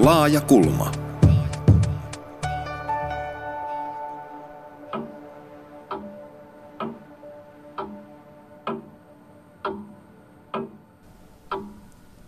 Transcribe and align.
Laaja 0.00 0.40
kulma. 0.40 0.92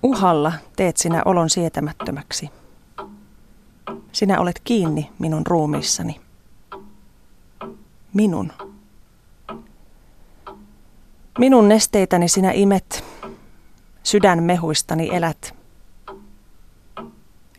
Uhalla 0.02 0.52
teet 0.76 0.96
sinä 0.96 1.22
olon 1.24 1.50
sietämättömäksi. 1.50 2.50
Sinä 4.12 4.40
olet 4.40 4.60
kiinni 4.64 5.10
minun 5.18 5.46
ruumiissani. 5.46 6.20
Minun. 8.14 8.52
Minun 11.38 11.68
nesteitäni 11.68 12.28
sinä 12.28 12.50
imet, 12.50 13.04
sydänmehuistani 14.02 15.08
elät. 15.12 15.61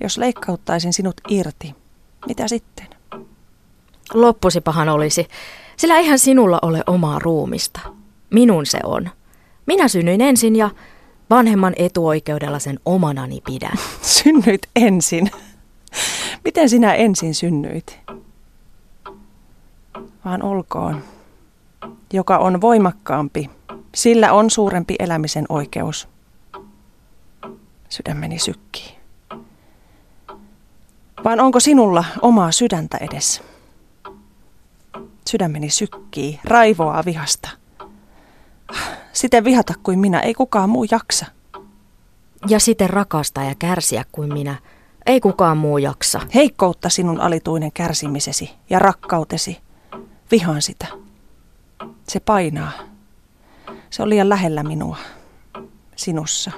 Jos 0.02 0.18
leikkauttaisin 0.18 0.94
sinut 0.94 1.22
irti, 1.30 1.76
mitä 2.28 2.48
sitten? 2.48 2.88
Loppusipahan 4.14 4.90
olisi, 4.90 5.28
sillä 5.78 5.98
eihän 5.98 6.20
sinulla 6.20 6.60
ole 6.62 6.84
omaa 6.88 7.20
ruumista. 7.20 7.80
Minun 8.30 8.66
se 8.66 8.80
on. 8.84 9.10
Minä 9.66 9.88
synnyin 9.88 10.22
ensin 10.22 10.56
ja 10.56 10.70
vanhemman 11.30 11.74
etuoikeudella 11.78 12.60
sen 12.60 12.80
omanani 12.86 13.42
pidän. 13.46 13.78
Synnyit 14.02 14.62
ensin. 14.76 15.32
Miten 16.44 16.70
sinä 16.70 16.94
ensin 16.94 17.36
synnyit? 17.36 18.00
Vaan 20.26 20.44
olkoon. 20.44 21.04
Joka 22.14 22.38
on 22.38 22.62
voimakkaampi, 22.62 23.50
sillä 23.96 24.34
on 24.34 24.50
suurempi 24.50 24.96
elämisen 25.00 25.46
oikeus. 25.50 26.08
Sydämeni 27.90 28.40
sykkii. 28.40 29.03
Vaan 31.24 31.40
onko 31.40 31.60
sinulla 31.60 32.06
omaa 32.22 32.52
sydäntä 32.52 32.98
edessä? 32.98 33.44
Sydämeni 35.30 35.70
sykkii, 35.70 36.40
raivoaa 36.44 37.06
vihasta. 37.06 37.50
Siten 39.14 39.44
vihata 39.44 39.74
kuin 39.84 40.00
minä 40.00 40.20
ei 40.20 40.34
kukaan 40.34 40.70
muu 40.70 40.86
jaksa. 40.92 41.26
Ja 42.48 42.60
siten 42.60 42.90
rakastaa 42.90 43.44
ja 43.44 43.56
kärsiä 43.60 44.06
kuin 44.12 44.34
minä 44.34 44.56
ei 45.06 45.20
kukaan 45.20 45.58
muu 45.58 45.78
jaksa. 45.78 46.22
Heikkoutta 46.36 46.90
sinun 46.90 47.22
alituinen 47.22 47.72
kärsimisesi 47.72 48.52
ja 48.70 48.80
rakkautesi. 48.80 49.58
Vihaan 50.32 50.62
sitä. 50.62 50.88
Se 52.08 52.20
painaa. 52.20 52.72
Se 53.90 54.04
on 54.04 54.10
liian 54.10 54.30
lähellä 54.30 54.64
minua. 54.64 54.98
Sinussa. 55.96 56.52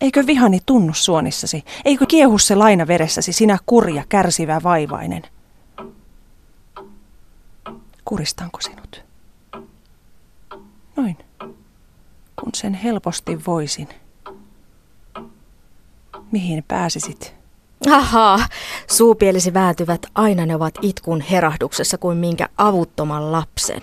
Eikö 0.00 0.26
vihani 0.26 0.60
tunnu 0.66 0.94
suonissasi? 0.94 1.64
Eikö 1.84 2.06
kiehu 2.06 2.38
se 2.38 2.54
laina 2.54 2.86
veressäsi, 2.86 3.32
sinä 3.32 3.58
kurja, 3.66 4.04
kärsivä, 4.08 4.60
vaivainen? 4.62 5.22
Kuristanko 8.04 8.60
sinut? 8.60 9.04
Noin, 10.96 11.16
kun 12.40 12.50
sen 12.54 12.74
helposti 12.74 13.38
voisin. 13.46 13.88
Mihin 16.32 16.64
pääsisit? 16.68 17.34
Ahaa, 17.90 18.38
suupielisi 18.86 19.54
vääntyvät 19.54 20.06
aina 20.14 20.46
ne 20.46 20.54
ovat 20.54 20.74
itkun 20.82 21.20
herahduksessa 21.20 21.98
kuin 21.98 22.18
minkä 22.18 22.48
avuttoman 22.58 23.32
lapsen. 23.32 23.80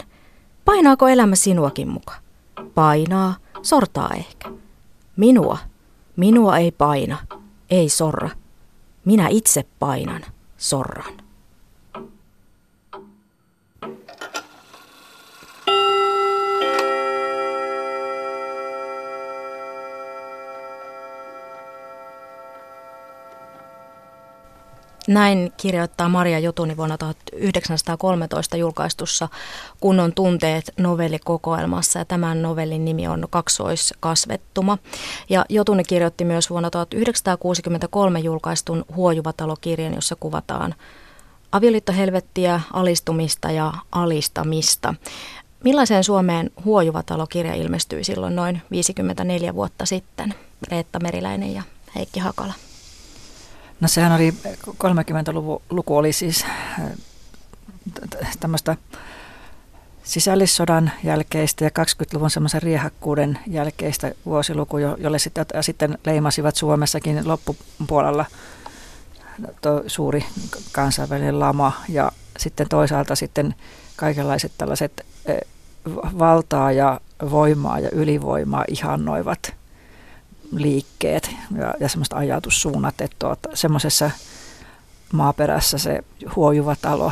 Painaako 0.65 1.07
elämä 1.07 1.35
sinuakin 1.35 1.87
muka? 1.87 2.13
Painaa, 2.75 3.35
sortaa 3.61 4.09
ehkä. 4.17 4.49
Minua, 5.15 5.57
minua 6.17 6.57
ei 6.57 6.71
paina, 6.71 7.17
ei 7.69 7.89
sorra. 7.89 8.29
Minä 9.05 9.27
itse 9.27 9.65
painan, 9.79 10.25
sorran. 10.57 11.26
Näin 25.07 25.51
kirjoittaa 25.57 26.09
Maria 26.09 26.39
Jutuni 26.39 26.77
vuonna 26.77 26.97
1913 26.97 28.57
julkaistussa 28.57 29.29
Kunnon 29.79 30.13
tunteet 30.13 30.73
novellikokoelmassa 30.77 31.99
ja 31.99 32.05
tämän 32.05 32.41
novellin 32.41 32.85
nimi 32.85 33.07
on 33.07 33.27
Kaksoiskasvettuma. 33.29 34.77
Ja 35.29 35.45
Jotuni 35.49 35.83
kirjoitti 35.83 36.25
myös 36.25 36.49
vuonna 36.49 36.69
1963 36.69 38.19
julkaistun 38.19 38.85
Huojuvatalo-kirjan, 38.95 39.93
jossa 39.93 40.15
kuvataan 40.19 40.75
avioliittohelvettiä, 41.51 42.61
alistumista 42.73 43.51
ja 43.51 43.73
alistamista. 43.91 44.93
Millaiseen 45.63 46.03
Suomeen 46.03 46.51
Huojuvatalo-kirja 46.65 47.53
ilmestyi 47.53 48.03
silloin 48.03 48.35
noin 48.35 48.61
54 48.71 49.55
vuotta 49.55 49.85
sitten? 49.85 50.33
Reetta 50.71 50.99
Meriläinen 50.99 51.53
ja 51.53 51.63
Heikki 51.95 52.19
Hakala. 52.19 52.53
No 53.79 53.87
sehän 53.87 54.11
oli, 54.11 54.33
30-luku 54.67 55.61
luku 55.69 55.97
oli 55.97 56.13
siis 56.13 56.45
äh, 56.79 56.91
tämmöistä 58.39 58.75
sisällissodan 60.03 60.91
jälkeistä 61.03 61.65
ja 61.65 61.69
20-luvun 61.69 62.29
semmoisen 62.29 62.61
riehakkuuden 62.61 63.39
jälkeistä 63.47 64.11
vuosiluku, 64.25 64.77
jolle 64.77 65.19
sitten, 65.19 65.45
sitten 65.61 65.97
leimasivat 66.05 66.55
Suomessakin 66.55 67.27
loppupuolella 67.27 68.25
tuo 69.61 69.83
suuri 69.87 70.25
kansainvälinen 70.71 71.39
lama 71.39 71.73
ja 71.89 72.11
sitten 72.37 72.69
toisaalta 72.69 73.15
sitten 73.15 73.55
kaikenlaiset 73.95 74.51
tällaiset 74.57 75.05
äh, 75.29 75.35
valtaa 76.19 76.71
ja 76.71 76.99
voimaa 77.31 77.79
ja 77.79 77.89
ylivoimaa 77.91 78.65
ihannoivat 78.67 79.55
liikkeet 80.51 81.31
ja, 81.55 81.73
ja 81.79 81.89
semmoista 81.89 82.15
ajatussuunnat, 82.15 83.01
että 83.01 83.15
tuota, 83.19 83.49
semmoisessa 83.53 84.11
maaperässä 85.13 85.77
se 85.77 86.03
huojuva 86.35 86.75
talo 86.75 87.11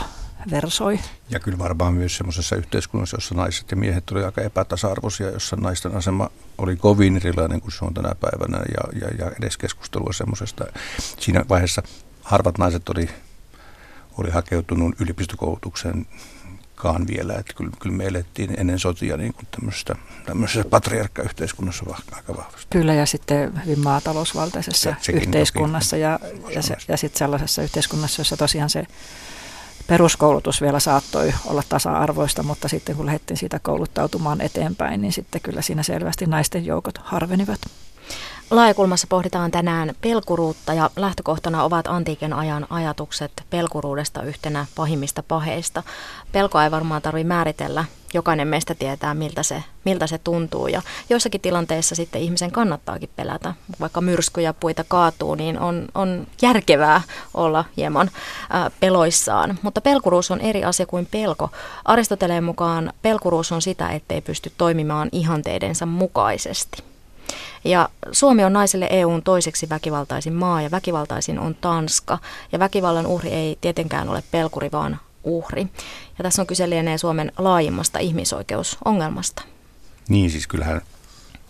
versoi. 0.52 1.00
Ja 1.30 1.40
kyllä 1.40 1.58
varmaan 1.58 1.94
myös 1.94 2.18
semmoisessa 2.18 2.56
yhteiskunnassa, 2.56 3.18
jossa 3.18 3.36
naiset 3.36 3.72
ja 3.72 3.78
miehet 3.78 4.12
olivat 4.12 4.26
aika 4.26 4.42
epätasa-arvoisia, 4.42 5.32
jossa 5.32 5.56
naisten 5.56 5.96
asema 5.96 6.30
oli 6.58 6.76
kovin 6.76 7.18
erilainen 7.18 7.62
kuin 7.62 7.72
se 7.72 7.86
on 7.86 7.94
tänä 7.94 8.16
päivänä 8.16 8.58
ja, 8.58 9.08
ja, 9.08 9.26
ja 9.26 9.32
edes 9.40 9.58
keskustelua 9.58 10.14
semmoisesta. 10.14 10.66
Siinä 11.20 11.46
vaiheessa 11.50 11.84
harvat 12.22 12.58
naiset 12.58 12.90
oli, 12.90 13.10
oli 14.18 14.30
hakeutunut 14.30 15.02
yliopistokoulutukseen 15.02 16.06
kaan 16.86 17.08
vielä. 17.08 17.34
Että 17.34 17.54
kyllä, 17.54 17.72
kyllä 17.80 17.96
me 17.96 18.06
elettiin 18.06 18.60
ennen 18.60 18.80
sotia 18.80 19.18
niin 19.18 19.34
kuin 19.34 19.48
tämmöisessä, 19.52 19.96
tämmöisessä 20.26 20.70
patriarkkayhteiskunnassa 20.70 21.86
aika 22.12 22.38
vahvasti. 22.38 22.68
Kyllä 22.70 22.94
ja 22.94 23.06
sitten 23.06 23.62
hyvin 23.66 23.80
maatalousvaltaisessa 23.80 24.96
se, 25.02 25.12
yhteiskunnassa 25.12 25.98
ja, 25.98 26.20
ja, 26.56 26.62
se, 26.62 26.78
ja 26.88 26.98
sitten 26.98 27.20
sellaisessa 27.20 27.62
yhteiskunnassa, 27.62 28.20
jossa 28.20 28.38
tosiaan 28.38 28.70
se 28.70 28.88
peruskoulutus 29.88 30.62
vielä 30.62 30.80
saattoi 30.80 31.34
olla 31.46 31.64
tasa-arvoista, 31.70 32.44
mutta 32.44 32.68
sitten 32.68 32.96
kun 32.96 33.06
lähdettiin 33.06 33.38
siitä 33.38 33.60
kouluttautumaan 33.60 34.42
eteenpäin, 34.42 35.02
niin 35.02 35.14
sitten 35.14 35.42
kyllä 35.42 35.62
siinä 35.62 35.84
selvästi 35.84 36.26
naisten 36.26 36.66
joukot 36.66 36.98
harvenivat. 36.98 37.60
Laajakulmassa 38.56 39.08
pohditaan 39.10 39.52
tänään 39.52 39.96
pelkuruutta 40.02 40.74
ja 40.74 40.90
lähtökohtana 40.96 41.64
ovat 41.64 41.88
antiikin 41.88 42.34
ajan 42.34 42.68
ajatukset 42.70 43.32
pelkuruudesta 43.50 44.24
yhtenä 44.24 44.66
pahimmista 44.76 45.24
paheista. 45.24 45.84
Pelkoa 46.32 46.64
ei 46.64 46.72
varmaan 46.72 47.02
tarvitse 47.02 47.28
määritellä. 47.28 47.86
Jokainen 48.14 48.48
meistä 48.48 48.76
tietää, 48.76 49.14
miltä 49.14 49.44
se, 49.44 49.64
miltä 49.86 50.08
se 50.08 50.18
tuntuu 50.18 50.68
ja 50.68 50.82
joissakin 51.10 51.42
tilanteissa 51.42 51.96
sitten 51.96 52.22
ihmisen 52.22 52.52
kannattaakin 52.52 53.10
pelätä. 53.16 53.54
Vaikka 53.80 54.02
myrskyjä 54.02 54.54
puita 54.54 54.84
kaatuu, 54.88 55.36
niin 55.36 55.60
on, 55.60 55.88
on 55.96 56.28
järkevää 56.42 57.02
olla 57.34 57.66
hieman 57.78 58.12
ää, 58.50 58.72
peloissaan. 58.80 59.60
Mutta 59.62 59.82
pelkuruus 59.82 60.32
on 60.32 60.42
eri 60.42 60.64
asia 60.64 60.86
kuin 60.86 61.06
pelko. 61.12 61.50
Aristoteleen 61.86 62.44
mukaan 62.44 62.94
pelkuruus 63.02 63.52
on 63.52 63.62
sitä, 63.62 63.90
ettei 63.90 64.22
pysty 64.22 64.52
toimimaan 64.58 65.10
ihanteidensa 65.12 65.86
mukaisesti. 65.86 66.95
Ja 67.64 67.90
Suomi 68.12 68.44
on 68.44 68.54
naisille 68.54 68.88
EUn 68.92 69.24
toiseksi 69.24 69.70
väkivaltaisin 69.70 70.34
maa 70.34 70.62
ja 70.62 70.72
väkivaltaisin 70.72 71.40
on 71.40 71.56
Tanska. 71.56 72.18
Ja 72.52 72.60
väkivallan 72.60 73.08
uhri 73.08 73.30
ei 73.30 73.58
tietenkään 73.62 74.10
ole 74.10 74.24
pelkuri, 74.32 74.72
vaan 74.72 75.00
uhri. 75.24 75.68
Ja 76.18 76.24
tässä 76.24 76.42
on 76.42 76.48
kyse 76.48 76.70
lienee 76.70 76.98
Suomen 76.98 77.32
laajimmasta 77.38 78.00
ihmisoikeusongelmasta. 78.00 79.42
Niin, 80.10 80.32
siis 80.32 80.48
kyllähän 80.48 80.82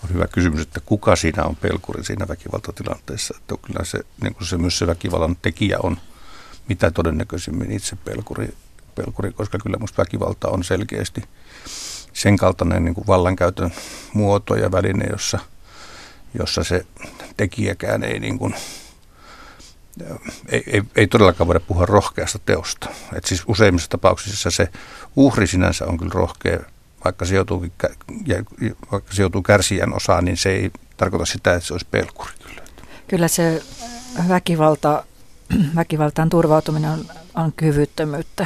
on 0.04 0.10
hyvä 0.14 0.28
kysymys, 0.28 0.62
että 0.62 0.80
kuka 0.80 1.16
siinä 1.16 1.44
on 1.44 1.56
pelkuri 1.56 2.04
siinä 2.04 2.28
väkivaltatilanteessa. 2.28 3.34
Että 3.38 3.56
kyllä 3.62 3.86
se, 3.86 4.00
niin 4.22 4.36
kuin 4.36 4.48
se 4.48 4.58
myös 4.58 4.78
se 4.78 4.88
väkivallan 4.88 5.36
tekijä 5.42 5.78
on 5.84 5.98
mitä 6.68 6.92
todennäköisimmin 6.92 7.72
itse 7.72 7.96
pelkuri, 7.96 8.54
pelkuri 8.96 9.32
koska 9.32 9.58
kyllä 9.58 9.78
minusta 9.78 10.02
väkivalta 10.02 10.48
on 10.48 10.64
selkeästi 10.64 11.24
sen 12.14 12.38
kaltainen 12.38 12.86
niin 12.86 12.96
kuin 12.96 13.08
vallankäytön 13.08 13.72
muoto 14.14 14.56
ja 14.56 14.72
väline, 14.72 15.06
jossa– 15.12 15.40
jossa 16.40 16.64
se 16.64 16.86
tekijäkään 17.38 18.04
ei 18.04 18.20
niin 18.20 18.40
kuin, 18.40 18.56
ei, 20.50 20.64
ei, 20.68 20.82
ei 20.96 21.08
todellakaan 21.08 21.48
voida 21.48 21.60
puhua 21.60 21.86
rohkeasta 21.86 22.40
teosta. 22.40 22.90
Et 23.16 23.26
siis 23.26 23.44
useimmissa 23.48 23.90
tapauksissa 23.90 24.52
se 24.52 24.70
uhri 25.16 25.48
sinänsä 25.48 25.86
on 25.86 25.98
kyllä 25.98 26.12
rohkea, 26.14 26.60
vaikka 27.06 27.26
se 27.26 27.36
joutuu, 27.36 27.66
vaikka 28.92 29.14
se 29.14 29.22
joutuu 29.22 29.42
kärsijän 29.42 29.96
osaan, 29.96 30.26
niin 30.26 30.38
se 30.38 30.50
ei 30.50 30.72
tarkoita 30.98 31.26
sitä, 31.26 31.54
että 31.54 31.68
se 31.68 31.74
olisi 31.74 31.88
pelkuri 31.92 32.32
kyllä. 32.48 32.62
Kyllä 33.08 33.28
se 33.28 33.64
väkivalta, 34.30 35.04
väkivaltaan 35.76 36.30
turvautuminen 36.30 36.92
on, 36.92 37.06
on 37.36 37.54
kyvyttömyyttä 37.54 38.46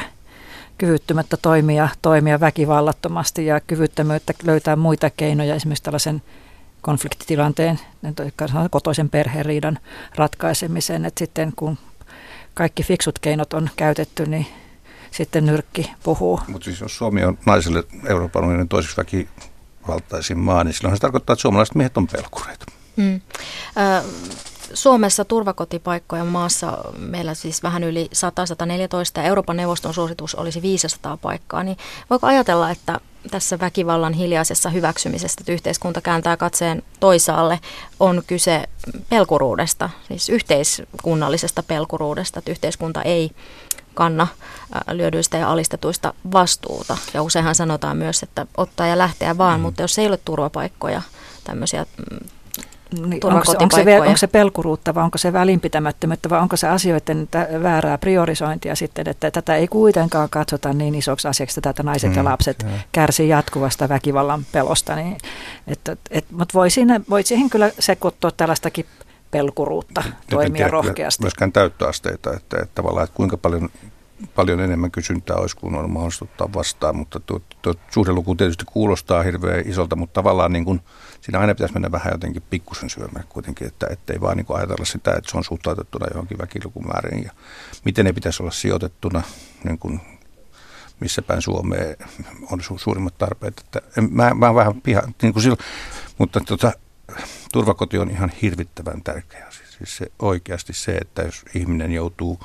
kyvyttömyyttä 0.80 1.36
toimia, 1.36 1.88
toimia 2.02 2.40
väkivallattomasti 2.40 3.46
ja 3.46 3.60
kyvyttömyyttä 3.60 4.34
löytää 4.42 4.76
muita 4.76 5.10
keinoja 5.10 5.54
esimerkiksi 5.54 5.84
tällaisen 5.84 6.22
konfliktitilanteen, 6.80 7.80
kotoisen 8.70 9.10
perheriidan 9.10 9.78
ratkaisemiseen. 10.14 11.04
Että 11.04 11.18
sitten 11.18 11.52
kun 11.56 11.78
kaikki 12.54 12.82
fiksut 12.82 13.18
keinot 13.18 13.52
on 13.52 13.70
käytetty, 13.76 14.26
niin 14.26 14.46
sitten 15.10 15.46
nyrkki 15.46 15.90
puhuu. 16.02 16.40
Mutta 16.48 16.64
siis 16.64 16.80
jos 16.80 16.96
Suomi 16.96 17.24
on 17.24 17.38
naiselle 17.46 17.84
Euroopan 18.06 18.44
unionin 18.44 18.68
toiseksi 18.68 18.96
väkivaltaisin 18.96 20.38
maa, 20.38 20.64
niin 20.64 20.74
silloin 20.74 20.96
se 20.96 21.00
tarkoittaa, 21.00 21.34
että 21.34 21.42
suomalaiset 21.42 21.74
miehet 21.74 21.96
on 21.96 22.06
pelkureita. 22.06 22.66
Mm. 22.96 23.20
Äh, 23.78 24.04
Suomessa 24.74 25.24
turvakotipaikkoja 25.24 26.24
maassa 26.24 26.78
meillä 26.98 27.34
siis 27.34 27.62
vähän 27.62 27.84
yli 27.84 28.10
100-114 28.14 28.18
ja 29.16 29.22
Euroopan 29.22 29.56
neuvoston 29.56 29.94
suositus 29.94 30.34
olisi 30.34 30.62
500 30.62 31.16
paikkaa, 31.16 31.62
niin 31.62 31.76
voiko 32.10 32.26
ajatella, 32.26 32.70
että 32.70 33.00
tässä 33.30 33.58
väkivallan 33.60 34.12
hiljaisessa 34.12 34.70
hyväksymisessä, 34.70 35.36
että 35.40 35.52
yhteiskunta 35.52 36.00
kääntää 36.00 36.36
katseen 36.36 36.82
toisaalle, 37.00 37.60
on 38.00 38.22
kyse 38.26 38.68
pelkuruudesta, 39.08 39.90
siis 40.08 40.28
yhteiskunnallisesta 40.28 41.62
pelkuruudesta, 41.62 42.38
että 42.38 42.50
yhteiskunta 42.50 43.02
ei 43.02 43.30
kanna 43.94 44.26
lyödyistä 44.92 45.36
ja 45.36 45.52
alistetuista 45.52 46.14
vastuuta. 46.32 46.96
Ja 47.14 47.22
useinhan 47.22 47.54
sanotaan 47.54 47.96
myös, 47.96 48.22
että 48.22 48.46
ottaa 48.56 48.86
ja 48.86 48.98
lähteä 48.98 49.38
vaan, 49.38 49.60
mm. 49.60 49.62
mutta 49.62 49.82
jos 49.82 49.98
ei 49.98 50.06
ole 50.06 50.16
turvapaikkoja, 50.16 51.02
tämmöisiä 51.44 51.86
mm, 52.10 52.28
niin, 52.92 53.26
onko, 53.26 53.44
se, 53.44 53.56
onko, 53.60 53.76
se, 53.76 54.00
onko 54.00 54.16
se 54.16 54.26
pelkuruutta 54.26 54.94
vai 54.94 55.04
onko 55.04 55.18
se 55.18 55.32
välinpitämättömyyttä 55.32 56.30
vai 56.30 56.40
onko 56.40 56.56
se 56.56 56.68
asioiden 56.68 57.28
väärää 57.62 57.98
priorisointia 57.98 58.74
sitten, 58.74 59.08
että 59.08 59.30
tätä 59.30 59.56
ei 59.56 59.68
kuitenkaan 59.68 60.28
katsota 60.30 60.72
niin 60.72 60.94
isoksi 60.94 61.28
asiaksi, 61.28 61.60
että 61.68 61.82
naiset 61.82 62.10
mm, 62.10 62.16
ja 62.16 62.24
lapset 62.24 62.62
ja. 62.62 62.68
kärsii 62.92 63.28
jatkuvasta 63.28 63.88
väkivallan 63.88 64.46
pelosta. 64.52 64.96
Niin, 64.96 65.16
että, 65.66 65.96
et, 66.10 66.24
mutta 66.30 66.54
voi, 66.54 66.70
siinä, 66.70 67.00
voi 67.10 67.22
siihen 67.22 67.50
kyllä 67.50 67.70
sekoittua 67.78 68.30
tällaistakin 68.30 68.86
pelkuruutta, 69.30 70.02
toimia 70.30 70.68
rohkeasti. 70.68 71.22
Myöskään 71.22 71.52
täyttöasteita, 71.52 72.34
että, 72.36 72.56
että 72.62 72.74
tavallaan, 72.74 73.04
että 73.04 73.16
kuinka 73.16 73.36
paljon 73.36 73.68
paljon 74.34 74.60
enemmän 74.60 74.90
kysyntää 74.90 75.36
olisi 75.36 75.56
kuin 75.56 75.74
on 75.74 75.90
mahdollista 75.90 76.24
ottaa 76.24 76.52
vastaan, 76.54 76.96
mutta 76.96 77.20
tuo, 77.20 77.40
tuo 77.62 77.74
suhdeluku 77.90 78.34
tietysti 78.34 78.64
kuulostaa 78.72 79.22
hirveän 79.22 79.68
isolta, 79.68 79.96
mutta 79.96 80.14
tavallaan 80.14 80.52
niin 80.52 80.64
kuin, 80.64 80.80
siinä 81.20 81.38
aina 81.38 81.54
pitäisi 81.54 81.74
mennä 81.74 81.92
vähän 81.92 82.12
jotenkin 82.12 82.42
pikkusen 82.50 82.90
syömään 82.90 83.24
kuitenkin, 83.28 83.66
että 83.66 83.86
ettei 83.90 84.20
vaan 84.20 84.36
niin 84.36 84.46
ajatella 84.48 84.84
sitä, 84.84 85.14
että 85.14 85.30
se 85.30 85.36
on 85.36 85.44
suhtautettuna 85.44 86.06
johonkin 86.10 86.38
väkilukumääriin 86.38 87.24
ja 87.24 87.30
miten 87.84 88.04
ne 88.04 88.12
pitäisi 88.12 88.42
olla 88.42 88.52
sijoitettuna 88.52 89.22
niin 89.64 89.78
kuin 89.78 90.00
missä 91.00 91.22
päin 91.22 91.42
Suomeen 91.42 91.96
on 92.50 92.60
su- 92.60 92.78
suurimmat 92.78 93.18
tarpeet. 93.18 93.60
Että 93.60 93.80
en, 93.98 94.08
mä, 94.10 94.34
mä 94.34 94.54
vähän 94.54 94.80
piha, 94.80 95.02
niin 95.22 95.32
kuin 95.32 95.42
silloin, 95.42 95.60
mutta 96.18 96.40
tota, 96.40 96.72
turvakoti 97.52 97.98
on 97.98 98.10
ihan 98.10 98.32
hirvittävän 98.42 99.02
tärkeä. 99.02 99.46
Siis 99.78 99.96
se, 99.96 100.12
oikeasti 100.18 100.72
se, 100.72 100.92
että 100.92 101.22
jos 101.22 101.44
ihminen 101.54 101.92
joutuu 101.92 102.40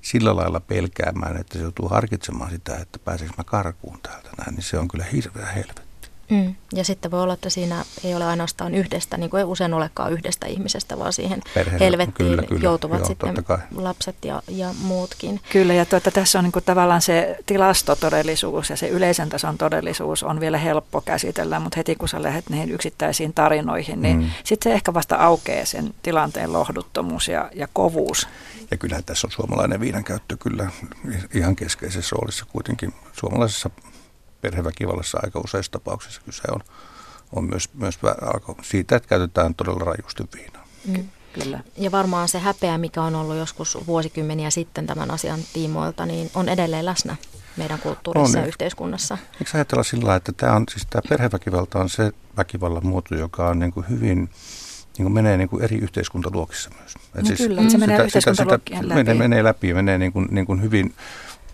sillä 0.00 0.36
lailla 0.36 0.60
pelkäämään, 0.60 1.36
että 1.36 1.58
se 1.58 1.62
joutuu 1.62 1.88
harkitsemaan 1.88 2.50
sitä, 2.50 2.76
että 2.76 2.98
pääseekö 2.98 3.34
mä 3.38 3.44
karkuun 3.44 3.98
täältä 4.02 4.30
näin, 4.38 4.54
niin 4.54 4.62
se 4.62 4.78
on 4.78 4.88
kyllä 4.88 5.04
hirveä 5.04 5.46
helvetti. 5.46 5.91
Mm. 6.32 6.54
Ja 6.74 6.84
sitten 6.84 7.10
voi 7.10 7.22
olla, 7.22 7.34
että 7.34 7.50
siinä 7.50 7.84
ei 8.04 8.14
ole 8.14 8.24
ainoastaan 8.24 8.74
yhdestä, 8.74 9.16
niin 9.16 9.30
kuin 9.30 9.38
ei 9.38 9.44
usein 9.44 9.74
olekaan 9.74 10.12
yhdestä 10.12 10.46
ihmisestä, 10.46 10.98
vaan 10.98 11.12
siihen 11.12 11.40
Perheellä, 11.54 11.84
helvettiin 11.84 12.28
kyllä, 12.28 12.42
kyllä, 12.42 12.62
joutuvat 12.62 12.98
joo, 12.98 13.06
sitten 13.06 13.34
lapset 13.76 14.16
ja, 14.24 14.42
ja 14.48 14.74
muutkin. 14.82 15.40
Kyllä, 15.52 15.74
ja 15.74 15.86
tuota, 15.86 16.10
tässä 16.10 16.38
on 16.38 16.44
niin 16.44 16.52
kuin 16.52 16.64
tavallaan 16.64 17.02
se 17.02 17.38
tilastotodellisuus 17.46 18.70
ja 18.70 18.76
se 18.76 18.88
yleisen 18.88 19.28
tason 19.28 19.58
todellisuus 19.58 20.22
on 20.22 20.40
vielä 20.40 20.58
helppo 20.58 21.00
käsitellä, 21.00 21.60
mutta 21.60 21.76
heti 21.76 21.94
kun 21.94 22.08
sä 22.08 22.22
lähdet 22.22 22.50
niihin 22.50 22.70
yksittäisiin 22.70 23.34
tarinoihin, 23.34 24.02
niin 24.02 24.18
mm. 24.18 24.30
sitten 24.44 24.70
se 24.70 24.74
ehkä 24.74 24.94
vasta 24.94 25.16
aukeaa 25.16 25.64
sen 25.64 25.94
tilanteen 26.02 26.52
lohduttomuus 26.52 27.28
ja, 27.28 27.50
ja 27.54 27.68
kovuus. 27.72 28.28
Ja 28.70 28.76
kyllähän 28.76 29.04
tässä 29.04 29.26
on 29.26 29.32
suomalainen 29.32 29.80
viinankäyttö 29.80 30.36
kyllä 30.36 30.70
ihan 31.34 31.56
keskeisessä 31.56 32.16
roolissa 32.16 32.44
kuitenkin 32.52 32.94
suomalaisessa 33.12 33.70
perheväkivallassa 34.42 35.18
aika 35.22 35.40
useissa 35.44 35.72
tapauksissa 35.72 36.22
kyse 36.24 36.42
on, 36.52 36.60
on 37.32 37.44
myös, 37.44 37.70
myös 37.74 37.98
siitä, 38.62 38.96
että 38.96 39.08
käytetään 39.08 39.54
todella 39.54 39.84
rajusti 39.84 40.22
viinaa. 40.36 40.66
Mm. 40.86 41.08
Kyllä. 41.32 41.60
Ja 41.76 41.92
varmaan 41.92 42.28
se 42.28 42.38
häpeä, 42.38 42.78
mikä 42.78 43.02
on 43.02 43.14
ollut 43.14 43.36
joskus 43.36 43.78
vuosikymmeniä 43.86 44.50
sitten 44.50 44.86
tämän 44.86 45.10
asian 45.10 45.40
tiimoilta, 45.52 46.06
niin 46.06 46.30
on 46.34 46.48
edelleen 46.48 46.86
läsnä 46.86 47.16
meidän 47.56 47.78
kulttuurissa 47.78 48.38
on, 48.38 48.42
ja 48.42 48.48
yhteiskunnassa. 48.48 49.18
Eikö 49.32 49.50
ajatella 49.54 49.82
sillä 49.82 50.14
että 50.14 50.32
tämä, 50.32 50.52
on, 50.52 50.64
siis 50.70 50.86
tämä 50.90 51.02
perheväkivalta 51.08 51.78
on 51.78 51.88
se 51.88 52.12
väkivallan 52.36 52.86
muoto, 52.86 53.14
joka 53.14 53.48
on 53.48 53.58
niin 53.58 53.72
kuin 53.72 53.88
hyvin 53.88 54.30
niin 54.98 55.04
kuin 55.04 55.12
menee 55.12 55.36
niin 55.36 55.48
kuin 55.48 55.62
eri 55.62 55.76
yhteiskuntaluokissa 55.76 56.70
myös. 56.78 56.94
Et 56.94 57.22
no 57.22 57.26
siis 57.26 57.38
kyllä, 57.38 57.70
se 57.70 57.78
menee 57.78 58.10
sitä, 58.10 58.34
sitä, 58.34 58.46
läpi. 58.46 58.94
Menee, 58.94 59.14
menee 59.14 59.44
läpi 59.44 59.68
ja 59.68 59.74
menee 59.74 59.98
niin 59.98 60.12
kuin, 60.12 60.28
niin 60.30 60.46
kuin 60.46 60.62
hyvin 60.62 60.94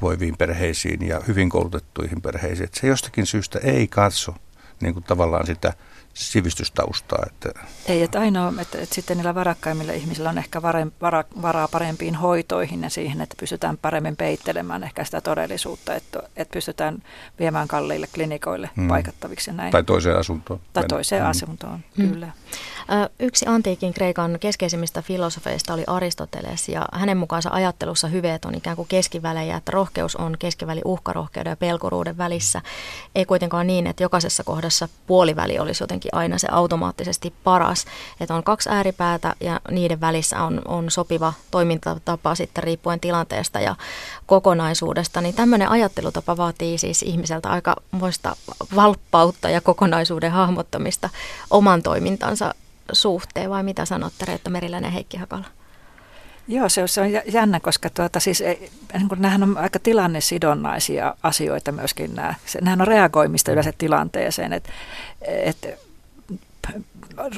voiviin 0.02 0.36
perheisiin 0.36 1.08
ja 1.08 1.20
hyvin 1.28 1.48
koulutettuihin 1.48 2.22
perheisiin. 2.22 2.64
Että 2.64 2.80
se 2.80 2.86
jostakin 2.86 3.26
syystä 3.26 3.58
ei 3.62 3.88
katso 3.88 4.34
niin 4.80 4.94
kuin 4.94 5.04
tavallaan 5.04 5.46
sitä 5.46 5.72
sivistystaustaa. 6.18 7.22
Että... 7.26 7.60
Ei, 7.86 8.02
että 8.02 8.20
ainoa, 8.20 8.52
että, 8.60 8.78
että 8.78 8.94
sitten 8.94 9.16
niillä 9.16 9.34
varakkaimmilla 9.34 9.92
ihmisillä 9.92 10.30
on 10.30 10.38
ehkä 10.38 10.62
vare, 10.62 10.86
vara, 11.00 11.24
varaa 11.42 11.68
parempiin 11.68 12.14
hoitoihin 12.14 12.82
ja 12.82 12.90
siihen, 12.90 13.20
että 13.20 13.34
pystytään 13.40 13.76
paremmin 13.76 14.16
peittelemään 14.16 14.84
ehkä 14.84 15.04
sitä 15.04 15.20
todellisuutta, 15.20 15.94
että, 15.94 16.22
että 16.36 16.52
pystytään 16.52 17.02
viemään 17.38 17.68
kalliille 17.68 18.06
klinikoille 18.14 18.70
hmm. 18.76 18.88
paikattaviksi. 18.88 19.52
Näin. 19.52 19.72
Tai 19.72 19.84
toiseen 19.84 20.16
asuntoon. 20.16 20.60
Tai 20.72 20.84
toiseen 20.88 21.22
hmm. 21.22 21.30
asuntoon, 21.30 21.80
hmm. 21.96 22.08
kyllä. 22.08 22.32
Yksi 23.20 23.46
antiikin 23.48 23.94
Kreikan 23.94 24.38
keskeisimmistä 24.40 25.02
filosofeista 25.02 25.74
oli 25.74 25.84
Aristoteles 25.86 26.68
ja 26.68 26.86
hänen 26.92 27.16
mukaansa 27.16 27.50
ajattelussa 27.52 28.08
hyveet 28.08 28.44
on 28.44 28.54
ikään 28.54 28.76
kuin 28.76 28.88
keskivälejä, 28.88 29.56
että 29.56 29.72
rohkeus 29.72 30.16
on 30.16 30.36
keskiväli 30.38 30.80
uhkarohkeuden 30.84 31.50
ja 31.50 31.56
pelkuruuden 31.56 32.18
välissä. 32.18 32.62
Ei 33.14 33.24
kuitenkaan 33.24 33.66
niin, 33.66 33.86
että 33.86 34.02
jokaisessa 34.02 34.44
kohdassa 34.44 34.88
puoliväli 35.06 35.58
olisi 35.58 35.82
jotenkin 35.82 36.07
aina 36.12 36.38
se 36.38 36.48
automaattisesti 36.50 37.34
paras. 37.44 37.84
Että 38.20 38.34
on 38.34 38.44
kaksi 38.44 38.68
ääripäätä 38.70 39.34
ja 39.40 39.60
niiden 39.70 40.00
välissä 40.00 40.42
on, 40.42 40.62
on 40.64 40.90
sopiva 40.90 41.32
toimintatapa 41.50 42.34
sitten 42.34 42.64
riippuen 42.64 43.00
tilanteesta 43.00 43.60
ja 43.60 43.76
kokonaisuudesta. 44.26 45.20
Niin 45.20 45.34
tämmöinen 45.34 45.68
ajattelutapa 45.68 46.36
vaatii 46.36 46.78
siis 46.78 47.02
ihmiseltä 47.02 47.48
aika 47.48 47.76
muista 47.90 48.36
valppautta 48.76 49.50
ja 49.50 49.60
kokonaisuuden 49.60 50.32
hahmottamista 50.32 51.10
oman 51.50 51.82
toimintansa 51.82 52.54
suhteen, 52.92 53.50
vai 53.50 53.62
mitä 53.62 53.84
sanotte 53.84 54.24
Reetta 54.24 54.50
Meriläinen 54.50 54.92
Heikki 54.92 55.16
Hakala? 55.16 55.44
Joo, 56.48 56.68
se 56.68 56.82
on, 56.82 57.32
jännä, 57.32 57.60
koska 57.60 57.90
tuota, 57.90 58.20
siis, 58.20 58.42
niin 58.92 59.08
kuin, 59.08 59.22
nämähän 59.22 59.42
on 59.42 59.58
aika 59.58 59.78
tilannesidonnaisia 59.78 61.14
asioita 61.22 61.72
myöskin. 61.72 62.14
Nämä. 62.14 62.34
Se, 62.46 62.58
nämähän 62.60 62.80
on 62.80 62.86
reagoimista 62.86 63.52
yleensä 63.52 63.72
tilanteeseen, 63.78 64.52
että 64.52 64.70
et, 65.22 65.87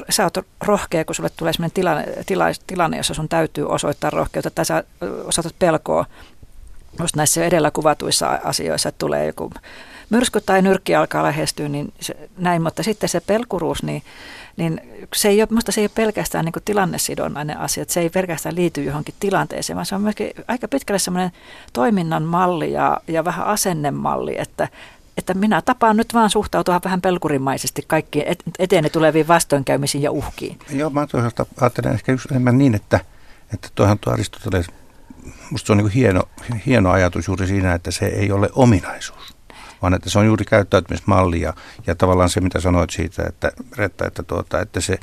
sä 0.09 0.23
oot 0.23 0.37
rohkea, 0.61 1.05
kun 1.05 1.15
sulle 1.15 1.29
tulee 1.37 1.53
sellainen 1.53 1.73
tilanne, 1.73 2.05
tila, 2.25 2.45
tilanne, 2.67 2.97
jossa 2.97 3.13
sun 3.13 3.29
täytyy 3.29 3.69
osoittaa 3.69 4.09
rohkeutta, 4.09 4.49
tai 4.49 4.65
sä 4.65 4.83
osoitat 5.25 5.55
pelkoa 5.59 6.05
just 6.99 7.15
näissä 7.15 7.45
edellä 7.45 7.71
kuvatuissa 7.71 8.39
asioissa, 8.43 8.89
että 8.89 8.99
tulee 8.99 9.25
joku 9.25 9.51
myrsky 10.09 10.41
tai 10.41 10.61
nyrkki 10.61 10.95
alkaa 10.95 11.23
lähestyä, 11.23 11.69
niin 11.69 11.93
se, 11.99 12.29
näin, 12.37 12.61
mutta 12.61 12.83
sitten 12.83 13.09
se 13.09 13.19
pelkuruus, 13.19 13.83
niin 13.83 14.03
niin 14.57 14.81
se 15.15 15.29
ei 15.29 15.41
ole, 15.41 15.47
musta 15.51 15.71
se 15.71 15.81
ei 15.81 15.85
ole 15.85 15.91
pelkästään 15.95 16.45
niin 16.45 16.63
tilannesidonnainen 16.65 17.57
asia, 17.57 17.81
että 17.81 17.93
se 17.93 17.99
ei 17.99 18.09
pelkästään 18.09 18.55
liity 18.55 18.83
johonkin 18.83 19.15
tilanteeseen, 19.19 19.75
vaan 19.75 19.85
se 19.85 19.95
on 19.95 20.01
myöskin 20.01 20.31
aika 20.47 20.67
pitkälle 20.67 20.99
semmoinen 20.99 21.31
toiminnan 21.73 22.23
malli 22.23 22.71
ja, 22.71 22.99
ja 23.07 23.25
vähän 23.25 23.45
asennemalli, 23.45 24.35
että, 24.37 24.67
että 25.17 25.33
minä 25.33 25.61
tapaan 25.61 25.97
nyt 25.97 26.13
vaan 26.13 26.29
suhtautua 26.29 26.81
vähän 26.85 27.01
pelkurimaisesti 27.01 27.83
kaikkiin 27.87 28.25
eteen 28.59 28.91
tuleviin 28.91 29.27
vastoinkäymisiin 29.27 30.01
ja 30.01 30.11
uhkiin. 30.11 30.59
Joo, 30.69 30.89
mä 30.89 31.07
toisaalta 31.07 31.45
ajattelen 31.61 31.93
ehkä 31.93 32.11
just 32.11 32.31
enemmän 32.31 32.57
niin, 32.57 32.75
että, 32.75 32.99
että 33.53 33.69
tuohan 33.75 33.99
tuo 33.99 34.13
Aristoteles, 34.13 34.67
musta 35.51 35.67
se 35.67 35.71
on 35.71 35.77
niin 35.77 35.89
hieno, 35.89 36.23
hieno 36.65 36.91
ajatus 36.91 37.27
juuri 37.27 37.47
siinä, 37.47 37.73
että 37.73 37.91
se 37.91 38.05
ei 38.05 38.31
ole 38.31 38.49
ominaisuus. 38.55 39.35
vaan 39.81 39.93
että 39.93 40.09
se 40.09 40.19
on 40.19 40.25
juuri 40.25 40.45
käyttäytymismalli 40.45 41.41
ja, 41.41 41.53
ja 41.87 41.95
tavallaan 41.95 42.29
se, 42.29 42.41
mitä 42.41 42.59
sanoit 42.59 42.89
siitä, 42.89 43.23
että 43.27 43.51
Retta, 43.77 44.07
että, 44.07 44.23
tuota, 44.23 44.59
että 44.59 44.81
se 44.81 44.99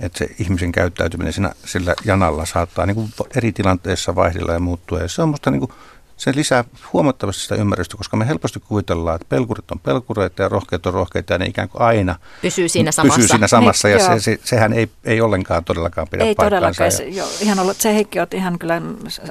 että 0.00 0.18
se 0.18 0.28
ihmisen 0.38 0.72
käyttäytyminen 0.72 1.32
siinä, 1.32 1.52
sillä 1.64 1.94
janalla 2.04 2.46
saattaa 2.46 2.86
niin 2.86 2.94
kuin 2.94 3.12
eri 3.36 3.52
tilanteissa 3.52 4.14
vaihdella 4.14 4.52
ja 4.52 4.60
muuttua. 4.60 4.98
Ja 4.98 5.08
se 5.08 5.22
on 5.22 5.28
musta 5.28 5.50
niin 5.50 5.60
kuin 5.60 5.72
se 6.20 6.32
lisää 6.34 6.64
huomattavasti 6.92 7.42
sitä 7.42 7.54
ymmärrystä, 7.54 7.96
koska 7.96 8.16
me 8.16 8.28
helposti 8.28 8.60
kuvitellaan, 8.60 9.16
että 9.16 9.26
pelkurit 9.28 9.70
on 9.70 9.78
pelkureita 9.78 10.42
ja 10.42 10.48
rohkeat 10.48 10.86
on 10.86 10.94
rohkeita 10.94 11.32
ja 11.32 11.38
ne 11.38 11.46
ikään 11.46 11.68
kuin 11.68 11.82
aina 11.82 12.16
pysyy 12.42 12.68
siinä 12.68 12.92
samassa. 12.92 13.16
Pysyy 13.16 13.28
siinä 13.28 13.46
samassa 13.46 13.88
niin, 13.88 13.98
ja 13.98 14.06
se, 14.06 14.20
se, 14.20 14.38
sehän 14.44 14.72
ei, 14.72 14.90
ei 15.04 15.20
ollenkaan 15.20 15.64
todellakaan 15.64 16.08
pidä 16.10 16.24
Ei 16.24 16.34
todellakaan. 16.34 16.92
Se, 16.92 17.04
jo, 17.04 17.24
ihan 17.40 17.58
ollut, 17.58 17.76
se 17.76 17.94
Heikki 17.94 18.20
on 18.20 18.26
ihan 18.34 18.58
kyllä 18.58 18.82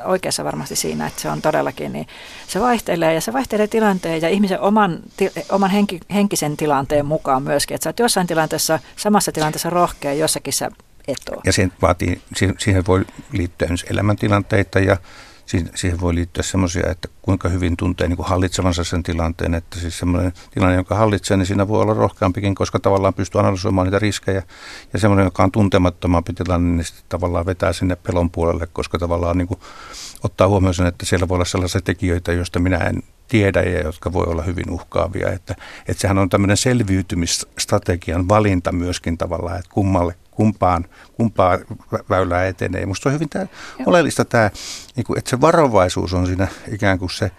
oikeassa 0.06 0.44
varmasti 0.44 0.76
siinä, 0.76 1.08
että 1.08 1.22
se 1.22 1.30
on 1.30 1.42
todellakin, 1.42 1.94
niin 1.94 2.08
se 2.48 2.60
vaihtelee 2.60 3.14
ja 3.14 3.22
se 3.22 3.34
vaihtelee 3.34 3.68
tilanteen 3.68 4.22
ja 4.22 4.30
ihmisen 4.30 4.60
oman, 4.60 5.00
ti, 5.18 5.32
oman 5.52 5.70
henki, 5.70 6.00
henkisen 6.14 6.58
tilanteen 6.58 7.06
mukaan 7.06 7.44
myöskin, 7.44 7.76
että 7.76 7.84
sä 7.84 7.90
oot 7.90 8.00
jossain 8.00 8.28
tilanteessa, 8.28 8.80
samassa 8.96 9.32
tilanteessa 9.32 9.70
rohkea, 9.70 10.14
jossakin 10.14 10.54
sä 10.54 10.72
etoa. 11.08 11.42
Ja 11.46 11.54
siihen, 11.54 11.72
vaatii, 11.82 12.22
siihen 12.58 12.84
voi 12.88 13.06
liittyä 13.32 13.68
elämäntilanteita 13.90 14.80
ja 14.80 14.98
siihen 15.76 16.02
voi 16.02 16.16
liittyä 16.16 16.44
semmoisia, 16.44 16.90
että 16.90 17.08
kuinka 17.22 17.50
hyvin 17.50 17.78
tuntee 17.78 18.08
niin 18.08 18.18
kuin 18.18 18.28
hallitsevansa 18.28 18.84
sen 18.84 19.04
tilanteen, 19.04 19.54
että 19.54 19.80
siis 19.80 20.00
semmoinen 20.00 20.34
tilanne, 20.52 20.76
joka 20.76 20.96
hallitsee, 20.96 21.38
niin 21.38 21.46
siinä 21.46 21.68
voi 21.68 21.82
olla 21.82 21.94
rohkeampikin, 21.94 22.56
koska 22.56 22.80
tavallaan 22.80 23.14
pystyy 23.14 23.40
analysoimaan 23.40 23.88
niitä 23.88 24.00
riskejä. 24.00 24.44
Ja 24.94 25.00
semmoinen, 25.00 25.24
joka 25.24 25.44
on 25.44 25.52
tuntemattomampi 25.52 26.34
tilanne, 26.34 26.76
niin 26.76 26.86
sitten 26.86 27.06
tavallaan 27.10 27.46
vetää 27.46 27.74
sinne 27.74 27.96
pelon 27.96 28.30
puolelle, 28.30 28.68
koska 28.74 29.00
tavallaan 29.00 29.38
niin 29.38 29.48
kuin 29.48 29.60
ottaa 30.24 30.48
huomioon 30.48 30.74
sen, 30.74 30.86
että 30.86 31.06
siellä 31.06 31.28
voi 31.28 31.36
olla 31.36 31.46
sellaisia 31.46 31.82
tekijöitä, 31.82 32.34
joista 32.34 32.60
minä 32.60 32.78
en 32.78 33.04
tiedä 33.28 33.62
ja 33.62 33.82
jotka 33.82 34.14
voi 34.14 34.26
olla 34.28 34.44
hyvin 34.44 34.70
uhkaavia. 34.70 35.32
Että, 35.32 35.56
että 35.88 36.02
sehän 36.02 36.18
on 36.18 36.30
tämmöinen 36.30 36.58
selviytymisstrategian 36.58 38.28
valinta 38.28 38.72
myöskin 38.72 39.18
tavallaan, 39.18 39.60
että 39.60 39.72
kummalle 39.74 40.16
kumpaan, 40.40 40.86
kumpaa 41.14 41.58
väylää 42.10 42.46
etenee. 42.48 42.82
Minusta 42.82 43.10
on 43.10 43.14
hyvin 43.14 43.30
tämä, 43.30 43.48
oleellista 43.86 44.26
tämä, 44.26 44.52
niin 44.96 45.06
kuin, 45.06 45.20
että 45.20 45.30
se 45.30 45.42
varovaisuus 45.42 46.14
on 46.14 46.28
siinä 46.28 46.48
ikään 46.72 47.00
kuin 47.00 47.10
se, 47.10 47.32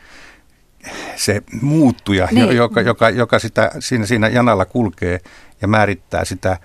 se 1.16 1.42
muuttuja, 1.62 2.28
niin. 2.32 2.56
joka, 2.56 2.80
joka, 2.80 3.10
joka 3.10 3.38
sitä, 3.38 3.70
siinä, 3.78 4.06
siinä 4.06 4.28
janalla 4.28 4.64
kulkee 4.64 5.20
ja 5.62 5.68
määrittää 5.68 6.24
sitä 6.24 6.58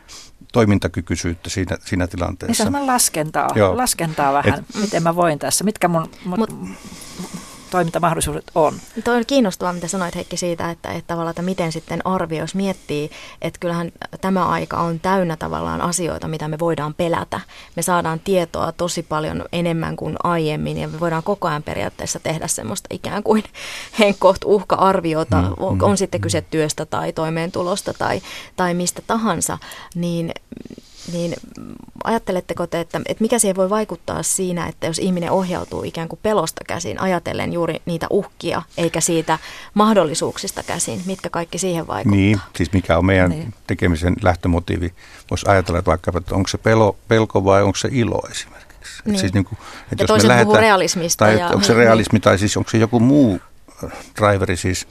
toimintakykyisyyttä 0.53 1.49
siinä, 1.49 1.77
siinä 1.85 2.07
tilanteessa. 2.07 2.63
Niin 2.63 2.71
se 2.73 2.77
on 2.77 2.87
laskentaa, 2.87 3.49
Joo. 3.55 3.77
laskentaa 3.77 4.33
vähän, 4.33 4.59
Et, 4.59 4.81
miten 4.81 5.03
mä 5.03 5.15
voin 5.15 5.39
tässä, 5.39 5.63
mitkä 5.63 5.87
mun, 5.87 6.09
mun 6.25 6.39
Mut, 6.39 6.53
toimintamahdollisuudet 7.71 8.51
on. 8.55 8.73
Tuo 9.03 9.13
on 9.13 9.25
kiinnostavaa, 9.27 9.73
mitä 9.73 9.87
sanoit 9.87 10.15
Heikki 10.15 10.37
siitä, 10.37 10.71
että, 10.71 10.89
että 10.91 11.07
tavallaan, 11.07 11.31
että 11.31 11.41
miten 11.41 11.71
sitten 11.71 12.07
arvio, 12.07 12.39
jos 12.39 12.55
miettii, 12.55 13.09
että 13.41 13.59
kyllähän 13.59 13.91
tämä 14.21 14.45
aika 14.45 14.77
on 14.77 14.99
täynnä 14.99 15.35
tavallaan 15.37 15.81
asioita, 15.81 16.27
mitä 16.27 16.47
me 16.47 16.59
voidaan 16.59 16.93
pelätä. 16.93 17.41
Me 17.75 17.81
saadaan 17.81 18.19
tietoa 18.19 18.71
tosi 18.71 19.03
paljon 19.03 19.45
enemmän 19.51 19.95
kuin 19.95 20.15
aiemmin 20.23 20.77
ja 20.77 20.87
me 20.87 20.99
voidaan 20.99 21.23
koko 21.23 21.47
ajan 21.47 21.63
periaatteessa 21.63 22.19
tehdä 22.19 22.47
semmoista 22.47 22.87
ikään 22.91 23.23
kuin 23.23 23.43
henkkoht 23.99 24.41
uhka-arviota, 24.45 25.41
mm, 25.41 25.53
on, 25.57 25.75
mm, 25.75 25.83
on 25.83 25.97
sitten 25.97 26.21
kyse 26.21 26.41
työstä 26.41 26.85
tai 26.85 27.13
toimeentulosta 27.13 27.93
tai, 27.93 28.21
tai 28.55 28.73
mistä 28.73 29.01
tahansa, 29.07 29.57
niin 29.95 30.31
niin 31.13 31.33
ajatteletteko 32.03 32.67
te, 32.67 32.79
että, 32.79 33.01
että 33.05 33.23
mikä 33.23 33.39
siihen 33.39 33.55
voi 33.55 33.69
vaikuttaa 33.69 34.23
siinä, 34.23 34.67
että 34.67 34.87
jos 34.87 34.99
ihminen 34.99 35.31
ohjautuu 35.31 35.83
ikään 35.83 36.07
kuin 36.07 36.19
pelosta 36.23 36.61
käsin, 36.67 37.01
ajatellen 37.01 37.53
juuri 37.53 37.81
niitä 37.85 38.07
uhkia, 38.09 38.61
eikä 38.77 39.01
siitä 39.01 39.39
mahdollisuuksista 39.73 40.63
käsin, 40.63 41.01
mitkä 41.05 41.29
kaikki 41.29 41.57
siihen 41.57 41.87
vaikuttaa? 41.87 42.15
Niin, 42.15 42.39
siis 42.55 42.73
mikä 42.73 42.97
on 42.97 43.05
meidän 43.05 43.29
niin. 43.29 43.53
tekemisen 43.67 44.15
lähtömotiivi. 44.21 44.93
Voisi 45.29 45.45
ajatella, 45.49 45.79
että 45.79 45.89
vaikka, 45.89 46.11
että 46.17 46.35
onko 46.35 46.47
se 46.47 46.57
pelo, 46.57 46.95
pelko 47.07 47.45
vai 47.45 47.63
onko 47.63 47.75
se 47.77 47.89
ilo 47.91 48.21
esimerkiksi. 48.31 49.01
Niin. 49.05 49.19
Siis 49.19 49.33
niin 49.33 49.45
kuin, 49.45 49.59
että 49.91 50.03
ja 50.03 50.15
jos 50.15 50.23
me 50.23 50.27
lähdetään, 50.27 50.59
realismista. 50.59 51.25
Tai 51.25 51.39
ja, 51.39 51.47
onko 51.47 51.63
se 51.63 51.73
niin, 51.73 51.77
realismi 51.77 52.15
niin. 52.15 52.21
tai 52.21 52.39
siis 52.39 52.57
onko 52.57 52.69
se 52.69 52.77
joku 52.77 52.99
muu 52.99 53.39
äh, 53.83 53.91
driveri, 54.19 54.57
siis 54.57 54.87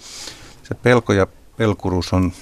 se 0.62 0.74
pelko 0.74 1.12
ja 1.12 1.26
pelkuruus 1.56 2.12
on, 2.12 2.32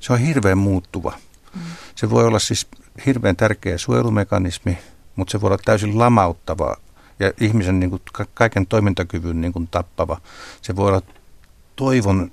se 0.00 0.12
on 0.12 0.18
hirveän 0.18 0.58
muuttuva. 0.58 1.12
Mm. 1.54 1.60
Se 1.94 2.10
voi 2.10 2.26
olla 2.26 2.38
siis 2.38 2.68
hirveän 3.06 3.36
tärkeä 3.36 3.78
suojelumekanismi, 3.78 4.78
mutta 5.16 5.32
se 5.32 5.40
voi 5.40 5.48
olla 5.48 5.58
täysin 5.64 5.98
lamauttava 5.98 6.76
ja 7.18 7.32
ihmisen 7.40 7.80
niin 7.80 7.90
kuin, 7.90 8.02
kaiken 8.34 8.66
toimintakyvyn 8.66 9.40
niin 9.40 9.52
kuin, 9.52 9.68
tappava. 9.68 10.20
Se 10.62 10.76
voi 10.76 10.88
olla 10.88 11.02
toivon 11.76 12.30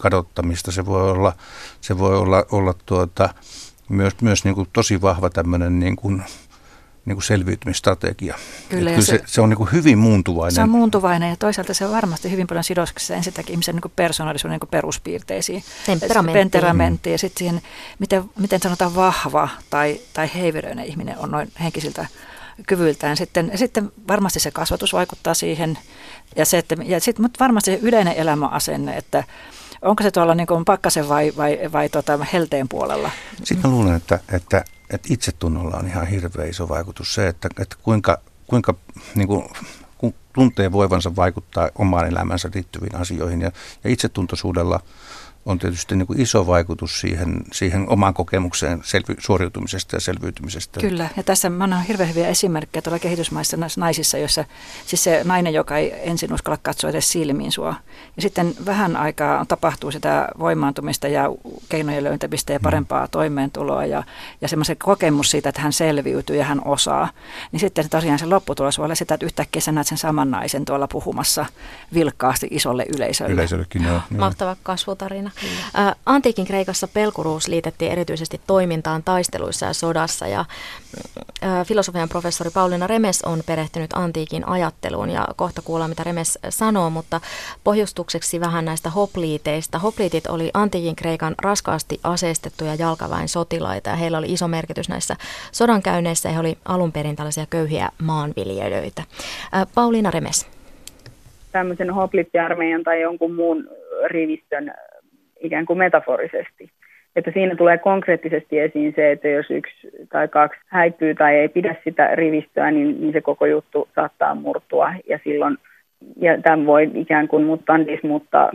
kadottamista, 0.00 0.72
se 0.72 0.86
voi 0.86 1.10
olla, 1.10 1.32
se 1.80 1.98
voi 1.98 2.16
olla, 2.16 2.44
olla 2.50 2.74
tuota, 2.86 3.34
myös, 3.88 4.14
myös 4.22 4.44
niin 4.44 4.54
kuin, 4.54 4.68
tosi 4.72 5.02
vahva 5.02 5.30
tämmöinen 5.30 5.78
niin 5.78 5.96
kuin, 5.96 6.22
niin 7.06 7.16
kuin 7.16 7.24
selviytymistrategia. 7.24 8.34
Kyllä, 8.68 8.90
kyllä 8.90 9.02
se, 9.02 9.18
se, 9.18 9.22
se 9.26 9.40
on 9.40 9.48
niin 9.48 9.56
kuin 9.56 9.72
hyvin 9.72 9.98
muuntuvainen. 9.98 10.54
Se 10.54 10.62
on 10.62 10.70
muuntuvainen 10.70 11.30
ja 11.30 11.36
toisaalta 11.36 11.74
se 11.74 11.84
on 11.84 11.92
varmasti 11.92 12.30
hyvin 12.30 12.46
paljon 12.46 12.64
sidoksissa 12.64 13.14
ensinnäkin 13.14 13.52
ihmisen 13.52 13.74
niin 13.74 13.82
kuin 13.82 13.92
persoonallisuuden 13.96 14.52
niin 14.52 14.60
kuin 14.60 14.70
peruspiirteisiin. 14.70 15.64
Temperamenttiin. 15.86 16.50
Temperamenttiin 16.50 17.12
ja 17.12 17.18
sitten 17.18 17.38
siihen, 17.38 17.62
miten, 17.98 18.24
miten 18.38 18.60
sanotaan 18.60 18.94
vahva 18.94 19.48
tai, 19.70 20.00
tai 20.12 20.30
heiveröinen 20.34 20.84
ihminen 20.84 21.18
on 21.18 21.30
noin 21.30 21.52
henkisiltä 21.60 22.06
kyvyltään. 22.66 23.16
Sitten, 23.16 23.52
sitten 23.54 23.92
varmasti 24.08 24.40
se 24.40 24.50
kasvatus 24.50 24.92
vaikuttaa 24.92 25.34
siihen 25.34 25.78
ja, 26.36 26.46
se, 26.46 26.58
että, 26.58 26.76
ja 26.84 27.00
sitten, 27.00 27.22
mutta 27.22 27.44
varmasti 27.44 27.70
se 27.70 27.78
yleinen 27.82 28.14
elämäasenne, 28.16 28.96
että 28.96 29.24
onko 29.82 30.02
se 30.02 30.10
tuolla 30.10 30.34
niin 30.34 30.46
kuin 30.46 30.64
pakkasen 30.64 31.08
vai, 31.08 31.32
vai, 31.36 31.58
vai 31.72 31.88
tuota 31.88 32.18
helteen 32.32 32.68
puolella? 32.68 33.10
Sitten 33.44 33.70
mä 33.70 33.76
luulen, 33.76 33.94
että, 33.94 34.20
että 34.32 34.64
että 34.90 35.08
itsetunnolla 35.10 35.76
on 35.76 35.86
ihan 35.86 36.06
hirveä 36.06 36.46
iso 36.46 36.68
vaikutus. 36.68 37.14
Se, 37.14 37.28
että, 37.28 37.48
että 37.58 37.76
kuinka, 37.82 38.18
kuinka 38.46 38.74
niin 39.14 39.28
kuin, 39.28 39.48
kun 39.98 40.14
tuntee 40.32 40.72
voivansa 40.72 41.16
vaikuttaa 41.16 41.70
omaan 41.74 42.08
elämänsä 42.08 42.50
liittyviin 42.54 42.96
asioihin 42.96 43.40
ja, 43.40 43.50
ja 43.84 43.90
itsetuntoisuudella– 43.90 44.80
on 45.46 45.58
tietysti 45.58 45.96
niin 45.96 46.06
kuin 46.06 46.20
iso 46.20 46.46
vaikutus 46.46 47.00
siihen, 47.00 47.42
siihen 47.52 47.88
omaan 47.88 48.14
kokemukseen 48.14 48.80
selvy, 48.84 49.14
suoriutumisesta 49.18 49.96
ja 49.96 50.00
selviytymisestä. 50.00 50.80
Kyllä, 50.80 51.08
ja 51.16 51.22
tässä 51.22 51.48
on 51.48 51.82
hirveän 51.82 52.08
hyviä 52.08 52.28
esimerkkejä 52.28 52.82
tuolla 52.82 52.98
kehitysmaissa 52.98 53.56
naisissa, 53.76 54.18
jossa 54.18 54.44
siis 54.86 55.04
se 55.04 55.22
nainen, 55.24 55.54
joka 55.54 55.76
ei 55.76 55.94
ensin 56.10 56.32
uskalla 56.32 56.58
katsoa 56.62 56.90
edes 56.90 57.12
silmiin 57.12 57.52
sua, 57.52 57.74
ja 58.16 58.22
sitten 58.22 58.54
vähän 58.66 58.96
aikaa 58.96 59.46
tapahtuu 59.46 59.90
sitä 59.90 60.28
voimaantumista 60.38 61.08
ja 61.08 61.28
keinojen 61.68 62.04
löytämistä 62.04 62.52
ja 62.52 62.58
mm. 62.58 62.62
parempaa 62.62 63.04
mm. 63.04 63.10
toimeentuloa 63.10 63.84
ja, 63.84 64.02
ja 64.40 64.48
semmoisen 64.48 64.76
kokemus 64.76 65.30
siitä, 65.30 65.48
että 65.48 65.60
hän 65.60 65.72
selviytyy 65.72 66.36
ja 66.36 66.44
hän 66.44 66.60
osaa, 66.64 67.08
niin 67.52 67.60
sitten 67.60 67.90
tosiaan 67.90 68.18
se 68.18 68.26
lopputulos 68.26 68.78
voi 68.78 68.84
olla 68.84 68.94
sitä, 68.94 69.14
että 69.14 69.26
yhtäkkiä 69.26 69.60
sä 69.60 69.72
näet 69.72 69.86
sen 69.86 69.98
saman 69.98 70.30
naisen 70.30 70.64
tuolla 70.64 70.88
puhumassa 70.88 71.46
vilkkaasti 71.94 72.48
isolle 72.50 72.86
yleisölle. 72.94 73.32
Yleisöllekin, 73.32 73.84
joo. 73.84 74.00
Mahtava 74.18 74.56
kasvutarina. 74.62 75.30
Ä, 75.78 75.94
antiikin 76.06 76.46
Kreikassa 76.46 76.88
pelkuruus 76.88 77.48
liitettiin 77.48 77.92
erityisesti 77.92 78.40
toimintaan 78.46 79.02
taisteluissa 79.02 79.66
ja 79.66 79.72
sodassa 79.72 80.26
ja 80.26 80.44
filosofian 81.64 82.08
professori 82.08 82.50
Pauliina 82.50 82.86
Remes 82.86 83.22
on 83.22 83.42
perehtynyt 83.46 83.90
antiikin 83.92 84.48
ajatteluun 84.48 85.10
ja 85.10 85.26
kohta 85.36 85.62
kuullaan 85.62 85.90
mitä 85.90 86.04
Remes 86.04 86.38
sanoo, 86.48 86.90
mutta 86.90 87.20
pohjustukseksi 87.64 88.40
vähän 88.40 88.64
näistä 88.64 88.90
hopliiteista. 88.90 89.78
Hopliitit 89.78 90.26
oli 90.26 90.50
antiikin 90.54 90.96
Kreikan 90.96 91.34
raskaasti 91.42 92.00
aseistettuja 92.02 92.74
jalkaväen 92.74 93.28
sotilaita 93.28 93.90
ja 93.90 93.96
heillä 93.96 94.18
oli 94.18 94.32
iso 94.32 94.48
merkitys 94.48 94.88
näissä 94.88 95.16
sodankäynneissä 95.52 96.28
ja 96.28 96.32
he 96.32 96.40
oli 96.40 96.58
alun 96.64 96.92
perin 96.92 97.16
tällaisia 97.16 97.46
köyhiä 97.50 97.88
maanviljelijöitä. 98.02 99.02
Ä, 99.54 99.66
Pauliina 99.74 100.10
Remes 100.10 100.46
tämmöisen 101.52 101.90
hoplittiarmeijan 101.94 102.82
tai 102.84 103.00
jonkun 103.00 103.34
muun 103.34 103.68
rivistön 104.06 104.74
ikään 105.46 105.66
kuin 105.66 105.78
metaforisesti. 105.78 106.70
Että 107.16 107.30
siinä 107.34 107.56
tulee 107.56 107.78
konkreettisesti 107.78 108.58
esiin 108.58 108.92
se, 108.96 109.10
että 109.10 109.28
jos 109.28 109.50
yksi 109.50 109.74
tai 110.08 110.28
kaksi 110.28 110.60
häipyy 110.66 111.14
tai 111.14 111.34
ei 111.34 111.48
pidä 111.48 111.76
sitä 111.84 112.10
rivistöä, 112.14 112.70
niin, 112.70 113.00
niin 113.00 113.12
se 113.12 113.20
koko 113.20 113.46
juttu 113.46 113.88
saattaa 113.94 114.34
murtua 114.34 114.92
ja 115.08 115.18
silloin 115.24 115.58
ja 116.16 116.42
tämän 116.42 116.66
voi 116.66 116.90
ikään 116.94 117.28
kuin 117.28 117.44
muuttaa 117.44 117.78
muuttaa 118.02 118.50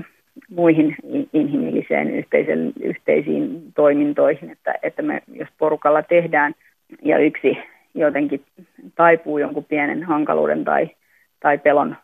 muihin 0.49 0.95
inhimilliseen 1.33 2.11
yhteisen, 2.15 2.73
yhteisiin 2.81 3.73
toimintoihin, 3.75 4.49
että, 4.49 4.73
että 4.83 5.01
me 5.01 5.21
jos 5.33 5.49
porukalla 5.57 6.03
tehdään 6.03 6.53
ja 7.03 7.17
yksi 7.17 7.57
jotenkin 7.93 8.41
taipuu 8.95 9.37
jonkun 9.37 9.65
pienen 9.65 10.03
hankaluuden 10.03 10.65
tai, 10.65 10.89
tai 11.39 11.57
pelon 11.57 11.95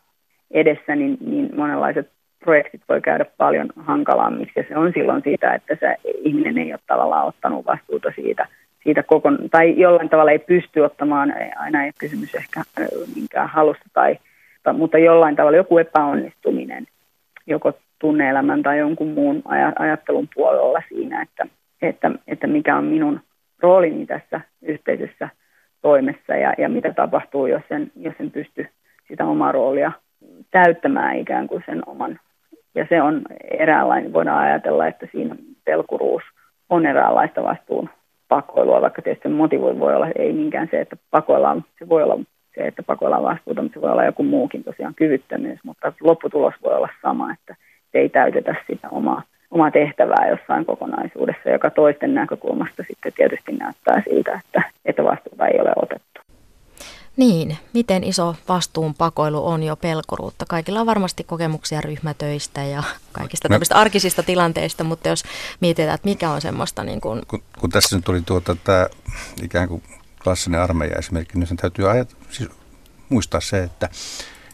edessä, 0.51 0.95
niin, 0.95 1.17
niin 1.21 1.49
monenlaiset 1.55 2.09
projektit 2.39 2.81
voi 2.89 3.01
käydä 3.01 3.25
paljon 3.37 3.69
hankalammiksi 3.75 4.59
ja 4.59 4.65
se 4.67 4.77
on 4.77 4.91
silloin 4.93 5.21
siitä, 5.23 5.53
että 5.53 5.77
se 5.79 5.95
ihminen 6.23 6.57
ei 6.57 6.73
ole 6.73 6.79
tavallaan 6.87 7.27
ottanut 7.27 7.65
vastuuta 7.65 8.11
siitä, 8.15 8.47
siitä 8.83 9.03
koko, 9.03 9.29
tai 9.51 9.79
jollain 9.79 10.09
tavalla 10.09 10.31
ei 10.31 10.39
pysty 10.39 10.79
ottamaan, 10.79 11.33
aina 11.55 11.81
ei 11.81 11.87
ole 11.87 11.93
kysymys 11.99 12.35
ehkä 12.35 12.63
minkään 13.15 13.49
halusta 13.49 13.85
tai, 13.93 14.17
tai, 14.63 14.73
mutta 14.73 14.97
jollain 14.97 15.35
tavalla 15.35 15.57
joku 15.57 15.77
epäonnistuminen, 15.77 16.87
joko 17.47 17.73
tunneelämän 17.99 18.63
tai 18.63 18.79
jonkun 18.79 19.07
muun 19.07 19.41
ajattelun 19.79 20.29
puolella 20.35 20.81
siinä, 20.89 21.21
että, 21.21 21.47
että, 21.81 22.11
että 22.27 22.47
mikä 22.47 22.77
on 22.77 22.83
minun 22.83 23.21
roolini 23.59 24.05
tässä 24.05 24.41
yhteisessä 24.61 25.29
toimessa 25.81 26.35
ja, 26.35 26.53
ja 26.57 26.69
mitä 26.69 26.93
tapahtuu, 26.93 27.47
jos 27.47 27.63
en, 27.69 27.91
jos 27.95 28.15
en 28.19 28.31
pysty 28.31 28.67
sitä 29.07 29.25
omaa 29.25 29.51
roolia 29.51 29.91
täyttämään 30.51 31.17
ikään 31.17 31.47
kuin 31.47 31.63
sen 31.65 31.81
oman. 31.85 32.19
Ja 32.77 32.85
se 32.89 33.01
on 33.01 33.21
eräänlainen, 33.59 34.13
voidaan 34.13 34.43
ajatella, 34.43 34.87
että 34.87 35.07
siinä 35.11 35.35
pelkuruus 35.65 36.23
on 36.69 36.85
eräänlaista 36.85 37.43
vastuun 37.43 37.89
pakoilua, 38.29 38.81
vaikka 38.81 39.01
tietysti 39.01 39.29
motivoin 39.29 39.79
voi 39.79 39.95
olla 39.95 40.07
ei 40.15 40.33
niinkään 40.33 40.67
se, 40.71 40.81
että 40.81 40.95
pakoillaan, 41.11 41.65
se 41.79 41.89
voi 41.89 42.03
olla 42.03 42.19
se, 42.55 42.67
että 42.67 42.83
pakoillaan 42.83 43.23
vastuuta, 43.23 43.61
mutta 43.61 43.79
se 43.79 43.81
voi 43.81 43.91
olla 43.91 44.05
joku 44.05 44.23
muukin 44.23 44.63
tosiaan 44.63 44.95
kyvyttömyys, 44.95 45.59
mutta 45.63 45.93
lopputulos 46.01 46.53
voi 46.63 46.75
olla 46.75 46.89
sama, 47.01 47.31
että 47.33 47.55
se 47.91 47.97
ei 47.97 48.09
täytetä 48.09 48.55
sitä 48.67 48.87
omaa, 48.91 49.21
omaa 49.51 49.71
tehtävää 49.71 50.29
jossain 50.29 50.65
kokonaisuudessa, 50.65 51.49
joka 51.49 51.69
toisten 51.69 52.13
näkökulmasta 52.13 52.83
sitten 52.87 53.13
tietysti 53.13 53.51
näyttää 53.51 54.01
siltä, 54.09 54.39
että, 54.45 54.61
että 54.85 55.03
vastuuta 55.03 55.47
ei 55.47 55.59
ole 55.59 55.71
otettu. 55.75 56.06
Niin, 57.17 57.57
miten 57.73 58.03
iso 58.03 58.35
vastuun 58.47 58.93
pakoilu 58.95 59.47
on 59.47 59.63
jo 59.63 59.75
pelkuruutta? 59.75 60.45
Kaikilla 60.45 60.79
on 60.79 60.85
varmasti 60.85 61.23
kokemuksia 61.23 61.81
ryhmätöistä 61.81 62.63
ja 62.63 62.83
kaikista 63.11 63.49
no. 63.49 63.59
arkisista 63.69 64.23
tilanteista, 64.23 64.83
mutta 64.83 65.09
jos 65.09 65.23
mietitään, 65.59 65.95
että 65.95 66.09
mikä 66.09 66.31
on 66.31 66.41
semmoista... 66.41 66.83
Niin 66.83 67.01
kuin... 67.01 67.21
kun, 67.27 67.43
kun 67.59 67.69
tässä 67.69 67.95
nyt 67.95 68.05
tuli 68.05 68.21
tuota, 68.21 68.55
tämä 68.55 68.87
ikään 69.41 69.67
kuin 69.67 69.83
klassinen 70.23 70.61
armeija 70.61 70.95
esimerkki, 70.95 71.39
niin 71.39 71.47
sen 71.47 71.57
täytyy 71.57 71.89
ajat, 71.89 72.15
siis 72.29 72.49
muistaa 73.09 73.41
se, 73.41 73.63
että, 73.63 73.89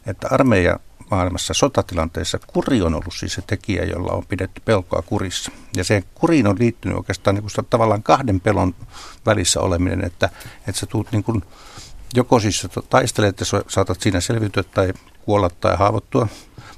että 0.05 0.27
armeija 0.31 0.79
maailmassa 1.11 1.53
sotatilanteessa 1.53 2.39
kuri 2.47 2.81
on 2.81 2.93
ollut 2.93 3.13
siis 3.19 3.33
se 3.33 3.41
tekijä, 3.41 3.83
jolla 3.83 4.11
on 4.11 4.25
pidetty 4.25 4.61
pelkoa 4.65 5.01
kurissa. 5.01 5.51
Ja 5.75 5.83
se 5.83 6.03
kuriin 6.15 6.47
on 6.47 6.59
liittynyt 6.59 6.97
oikeastaan 6.97 7.35
niin 7.35 7.43
kuin 7.55 7.65
tavallaan 7.69 8.03
kahden 8.03 8.39
pelon 8.39 8.75
välissä 9.25 9.59
oleminen, 9.59 10.05
että, 10.05 10.29
että 10.67 10.79
sä 10.79 10.85
tuut 10.85 11.11
niin 11.11 11.23
kuin 11.23 11.43
joko 12.13 12.39
siis 12.39 12.67
taistelet, 12.89 13.29
että 13.29 13.45
saatat 13.67 14.01
siinä 14.01 14.19
selviytyä 14.19 14.63
tai 14.63 14.93
kuolla 15.25 15.49
tai 15.49 15.75
haavoittua, 15.77 16.27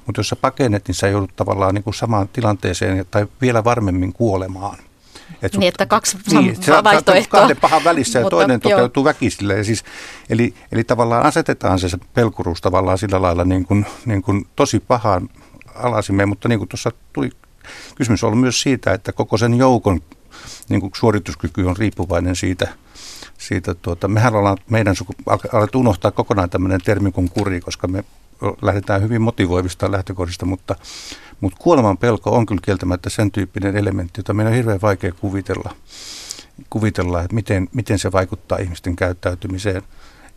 mutta 0.06 0.20
jos 0.20 0.28
sä 0.28 0.36
pakenet, 0.36 0.88
niin 0.88 0.94
sä 0.94 1.08
joudut 1.08 1.36
tavallaan 1.36 1.74
niin 1.74 1.84
kuin 1.84 1.94
samaan 1.94 2.28
tilanteeseen 2.28 3.06
tai 3.10 3.26
vielä 3.40 3.64
varmemmin 3.64 4.12
kuolemaan. 4.12 4.78
Et 5.42 5.56
niin, 5.56 5.68
että 5.68 5.86
kaksi 5.86 6.18
niin, 6.30 6.62
se 6.62 6.72
vaihtoehtoa. 6.84 7.40
kahden 7.40 7.56
pahan 7.56 7.84
välissä 7.84 8.18
ja 8.18 8.22
mutta, 8.22 8.36
toinen 8.36 8.60
toteutuu 8.60 9.04
väkisillä. 9.04 9.54
Ja 9.54 9.64
siis, 9.64 9.84
eli, 10.30 10.54
eli 10.72 10.84
tavallaan 10.84 11.26
asetetaan 11.26 11.78
se, 11.78 11.88
se 11.88 11.98
pelkuruus 12.14 12.60
tavallaan 12.60 12.98
sillä 12.98 13.22
lailla 13.22 13.44
niin 13.44 13.64
kuin, 13.64 13.86
niin 14.04 14.22
kuin 14.22 14.46
tosi 14.56 14.80
pahaan 14.80 15.28
alasimeen, 15.74 16.28
mutta 16.28 16.48
niin 16.48 16.58
kuin 16.58 16.68
tuossa 16.68 16.90
tuli 17.12 17.30
kysymys 17.94 18.24
on 18.24 18.28
ollut 18.28 18.40
myös 18.40 18.60
siitä, 18.60 18.92
että 18.92 19.12
koko 19.12 19.36
sen 19.36 19.54
joukon 19.54 20.00
niin 20.68 20.80
kuin 20.80 20.92
suorituskyky 20.96 21.64
on 21.64 21.76
riippuvainen 21.76 22.36
siitä– 22.36 22.68
siitä 23.38 23.74
tuota, 23.74 24.08
mehän 24.08 24.34
ollaan 24.34 24.58
meidän 24.70 24.96
suku, 24.96 25.12
alettu 25.52 25.80
unohtaa 25.80 26.10
kokonaan 26.10 26.50
tämmöinen 26.50 26.80
termi 26.84 27.12
kuin 27.12 27.30
kuri, 27.30 27.60
koska 27.60 27.88
me 27.88 28.04
lähdetään 28.62 29.02
hyvin 29.02 29.22
motivoivista 29.22 29.92
lähtökohdista, 29.92 30.46
mutta, 30.46 30.76
mutta 31.40 31.58
kuoleman 31.60 31.98
pelko 31.98 32.30
on 32.30 32.46
kyllä 32.46 32.60
kieltämättä 32.64 33.10
sen 33.10 33.30
tyyppinen 33.30 33.76
elementti, 33.76 34.18
jota 34.18 34.34
meidän 34.34 34.50
on 34.50 34.56
hirveän 34.56 34.82
vaikea 34.82 35.12
kuvitella, 35.12 35.76
kuvitella 36.70 37.22
että 37.22 37.34
miten, 37.34 37.68
miten 37.72 37.98
se 37.98 38.12
vaikuttaa 38.12 38.58
ihmisten 38.58 38.96
käyttäytymiseen. 38.96 39.82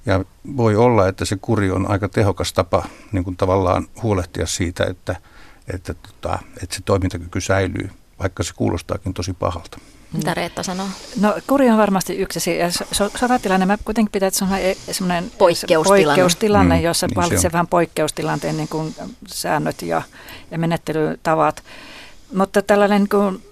Ja 0.06 0.26
voi 0.58 0.76
olla, 0.76 1.08
että 1.08 1.26
se 1.26 1.38
kuri 1.42 1.72
on 1.72 1.92
aika 1.92 2.10
tehokas 2.10 2.54
tapa 2.54 2.84
niin 3.12 3.24
kuin 3.24 3.38
tavallaan 3.38 3.88
huolehtia 4.04 4.46
siitä, 4.46 4.84
että, 4.84 5.16
että, 5.74 5.94
tota, 5.94 6.40
että 6.64 6.76
se 6.76 6.82
toimintakyky 6.86 7.42
säilyy, 7.42 7.90
vaikka 8.20 8.44
se 8.44 8.54
kuulostaakin 8.56 9.14
tosi 9.14 9.34
pahalta. 9.34 9.80
Mitä 10.14 10.34
Reetta 10.34 10.64
sanoo? 10.64 10.88
No 11.20 11.36
kuri 11.48 11.70
on 11.70 11.78
varmasti 11.78 12.16
yksi 12.16 12.58
ja 12.58 12.68
sotatilanne, 13.20 13.66
mä 13.66 13.78
kuitenkin 13.86 14.12
pitää 14.12 14.30
semmoinen, 14.30 14.76
semmoinen 14.92 15.32
poikkeustilanne, 15.38 16.06
poikkeustilanne 16.06 16.78
mm, 16.78 16.84
jossa 16.84 17.08
niin 17.08 17.16
vallitsee 17.16 17.52
vähän 17.52 17.68
poikkeustilanteen 17.68 18.58
niin 18.58 18.68
kuin 18.68 18.96
säännöt 19.28 19.82
ja, 19.82 20.02
ja 20.52 20.58
menettelytavat. 20.58 21.64
Mutta 22.34 22.62
tällainen 22.62 23.02
niin 23.02 23.10
kuin, 23.10 23.44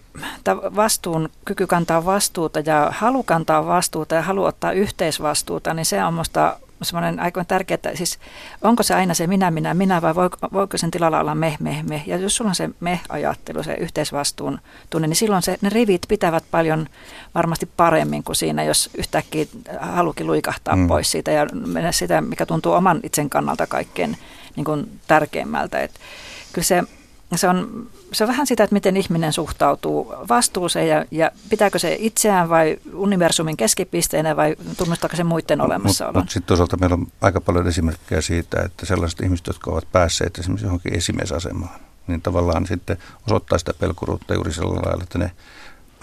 vastuun, 0.75 1.29
kyky 1.45 1.67
kantaa 1.67 2.05
vastuuta 2.05 2.60
ja 2.60 2.91
halu 2.95 3.23
kantaa 3.23 3.67
vastuuta 3.67 4.15
ja 4.15 4.21
halu 4.21 4.43
ottaa 4.43 4.71
yhteisvastuuta, 4.71 5.73
niin 5.73 5.86
se 5.86 6.03
on 6.03 6.13
minusta 6.13 6.60
semmoinen 6.81 7.19
aika 7.19 7.45
tärkeä, 7.45 7.75
että 7.75 7.91
siis 7.95 8.19
onko 8.61 8.83
se 8.83 8.93
aina 8.93 9.13
se 9.13 9.27
minä, 9.27 9.51
minä, 9.51 9.73
minä 9.73 10.01
vai 10.01 10.15
voiko, 10.15 10.37
voiko 10.53 10.77
sen 10.77 10.91
tilalla 10.91 11.19
olla 11.19 11.35
me, 11.35 11.57
me, 11.59 11.83
me. 11.89 12.03
Ja 12.05 12.17
jos 12.17 12.35
sulla 12.35 12.49
on 12.49 12.55
se 12.55 12.69
me-ajattelu, 12.79 13.63
se 13.63 13.73
yhteisvastuun 13.73 14.59
tunne, 14.89 15.07
niin 15.07 15.15
silloin 15.15 15.41
se, 15.41 15.57
ne 15.61 15.69
rivit 15.69 16.01
pitävät 16.07 16.43
paljon 16.51 16.87
varmasti 17.35 17.69
paremmin 17.77 18.23
kuin 18.23 18.35
siinä, 18.35 18.63
jos 18.63 18.89
yhtäkkiä 18.97 19.45
halukin 19.79 20.27
luikahtaa 20.27 20.75
mm. 20.75 20.87
pois 20.87 21.11
siitä 21.11 21.31
ja 21.31 21.47
mennä 21.53 21.91
sitä, 21.91 22.21
mikä 22.21 22.45
tuntuu 22.45 22.73
oman 22.73 22.99
itsen 23.03 23.29
kannalta 23.29 23.67
kaikkein 23.67 24.17
niin 24.55 24.65
kuin 24.65 24.99
tärkeimmältä. 25.07 25.79
Et 25.79 25.91
kyllä 26.53 26.65
se, 26.65 26.83
se 27.35 27.47
on 27.47 27.87
se 28.13 28.23
on 28.23 28.27
vähän 28.27 28.47
sitä, 28.47 28.63
että 28.63 28.73
miten 28.73 28.97
ihminen 28.97 29.33
suhtautuu 29.33 30.13
vastuuseen 30.29 30.87
ja, 30.87 31.05
ja 31.11 31.31
pitääkö 31.49 31.79
se 31.79 31.97
itseään 31.99 32.49
vai 32.49 32.77
universumin 32.93 33.57
keskipisteenä 33.57 34.35
vai 34.35 34.55
tunnustaako 34.77 35.15
se 35.15 35.23
muiden 35.23 35.61
olemassaolon? 35.61 36.13
Mutta 36.13 36.19
mut 36.19 36.29
sitten 36.29 36.47
toisaalta 36.47 36.77
meillä 36.77 36.93
on 36.93 37.07
aika 37.21 37.41
paljon 37.41 37.67
esimerkkejä 37.67 38.21
siitä, 38.21 38.61
että 38.61 38.85
sellaiset 38.85 39.21
ihmiset, 39.21 39.47
jotka 39.47 39.71
ovat 39.71 39.91
päässeet 39.91 40.37
esimerkiksi 40.37 40.65
johonkin 40.65 40.93
esimiesasemaan, 40.93 41.79
niin 42.07 42.21
tavallaan 42.21 42.67
sitten 42.67 42.97
osoittaa 43.27 43.57
sitä 43.57 43.73
pelkuruutta 43.79 44.33
juuri 44.33 44.53
sillä 44.53 44.75
lailla, 44.75 45.03
että 45.03 45.19
ne 45.19 45.31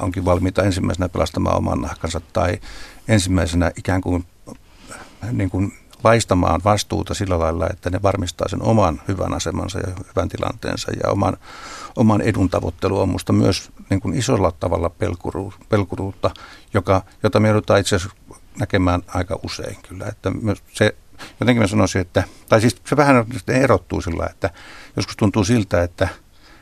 onkin 0.00 0.24
valmiita 0.24 0.62
ensimmäisenä 0.62 1.08
pelastamaan 1.08 1.56
oman 1.56 1.80
nahkansa 1.80 2.20
tai 2.32 2.60
ensimmäisenä 3.08 3.72
ikään 3.76 4.00
kuin, 4.00 4.26
niin 5.32 5.50
kuin 5.50 5.72
laistamaan 6.05 6.61
vastuuta 6.64 7.14
sillä 7.14 7.38
lailla, 7.38 7.67
että 7.71 7.90
ne 7.90 8.03
varmistaa 8.03 8.49
sen 8.49 8.62
oman 8.62 9.01
hyvän 9.09 9.35
asemansa 9.35 9.79
ja 9.79 9.87
hyvän 10.09 10.29
tilanteensa 10.29 10.93
ja 11.05 11.11
oman, 11.11 11.37
oman 11.97 12.21
edun 12.21 12.51
tavoittelu 12.51 13.01
on 13.01 13.09
minusta 13.09 13.33
myös 13.33 13.71
niin 13.90 14.01
kuin 14.01 14.14
isolla 14.14 14.53
tavalla 14.53 14.90
pelkuru, 14.90 15.53
pelkuruutta, 15.69 16.31
joka, 16.75 17.03
jota 17.23 17.40
me 17.40 17.49
joudutaan 17.49 17.81
itse 17.81 17.97
asiassa 17.97 18.17
näkemään 18.61 19.03
aika 19.07 19.38
usein 19.43 19.77
kyllä. 19.88 20.07
Että 20.07 20.33
se, 20.73 20.95
jotenkin 21.40 21.62
mä 21.62 21.67
sanoisin, 21.67 22.01
että, 22.01 22.23
tai 22.49 22.61
siis 22.61 22.77
se 22.87 22.97
vähän 22.97 23.27
erottuu 23.49 24.01
sillä, 24.01 24.27
että 24.31 24.51
joskus 24.97 25.17
tuntuu 25.17 25.45
siltä, 25.45 25.83
että, 25.83 26.09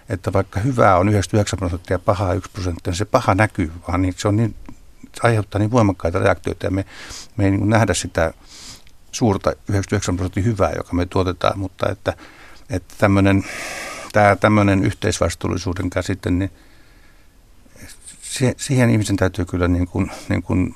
että 0.09 0.33
vaikka 0.33 0.61
hyvää 0.61 0.99
on 0.99 1.09
99 1.09 1.59
prosenttia 1.59 1.95
ja 1.95 1.99
pahaa 1.99 2.35
1 2.35 2.51
prosenttia, 2.53 2.91
niin 2.91 2.99
se 2.99 3.05
paha 3.05 3.35
näkyy 3.35 3.73
vaan, 3.89 4.03
niin 4.03 4.15
se 4.17 4.29
on 4.29 4.37
niin, 4.37 4.55
se 5.15 5.21
aiheuttaa 5.23 5.59
niin 5.59 5.71
voimakkaita 5.71 6.19
reaktioita 6.19 6.67
ja 6.67 6.71
me, 6.71 6.85
me 7.37 7.45
ei 7.45 7.51
niin 7.51 7.69
nähdä 7.69 7.95
sitä 7.95 8.33
suurta 9.13 9.51
99 9.51 10.17
prosenttia 10.17 10.43
hyvää, 10.43 10.73
joka 10.77 10.95
me 10.95 11.07
tuotetaan, 11.07 11.59
mutta 11.59 11.91
että, 11.91 12.17
että 12.71 12.95
tämmöinen, 12.99 13.45
tämä 14.13 14.37
tämmöinen 14.37 14.85
yhteisvastuullisuuden 14.85 15.91
käsite, 15.91 16.31
niin 16.31 16.51
siihen 18.57 18.91
ihmisen 18.91 19.17
täytyy 19.17 19.45
kyllä 19.45 19.69
niin 19.69 19.87
kuin, 19.87 20.11
niin 20.29 20.43
kuin 20.43 20.75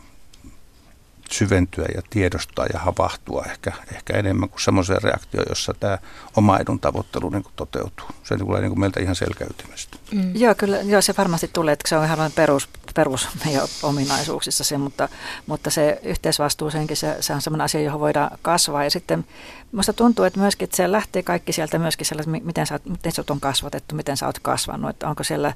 syventyä 1.30 1.86
ja 1.94 2.02
tiedostaa 2.10 2.66
ja 2.72 2.78
havahtua 2.78 3.44
ehkä, 3.50 3.72
ehkä 3.94 4.16
enemmän 4.16 4.48
kuin 4.48 4.60
semmoiseen 4.60 5.02
reaktioon, 5.02 5.46
jossa 5.48 5.74
tämä 5.80 5.98
oma 6.36 6.58
edun 6.58 6.80
tavoittelu 6.80 7.30
niin 7.30 7.42
kuin 7.42 7.52
toteutuu. 7.56 8.06
Se 8.22 8.36
tulee 8.36 8.60
niin 8.60 8.70
kuin 8.70 8.80
meiltä 8.80 9.00
ihan 9.00 9.16
selkäytymästä. 9.16 9.96
Mm. 10.12 10.36
Joo, 10.36 10.54
kyllä 10.54 10.76
joo, 10.76 11.02
se 11.02 11.14
varmasti 11.18 11.50
tulee, 11.52 11.72
että 11.72 11.88
se 11.88 11.96
on 11.96 12.04
ihan 12.04 12.32
perus, 12.34 12.68
perus 12.94 13.28
meidän 13.44 13.62
ominaisuuksissa 13.82 14.64
se, 14.64 14.78
mutta, 14.78 15.08
mutta 15.46 15.70
se 15.70 16.00
yhteisvastuu 16.02 16.70
senkin, 16.70 16.96
se, 16.96 17.16
se 17.20 17.34
on 17.34 17.42
semmoinen 17.42 17.64
asia, 17.64 17.80
johon 17.80 18.00
voidaan 18.00 18.38
kasvaa. 18.42 18.84
Ja 18.84 18.90
sitten 18.90 19.24
minusta 19.72 19.92
tuntuu, 19.92 20.24
että 20.24 20.40
myöskin 20.40 20.64
että 20.64 20.76
se 20.76 20.92
lähtee 20.92 21.22
kaikki 21.22 21.52
sieltä 21.52 21.78
myöskin 21.78 22.06
sellaista, 22.06 22.30
miten 22.30 22.66
sä, 22.66 22.80
miten 22.84 23.12
sä 23.12 23.24
on 23.30 23.40
kasvatettu, 23.40 23.94
miten 23.94 24.16
sä 24.16 24.26
oot 24.26 24.38
kasvanut, 24.38 24.90
että 24.90 25.08
onko 25.08 25.24
siellä 25.24 25.54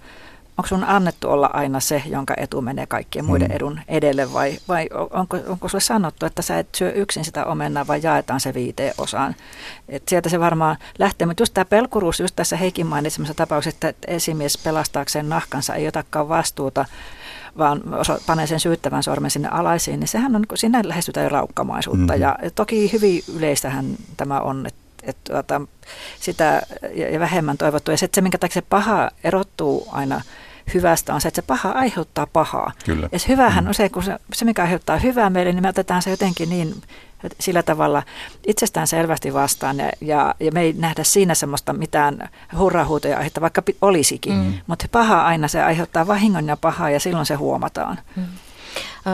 onko 0.61 0.68
sun 0.68 0.85
annettu 0.85 1.31
olla 1.31 1.51
aina 1.53 1.81
se, 1.81 2.03
jonka 2.07 2.35
etu 2.37 2.61
menee 2.61 2.87
kaikkien 2.87 3.25
muiden 3.25 3.49
mm. 3.49 3.57
edun 3.57 3.81
edelle 3.88 4.33
vai, 4.33 4.59
vai 4.68 4.88
onko, 5.11 5.38
onko 5.49 5.68
sulle 5.68 5.83
sanottu, 5.83 6.27
että 6.27 6.42
sä 6.42 6.59
et 6.59 6.68
syö 6.75 6.92
yksin 6.92 7.25
sitä 7.25 7.44
omenaa 7.44 7.87
vai 7.87 8.01
jaetaan 8.03 8.40
se 8.40 8.55
viiteen 8.55 8.94
osaan? 8.99 9.37
Et 9.88 10.03
sieltä 10.09 10.29
se 10.29 10.40
varmaan 10.40 10.77
lähtee, 10.99 11.27
mutta 11.27 11.42
just 11.42 11.55
tämä 11.55 11.64
pelkuruus, 11.64 12.20
just 12.20 12.37
tässä 12.37 12.57
Heikin 12.57 12.87
mainitsemassa 12.87 13.35
tapauksessa, 13.35 13.88
että 13.88 14.07
esimies 14.07 14.59
pelastaakseen 14.59 15.29
nahkansa 15.29 15.75
ei 15.75 15.88
otakaan 15.88 16.29
vastuuta, 16.29 16.85
vaan 17.59 17.83
panee 18.27 18.46
sen 18.46 18.61
syyttävän 18.61 19.03
sormen 19.03 19.31
sinne 19.31 19.49
alaisiin, 19.49 20.01
niin 20.01 20.09
sehän 20.09 20.37
on, 20.37 20.44
sinne 20.55 20.81
lähestytään 20.85 21.31
raukkamaisuutta. 21.31 22.12
Mm-hmm. 22.12 22.23
Ja 22.23 22.37
toki 22.55 22.92
hyvin 22.92 23.23
yleistähän 23.37 23.87
tämä 24.16 24.40
on, 24.40 24.66
että 24.66 24.81
että 25.03 25.33
tuota, 25.33 25.61
sitä 26.20 26.62
ja 27.12 27.20
vähemmän 27.20 27.59
toivottu. 27.59 27.90
Ja 27.90 27.96
sitten 27.96 28.14
se, 28.14 28.23
minkä 28.23 28.38
takia 28.38 28.55
se 28.55 28.62
paha 28.62 29.11
erottuu 29.25 29.88
aina 29.92 30.20
hyvästä 30.74 31.14
on 31.14 31.20
se, 31.20 31.28
että 31.28 31.40
se 31.42 31.46
paha 31.46 31.70
aiheuttaa 31.70 32.26
pahaa. 32.26 32.72
Kyllä. 32.85 33.09
Ja 33.12 33.18
se 33.18 33.28
hyvähän 33.28 33.64
mm. 33.64 33.68
on 33.68 33.74
se, 33.74 33.88
kun 33.88 34.02
se, 34.02 34.18
se, 34.33 34.44
mikä 34.44 34.62
aiheuttaa 34.62 34.96
hyvää 34.96 35.30
meille, 35.30 35.52
niin 35.52 35.62
me 35.62 35.68
otetaan 35.68 36.02
se 36.02 36.11
jotenkin 36.11 36.50
niin 36.50 36.74
sillä 37.40 37.62
tavalla 37.62 38.02
itsestään 38.46 38.87
selvästi 38.87 39.35
vastaan 39.35 39.78
ja, 39.78 39.90
ja, 40.00 40.35
ja 40.40 40.52
me 40.52 40.61
ei 40.61 40.72
nähdä 40.72 41.04
siinä 41.04 41.35
semmoista 41.35 41.72
mitään 41.72 42.28
hurrahuutoja 42.59 43.18
aihetta, 43.18 43.40
vaikka 43.40 43.62
olisikin. 43.83 44.33
Mm. 44.33 44.54
Mutta 44.66 44.87
paha 44.92 45.26
aina 45.26 45.48
se 45.48 45.62
aiheuttaa 45.62 46.06
vahingon 46.06 46.48
ja 46.48 46.56
pahaa 46.56 46.90
ja 46.90 47.00
silloin 47.00 47.26
se 47.26 47.35
huomataan. 47.35 47.98
Mm. 48.16 48.24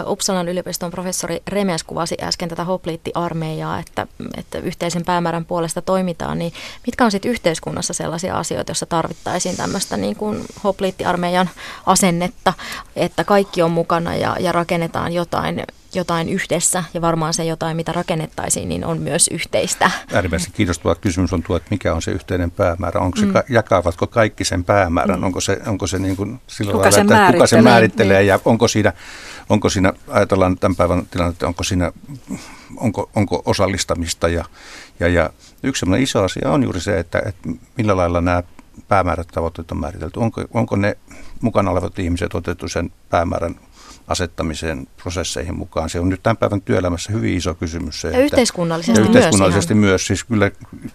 Uppsalan 0.06 0.48
yliopiston 0.48 0.90
professori 0.90 1.42
Remes 1.48 1.84
kuvasi 1.84 2.16
äsken 2.22 2.48
tätä 2.48 2.64
hopliittiarmeijaa, 2.64 3.78
että, 3.78 4.06
että 4.36 4.58
yhteisen 4.58 5.04
päämäärän 5.04 5.44
puolesta 5.44 5.82
toimitaan, 5.82 6.38
niin 6.38 6.52
mitkä 6.86 7.04
on 7.04 7.10
sitten 7.10 7.30
yhteiskunnassa 7.30 7.94
sellaisia 7.94 8.38
asioita, 8.38 8.70
joissa 8.70 8.86
tarvittaisiin 8.86 9.56
tämmöistä 9.56 9.96
niin 9.96 10.16
kuin 10.16 10.44
hopliittiarmeijan 10.64 11.50
asennetta, 11.86 12.52
että 12.96 13.24
kaikki 13.24 13.62
on 13.62 13.70
mukana 13.70 14.14
ja, 14.14 14.36
ja 14.40 14.52
rakennetaan 14.52 15.12
jotain 15.12 15.64
jotain 15.96 16.28
yhdessä 16.28 16.84
ja 16.94 17.00
varmaan 17.00 17.34
se 17.34 17.44
jotain, 17.44 17.76
mitä 17.76 17.92
rakennettaisiin, 17.92 18.68
niin 18.68 18.84
on 18.84 18.98
myös 18.98 19.28
yhteistä. 19.28 19.90
Äärimmäisen 20.12 20.52
kiinnostava 20.52 20.94
kysymys 20.94 21.32
on 21.32 21.42
tuo, 21.42 21.56
että 21.56 21.68
mikä 21.70 21.94
on 21.94 22.02
se 22.02 22.10
yhteinen 22.10 22.50
päämäärä. 22.50 23.00
Onko 23.00 23.18
se, 23.18 23.26
mm. 23.26 23.32
Jakavatko 23.48 24.06
kaikki 24.06 24.44
sen 24.44 24.64
päämäärän? 24.64 25.18
Mm. 25.18 25.24
Onko 25.24 25.40
se, 25.40 25.58
onko 25.66 25.86
se 25.86 25.98
niin 25.98 26.16
kuin 26.16 26.40
sillä 26.46 26.72
kuka 26.72 26.90
lailla, 26.90 27.00
että 27.00 27.32
kuka 27.32 27.46
se 27.46 27.62
määrittelee 27.62 28.18
niin. 28.18 28.28
ja 28.28 28.38
onko 28.44 28.68
siinä, 28.68 28.92
onko 29.48 29.68
siinä, 29.68 29.92
ajatellaan 30.08 30.58
tämän 30.58 30.76
päivän 30.76 31.06
tilannetta, 31.10 31.46
onko 31.46 31.64
siinä, 31.64 31.92
onko, 32.76 33.10
onko 33.14 33.42
osallistamista 33.44 34.28
ja, 34.28 34.44
ja, 35.00 35.08
ja 35.08 35.30
yksi 35.62 35.80
sellainen 35.80 36.04
iso 36.04 36.24
asia 36.24 36.50
on 36.50 36.62
juuri 36.62 36.80
se, 36.80 36.98
että, 36.98 37.22
että 37.26 37.48
millä 37.76 37.96
lailla 37.96 38.20
nämä 38.20 38.42
päämäärät 38.88 39.28
tavoitteet 39.28 39.70
on 39.72 39.80
määritelty. 39.80 40.20
Onko, 40.20 40.44
onko 40.54 40.76
ne 40.76 40.96
mukana 41.40 41.70
olevat 41.70 41.98
ihmiset 41.98 42.34
otettu 42.34 42.68
sen 42.68 42.92
päämäärän 43.10 43.54
asettamiseen 44.06 44.86
prosesseihin 45.02 45.56
mukaan. 45.56 45.90
Se 45.90 46.00
on 46.00 46.08
nyt 46.08 46.22
tämän 46.22 46.36
päivän 46.36 46.62
työelämässä 46.62 47.12
hyvin 47.12 47.36
iso 47.36 47.54
kysymys. 47.54 48.00
Se, 48.00 48.08
ja 48.08 48.12
että, 48.12 48.24
yhteiskunnallisesti, 48.24 49.00
ja 49.00 49.06
yhteiskunnallisesti 49.06 49.74
myös. 49.74 49.90
myös. 49.90 50.06
Siis 50.06 50.24
kyllä, 50.24 50.50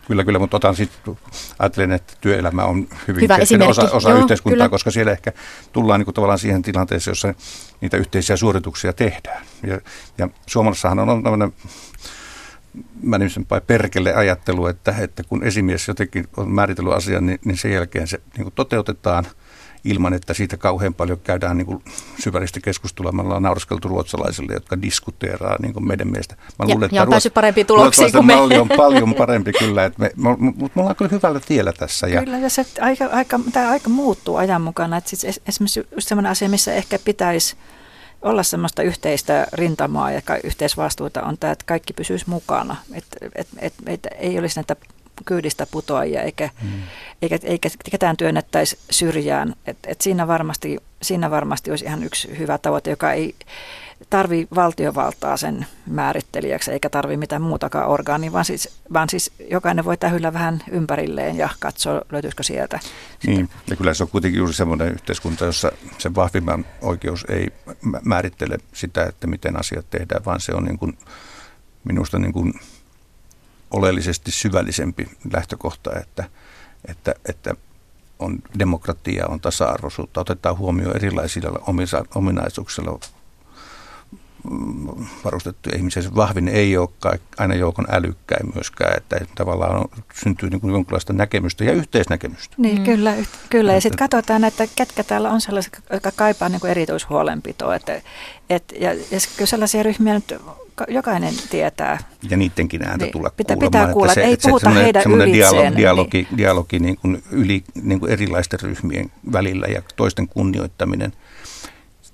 kyllä, 0.07 0.23
kyllä, 0.23 0.39
mutta 0.39 0.57
otan 0.57 0.75
sitten, 0.75 1.17
ajattelen, 1.59 1.91
että 1.91 2.13
työelämä 2.21 2.63
on 2.63 2.87
hyvin 3.07 3.21
Hyvä 3.21 3.37
osa, 3.67 3.81
osa 3.91 4.09
Joo, 4.09 4.19
yhteiskuntaa, 4.19 4.55
kyllä. 4.55 4.69
koska 4.69 4.91
siellä 4.91 5.11
ehkä 5.11 5.31
tullaan 5.71 5.99
niin 5.99 6.05
kuin 6.05 6.15
tavallaan 6.15 6.39
siihen 6.39 6.61
tilanteeseen, 6.61 7.11
jossa 7.11 7.33
niitä 7.81 7.97
yhteisiä 7.97 8.37
suorituksia 8.37 8.93
tehdään. 8.93 9.45
Ja, 9.67 9.79
ja 10.17 10.29
Suomessahan 10.47 10.99
on 10.99 11.23
tämmöinen 11.23 11.53
mä 13.03 13.17
nimisen 13.17 13.45
perkele 13.67 14.13
ajattelu, 14.13 14.67
että, 14.67 14.95
että 14.99 15.23
kun 15.23 15.43
esimies 15.43 15.87
jotenkin 15.87 16.27
on 16.37 16.51
määritellyt 16.51 16.93
asian, 16.93 17.25
niin, 17.25 17.39
niin 17.45 17.57
sen 17.57 17.71
jälkeen 17.71 18.07
se 18.07 18.21
niin 18.37 18.51
toteutetaan– 18.55 19.25
ilman, 19.83 20.13
että 20.13 20.33
siitä 20.33 20.57
kauhean 20.57 20.93
paljon 20.93 21.19
käydään 21.19 21.57
niin 21.57 21.65
kuin 21.65 21.83
syvällistä 22.21 22.59
keskustelua. 22.59 23.11
Me 23.11 23.21
ollaan 23.21 23.43
nauraskeltu 23.43 23.87
ruotsalaisille, 23.87 24.53
jotka 24.53 24.81
diskuteeraa 24.81 25.55
niin 25.61 25.73
kuin 25.73 25.87
meidän 25.87 26.07
mielestä. 26.07 26.35
Mä 26.59 26.65
luulen, 26.65 26.81
ja, 26.81 26.85
että 26.85 26.95
ja 26.95 27.01
on 27.01 27.09
päässyt 27.09 27.33
parempiin 27.33 27.67
tuloksiin 27.67 28.11
kuin 28.11 28.25
me. 28.25 28.35
malli 28.35 28.57
on 28.57 28.69
paljon 28.77 29.15
parempi 29.15 29.51
kyllä, 29.53 29.85
että 29.85 29.99
me, 29.99 30.11
mutta 30.15 30.43
me, 30.43 30.69
me 30.75 30.81
ollaan 30.81 30.95
kyllä 30.95 31.11
hyvällä 31.11 31.39
tiellä 31.39 31.73
tässä. 31.73 32.07
Ja 32.07 32.23
kyllä, 32.23 32.37
ja 32.37 32.49
se 32.49 32.65
aika, 32.81 33.05
aika, 33.05 33.39
tämä 33.53 33.69
aika 33.69 33.89
muuttuu 33.89 34.35
ajan 34.35 34.61
mukana. 34.61 34.97
Että 34.97 35.09
siis 35.09 35.39
esimerkiksi 35.47 35.87
sellainen 35.99 36.31
asia, 36.31 36.49
missä 36.49 36.73
ehkä 36.73 36.99
pitäisi 36.99 37.55
olla 38.21 38.43
semmoista 38.43 38.83
yhteistä 38.83 39.47
rintamaa 39.53 40.11
ja 40.11 40.21
yhteisvastuuta 40.43 41.23
on 41.23 41.37
tämä, 41.37 41.53
että 41.53 41.65
kaikki 41.65 41.93
pysyisi 41.93 42.25
mukana. 42.27 42.75
Että 42.93 43.17
et, 43.35 43.47
et, 43.59 43.73
et, 43.85 44.07
ei 44.19 44.39
olisi 44.39 44.55
näitä 44.55 44.75
kyydistä 45.25 45.67
putoajia 45.71 46.21
eikä, 46.21 46.49
mm. 46.61 46.69
eikä, 47.21 47.39
eikä 47.43 47.69
ketään 47.91 48.17
työnnettäisi 48.17 48.77
syrjään. 48.89 49.55
Et, 49.65 49.77
et 49.87 50.01
siinä, 50.01 50.27
varmasti, 50.27 50.77
siinä 51.01 51.31
varmasti 51.31 51.69
olisi 51.71 51.85
ihan 51.85 52.03
yksi 52.03 52.37
hyvä 52.37 52.57
tavoite, 52.57 52.89
joka 52.89 53.11
ei 53.13 53.35
tarvi 54.09 54.47
valtiovaltaa 54.55 55.37
sen 55.37 55.65
määrittelijäksi 55.87 56.71
eikä 56.71 56.89
tarvi 56.89 57.17
mitään 57.17 57.41
muutakaan 57.41 57.87
orgaania, 57.87 58.31
vaan 58.31 58.45
siis, 58.45 58.69
vaan 58.93 59.09
siis 59.09 59.31
jokainen 59.49 59.85
voi 59.85 59.97
tähyllä 59.97 60.33
vähän 60.33 60.63
ympärilleen 60.71 61.37
ja 61.37 61.49
katsoa, 61.59 62.01
löytyisikö 62.11 62.43
sieltä. 62.43 62.79
Niin, 63.27 63.49
ja 63.69 63.75
kyllä 63.75 63.93
se 63.93 64.03
on 64.03 64.09
kuitenkin 64.09 64.37
juuri 64.37 64.53
semmoinen 64.53 64.93
yhteiskunta, 64.93 65.45
jossa 65.45 65.71
se 65.97 66.15
vahvimman 66.15 66.65
oikeus 66.81 67.25
ei 67.29 67.47
määrittele 68.05 68.57
sitä, 68.73 69.03
että 69.03 69.27
miten 69.27 69.59
asiat 69.59 69.89
tehdään, 69.89 70.25
vaan 70.25 70.39
se 70.39 70.51
on 70.55 70.63
niin 70.63 70.77
kuin, 70.77 70.97
minusta 71.83 72.19
niin 72.19 72.33
kuin 72.33 72.53
oleellisesti 73.71 74.31
syvällisempi 74.31 75.09
lähtökohta, 75.33 75.99
että, 75.99 76.23
että, 76.87 77.15
että 77.29 77.55
on 78.19 78.39
demokratia, 78.59 79.27
on 79.27 79.39
tasa-arvoisuutta, 79.39 80.21
otetaan 80.21 80.57
huomioon 80.57 80.95
erilaisilla 80.95 81.63
ominaisuuksilla 82.15 82.99
varustettuja 85.25 85.75
ihmisiä. 85.75 86.01
Se 86.01 86.15
vahvin 86.15 86.47
ei 86.47 86.77
ole 86.77 86.89
aina 87.37 87.55
joukon 87.55 87.85
älykkäin 87.91 88.51
myöskään, 88.53 88.97
että 88.97 89.19
tavallaan 89.35 89.75
on, 89.75 89.85
syntyy 90.13 90.49
niin 90.49 90.61
kuin 90.61 90.73
jonkinlaista 90.73 91.13
näkemystä 91.13 91.63
ja 91.63 91.71
yhteisnäkemystä. 91.71 92.55
Niin, 92.57 92.77
mm. 92.77 92.83
kyllä. 92.83 93.15
kyllä. 93.49 93.73
Ja 93.73 93.81
sitten 93.81 93.99
katsotaan, 93.99 94.43
että 94.43 94.67
ketkä 94.75 95.03
täällä 95.03 95.29
on 95.29 95.41
sellaisia, 95.41 95.71
jotka 95.93 96.11
kaipaa 96.15 96.49
niin 96.49 96.61
kuin 96.61 96.71
erityishuolenpitoa. 96.71 97.75
Että, 97.75 98.01
et, 98.49 98.63
ja, 98.79 98.93
ja 98.93 99.19
kyllä 99.35 99.45
sellaisia 99.45 99.83
ryhmiä 99.83 100.13
nyt 100.13 100.35
jokainen 100.87 101.33
tietää. 101.49 101.97
Ja 102.29 102.37
niidenkin 102.37 102.83
ääntä 102.83 103.05
niin, 103.05 103.11
tulla 103.11 103.29
pitää, 103.37 103.55
kuulemaan. 103.55 103.71
Pitää 103.71 103.93
kuulla, 103.93 104.11
että 104.11 104.21
se, 104.21 104.27
ei 104.27 104.37
puhuta 104.41 104.73
se, 104.73 104.83
heidän 104.83 105.03
ylitseen. 105.11 105.33
Dialogi, 105.33 105.69
niin. 105.69 105.77
dialogi, 105.77 106.27
dialogi 106.37 106.79
niin 106.79 106.97
kuin 106.97 107.23
yli 107.31 107.63
niin 107.83 107.99
kuin 107.99 108.11
erilaisten 108.11 108.59
ryhmien 108.59 109.11
välillä 109.31 109.67
ja 109.67 109.81
toisten 109.95 110.27
kunnioittaminen. 110.27 111.13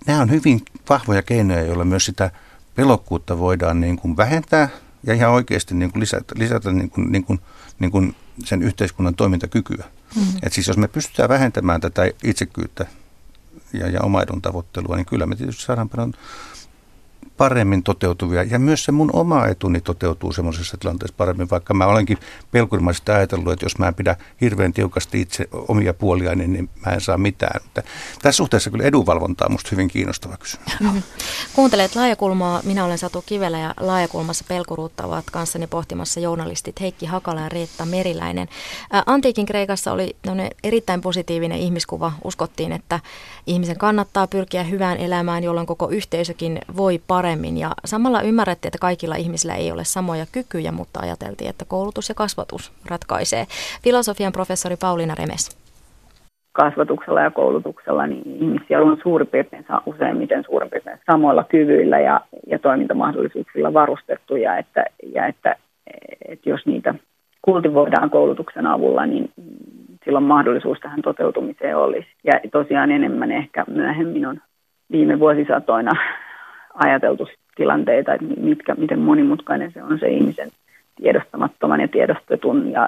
Nämä 0.08 0.22
on 0.22 0.32
hyvin 0.32 0.62
vahvoja 0.90 1.22
keinoja, 1.22 1.62
joilla 1.62 1.86
myös 1.86 2.06
sitä 2.06 2.32
pelokkuutta 2.76 3.40
voidaan 3.40 3.82
niin 3.82 3.98
kuin 3.98 4.18
vähentää 4.18 4.70
ja 5.04 5.14
ihan 5.14 5.32
oikeasti 5.32 5.76
niin 5.76 5.92
kuin 5.92 6.02
lisätä, 6.02 6.36
lisätä 6.38 6.72
niin 6.72 6.90
kuin, 6.90 7.12
niin 7.12 7.24
kuin, 7.24 7.40
niin 7.80 7.92
kuin 7.92 8.16
sen 8.46 8.64
yhteiskunnan 8.64 9.16
toimintakykyä. 9.16 9.86
Mm-hmm. 10.16 10.40
Et 10.44 10.54
siis 10.54 10.68
jos 10.68 10.78
me 10.78 10.88
pystytään 10.88 11.30
vähentämään 11.30 11.82
tätä 11.82 12.12
itsekyyttä 12.24 12.86
ja, 13.74 13.88
ja 13.90 14.02
omaidun 14.02 14.42
tavoittelua, 14.42 14.96
niin 14.96 15.06
kyllä 15.06 15.26
me 15.26 15.36
tietysti 15.36 15.64
saadaan 15.64 15.90
paljon 15.90 16.14
paremmin 17.38 17.84
toteutuvia. 17.84 18.44
Ja 18.44 18.60
myös 18.60 18.84
se 18.84 18.92
mun 18.92 19.10
oma 19.14 19.46
etuni 19.46 19.82
toteutuu 19.82 20.32
semmoisessa 20.32 20.78
tilanteessa 20.78 21.16
paremmin, 21.18 21.50
vaikka 21.50 21.74
mä 21.74 21.86
olenkin 21.86 22.18
pelkurimaisesti 22.52 23.12
ajatellut, 23.12 23.54
että 23.54 23.66
jos 23.66 23.78
mä 23.78 23.88
en 23.88 23.96
pidä 23.96 24.16
hirveän 24.42 24.74
tiukasti 24.74 25.22
itse 25.22 25.48
omia 25.68 25.94
puolia, 25.94 26.36
niin 26.36 26.70
mä 26.86 26.92
en 26.92 27.02
saa 27.02 27.18
mitään. 27.18 27.62
Mutta 27.64 27.84
tässä 28.22 28.38
suhteessa 28.38 28.70
kyllä 28.70 28.84
edunvalvonta 28.84 29.46
on 29.46 29.52
musta 29.52 29.70
hyvin 29.72 29.88
kiinnostava 29.88 30.38
kysymys. 30.38 30.80
Mm-hmm. 30.80 31.04
Kuuntelet 31.54 31.96
Laajakulmaa. 31.96 32.62
Minä 32.64 32.86
olen 32.86 32.98
Satu 32.98 33.24
Kivelä 33.26 33.60
ja 33.60 33.74
Laajakulmassa 33.80 34.46
pelkuruutta 34.48 35.06
ovat 35.06 35.26
kanssani 35.32 35.68
pohtimassa 35.68 36.20
journalistit 36.20 36.82
Heikki 36.82 37.06
Hakala 37.06 37.42
ja 37.42 37.50
Riitta 37.50 37.86
Meriläinen. 37.86 38.48
Antiikin 39.06 39.46
Kreikassa 39.46 39.92
oli 39.92 40.18
erittäin 40.64 41.02
positiivinen 41.02 41.58
ihmiskuva. 41.58 42.12
Uskottiin, 42.24 42.72
että 42.72 43.00
ihmisen 43.48 43.78
kannattaa 43.78 44.28
pyrkiä 44.28 44.64
hyvään 44.64 44.98
elämään, 44.98 45.44
jolloin 45.44 45.68
koko 45.68 45.90
yhteisökin 45.90 46.60
voi 46.78 47.02
paremmin 47.08 47.27
paremmin. 47.28 47.58
Ja 47.58 47.70
samalla 47.86 48.22
ymmärrettiin, 48.22 48.70
että 48.70 48.88
kaikilla 48.88 49.16
ihmisillä 49.16 49.56
ei 49.56 49.72
ole 49.72 49.84
samoja 49.84 50.26
kykyjä, 50.34 50.72
mutta 50.72 51.00
ajateltiin, 51.00 51.50
että 51.50 51.66
koulutus 51.68 52.10
ja 52.10 52.16
kasvatus 52.16 52.72
ratkaisee. 52.90 53.46
Filosofian 53.84 54.32
professori 54.32 54.76
Pauliina 54.82 55.16
Remes. 55.16 55.58
Kasvatuksella 56.52 57.22
ja 57.22 57.32
koulutuksella 57.32 58.08
niin 58.08 58.24
ihmisiä 58.44 58.82
on 58.82 58.98
suurin 59.04 59.28
piirtein 59.28 59.66
useimmiten 59.86 60.44
suurin 60.44 60.70
piirtein 60.70 61.00
samoilla 61.12 61.44
kyvyillä 61.44 62.00
ja, 62.00 62.22
ja 62.48 62.60
toimintamahdollisuuksilla 62.60 63.74
varustettuja, 63.74 64.58
että, 64.58 64.86
ja 65.16 65.28
että, 65.28 65.56
että 66.28 66.50
jos 66.50 66.66
niitä 66.66 66.94
kultivoidaan 67.42 68.10
koulutuksen 68.10 68.68
avulla, 68.68 69.06
niin 69.06 69.32
silloin 70.06 70.24
mahdollisuus 70.24 70.80
tähän 70.80 71.02
toteutumiseen 71.02 71.78
olisi. 71.78 72.08
Ja 72.24 72.34
tosiaan 72.52 72.92
enemmän 72.92 73.32
ehkä 73.32 73.66
myöhemmin 73.68 74.26
on 74.26 74.42
viime 74.92 75.20
vuosisatoina 75.20 75.92
ajateltu 76.78 77.28
tilanteita, 77.56 78.14
että 78.14 78.26
mitkä, 78.40 78.76
miten 78.76 79.00
monimutkainen 79.00 79.72
se 79.72 79.84
on 79.84 80.00
se 80.00 80.08
ihmisen 80.08 80.50
tiedostamattoman 80.96 81.82
ja 81.82 81.88
tiedostetun 81.88 82.72
ja 82.72 82.88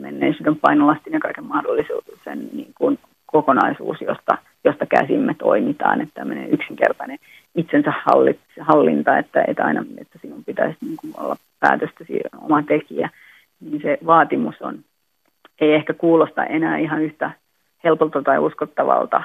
menneisyyden 0.00 0.56
painolastin 0.56 1.12
ja 1.12 1.20
kaiken 1.20 1.44
mahdollisuuden 1.44 2.48
niin 2.52 2.72
kuin 2.78 2.98
kokonaisuus, 3.26 4.00
josta, 4.00 4.38
josta 4.64 4.86
käsin 4.86 5.20
me 5.20 5.34
toimitaan, 5.34 6.00
että 6.00 6.14
tämmöinen 6.14 6.50
yksinkertainen 6.50 7.18
itsensä 7.54 7.92
hallinta, 8.60 9.18
että, 9.18 9.44
että 9.48 9.64
aina 9.64 9.84
että 9.98 10.18
sinun 10.22 10.44
pitäisi 10.44 10.76
niin 10.80 10.96
kuin 10.96 11.14
olla 11.16 11.36
päätöstä 11.60 12.04
oma 12.40 12.62
tekijä, 12.62 13.10
niin 13.60 13.82
se 13.82 13.98
vaatimus 14.06 14.62
on, 14.62 14.78
ei 15.60 15.72
ehkä 15.72 15.94
kuulosta 15.94 16.44
enää 16.44 16.78
ihan 16.78 17.02
yhtä 17.02 17.30
helpolta 17.84 18.22
tai 18.22 18.38
uskottavalta. 18.38 19.22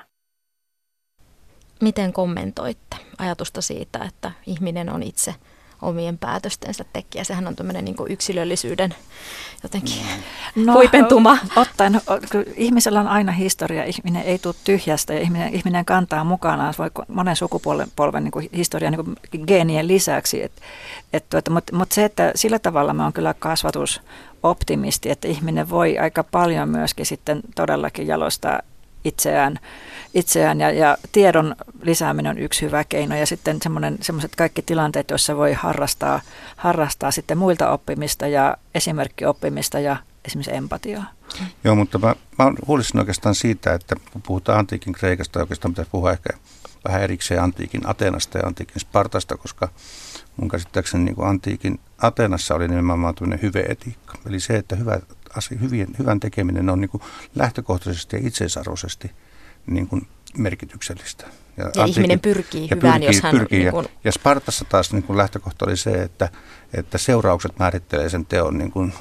Miten 1.82 2.14
kommentoitte 2.14 2.85
ajatusta 3.18 3.62
siitä, 3.62 4.00
että 4.00 4.32
ihminen 4.46 4.90
on 4.90 5.04
itse 5.04 5.36
omien 5.82 6.18
päätöstensä 6.18 6.86
tekijä. 6.94 7.24
Sehän 7.24 7.48
on 7.48 7.56
tämmöinen 7.56 7.86
niin 7.86 7.96
yksilöllisyyden 8.10 8.96
jotenkin 9.64 9.96
No, 10.56 10.74
huipentuma. 10.74 11.38
Ottaen, 11.56 12.02
ihmisellä 12.56 13.00
on 13.00 13.08
aina 13.08 13.32
historia, 13.32 13.84
ihminen 13.84 14.24
ei 14.24 14.40
tule 14.40 14.56
tyhjästä 14.64 15.14
ja 15.14 15.20
ihminen, 15.20 15.54
ihminen 15.54 15.86
kantaa 15.86 16.24
mukanaan 16.24 16.74
voi 16.78 16.92
monen 17.08 17.36
sukupolven 17.36 17.88
polven 17.96 18.24
niin 18.24 18.32
kuin 18.32 18.50
historia 18.56 18.92
niin 18.92 19.06
kuin 19.06 19.46
geenien 19.48 19.88
lisäksi. 19.88 20.44
Et, 20.44 20.52
et, 21.14 21.30
tuota, 21.30 21.52
Mutta 21.52 21.76
mut 21.76 21.92
se, 21.92 22.06
että 22.06 22.32
sillä 22.36 22.60
tavalla 22.60 22.94
me 22.94 23.04
on 23.04 23.14
kyllä 23.14 23.34
kasvatusoptimisti, 23.34 25.10
että 25.10 25.28
ihminen 25.28 25.70
voi 25.70 25.98
aika 25.98 26.24
paljon 26.24 26.70
myöskin 26.70 27.06
sitten 27.06 27.42
todellakin 27.56 28.08
jalostaa 28.08 28.60
itseään, 29.06 29.60
itseään 30.14 30.60
ja, 30.60 30.72
ja 30.72 30.98
tiedon 31.12 31.56
lisääminen 31.82 32.30
on 32.30 32.38
yksi 32.38 32.62
hyvä 32.62 32.84
keino 32.84 33.16
ja 33.16 33.26
sitten 33.26 33.60
semmoiset 34.02 34.36
kaikki 34.36 34.62
tilanteet, 34.62 35.10
joissa 35.10 35.38
voi 35.38 35.54
harrastaa, 35.54 36.22
harrastaa 36.56 37.12
sitten 37.12 37.38
muilta 37.38 37.72
oppimista 37.72 38.28
ja 38.28 38.58
esimerkkioppimista 38.76 39.80
ja 39.80 39.98
esimerkiksi 40.26 40.56
empatiaa. 40.56 41.06
Joo, 41.64 41.76
mutta 41.76 42.00
mä, 42.00 42.16
mä 42.40 42.52
huolisin 42.68 43.00
oikeastaan 43.00 43.36
siitä, 43.36 43.74
että 43.74 43.96
kun 44.12 44.22
puhutaan 44.22 44.60
antiikin 44.60 44.94
Kreikasta, 44.94 45.40
oikeastaan 45.40 45.72
pitäisi 45.72 45.92
puhua 45.92 46.12
ehkä 46.12 46.30
vähän 46.88 47.02
erikseen 47.02 47.44
antiikin 47.44 47.90
Atenasta 47.90 48.38
ja 48.38 48.48
antiikin 48.48 48.80
Spartasta, 48.80 49.38
koska 49.38 49.70
mun 50.38 50.50
käsittääkseni 50.50 51.04
niin 51.04 51.16
antiikin 51.26 51.80
Atenassa 51.98 52.56
oli 52.56 52.68
nimenomaan 52.68 53.16
tämmöinen 53.16 53.42
hyveetiikka. 53.42 54.18
Eli 54.26 54.40
se, 54.40 54.56
että 54.56 54.76
hyvä, 54.76 55.00
asia, 55.38 55.58
hyvien, 55.60 55.88
hyvän 56.00 56.20
tekeminen 56.20 56.70
on 56.70 56.82
niin 56.82 56.90
kuin 56.90 57.04
lähtökohtaisesti 57.36 58.16
ja 58.16 58.28
itseisarvoisesti 58.28 59.12
niin 59.68 59.88
kuin 59.88 60.08
merkityksellistä. 60.38 61.26
Ja, 61.58 61.64
ja 61.64 61.68
antiikin, 61.68 61.92
ihminen 61.92 62.20
pyrkii 62.20 62.68
ja 62.72 62.76
hyvään, 62.76 62.94
pyrkii, 62.94 63.16
jos 63.16 63.24
hän... 63.24 63.32
Pyrkii, 63.32 63.60
niin 63.60 63.72
kuin... 63.72 63.84
ja, 63.84 63.90
ja 64.04 64.12
Spartassa 64.12 64.66
taas 64.70 64.94
niin 64.94 65.04
kuin 65.04 65.18
lähtökohta 65.18 65.66
oli 65.66 65.78
se, 65.78 66.02
että, 66.02 66.30
että 66.74 66.98
seuraukset 66.98 67.60
määrittelee 67.60 68.10
sen 68.10 68.26
teon 68.26 68.58
niin 68.58 68.72
kuin 68.72 68.94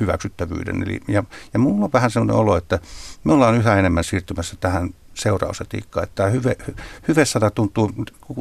hyväksyttävyyden. 0.00 0.82
Eli, 0.82 1.00
ja, 1.08 1.24
ja 1.52 1.58
mulla 1.58 1.84
on 1.84 1.92
vähän 1.92 2.10
sellainen 2.10 2.36
olo, 2.36 2.56
että 2.56 2.78
me 3.24 3.32
ollaan 3.32 3.54
yhä 3.54 3.78
enemmän 3.78 4.04
siirtymässä 4.04 4.56
tähän 4.60 4.94
seurausetiikkaan. 5.14 6.04
Että 6.04 6.14
tämä 6.14 6.28
hyve, 6.28 6.56
hyve-sana 7.08 7.50
tuntuu 7.50 7.92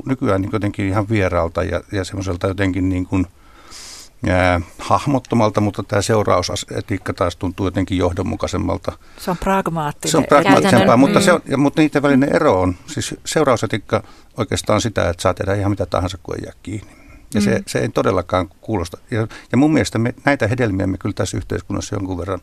nykyään 0.06 0.42
niin 0.42 0.50
jotenkin 0.54 0.86
ihan 0.86 1.10
vieraalta 1.10 1.64
ja, 1.64 1.82
ja 1.92 2.04
semmoiselta 2.04 2.48
jotenkin 2.48 2.90
niin 2.90 3.06
kuin– 3.06 3.26
ää, 4.30 4.62
hahmottomalta, 4.80 5.62
mutta 5.62 5.84
tämä 5.84 6.02
seurausetiikka 6.02 7.14
taas 7.14 7.36
tuntuu 7.36 7.68
jotenkin 7.68 7.98
johdonmukaisemmalta. 7.98 8.92
Se 9.18 9.32
on 9.32 9.38
pragmaattinen. 9.38 10.12
Se 10.12 10.18
on 10.18 10.26
pragmaattisempaa, 10.26 10.98
mutta, 10.98 11.22
se 11.22 11.34
on, 11.34 11.42
ja, 11.48 11.58
mutta 11.58 11.82
niiden 11.82 12.02
välinen 12.02 12.36
ero 12.36 12.62
on, 12.62 12.76
siis 12.88 13.16
seurausetiikka 13.26 14.04
oikeastaan 14.38 14.82
sitä, 14.82 15.10
että 15.10 15.22
saa 15.22 15.34
tehdä 15.34 15.56
ihan 15.56 15.72
mitä 15.72 15.86
tahansa, 15.86 16.18
kun 16.24 16.36
ei 16.36 16.42
jää 16.46 16.54
kiinni. 16.64 16.92
Ja 17.34 17.42
mm. 17.42 17.46
se, 17.46 17.64
se 17.68 17.80
ei 17.80 17.90
todellakaan 17.90 18.50
kuulosta. 18.62 18.98
Ja, 19.12 19.28
ja 19.52 19.58
mun 19.58 19.74
mielestä 19.74 19.98
me, 19.98 20.14
näitä 20.26 20.48
hedelmiä 20.48 20.88
me 20.88 20.98
kyllä 20.98 21.14
tässä 21.14 21.38
yhteiskunnassa 21.38 21.96
jonkun 21.96 22.18
verran 22.18 22.40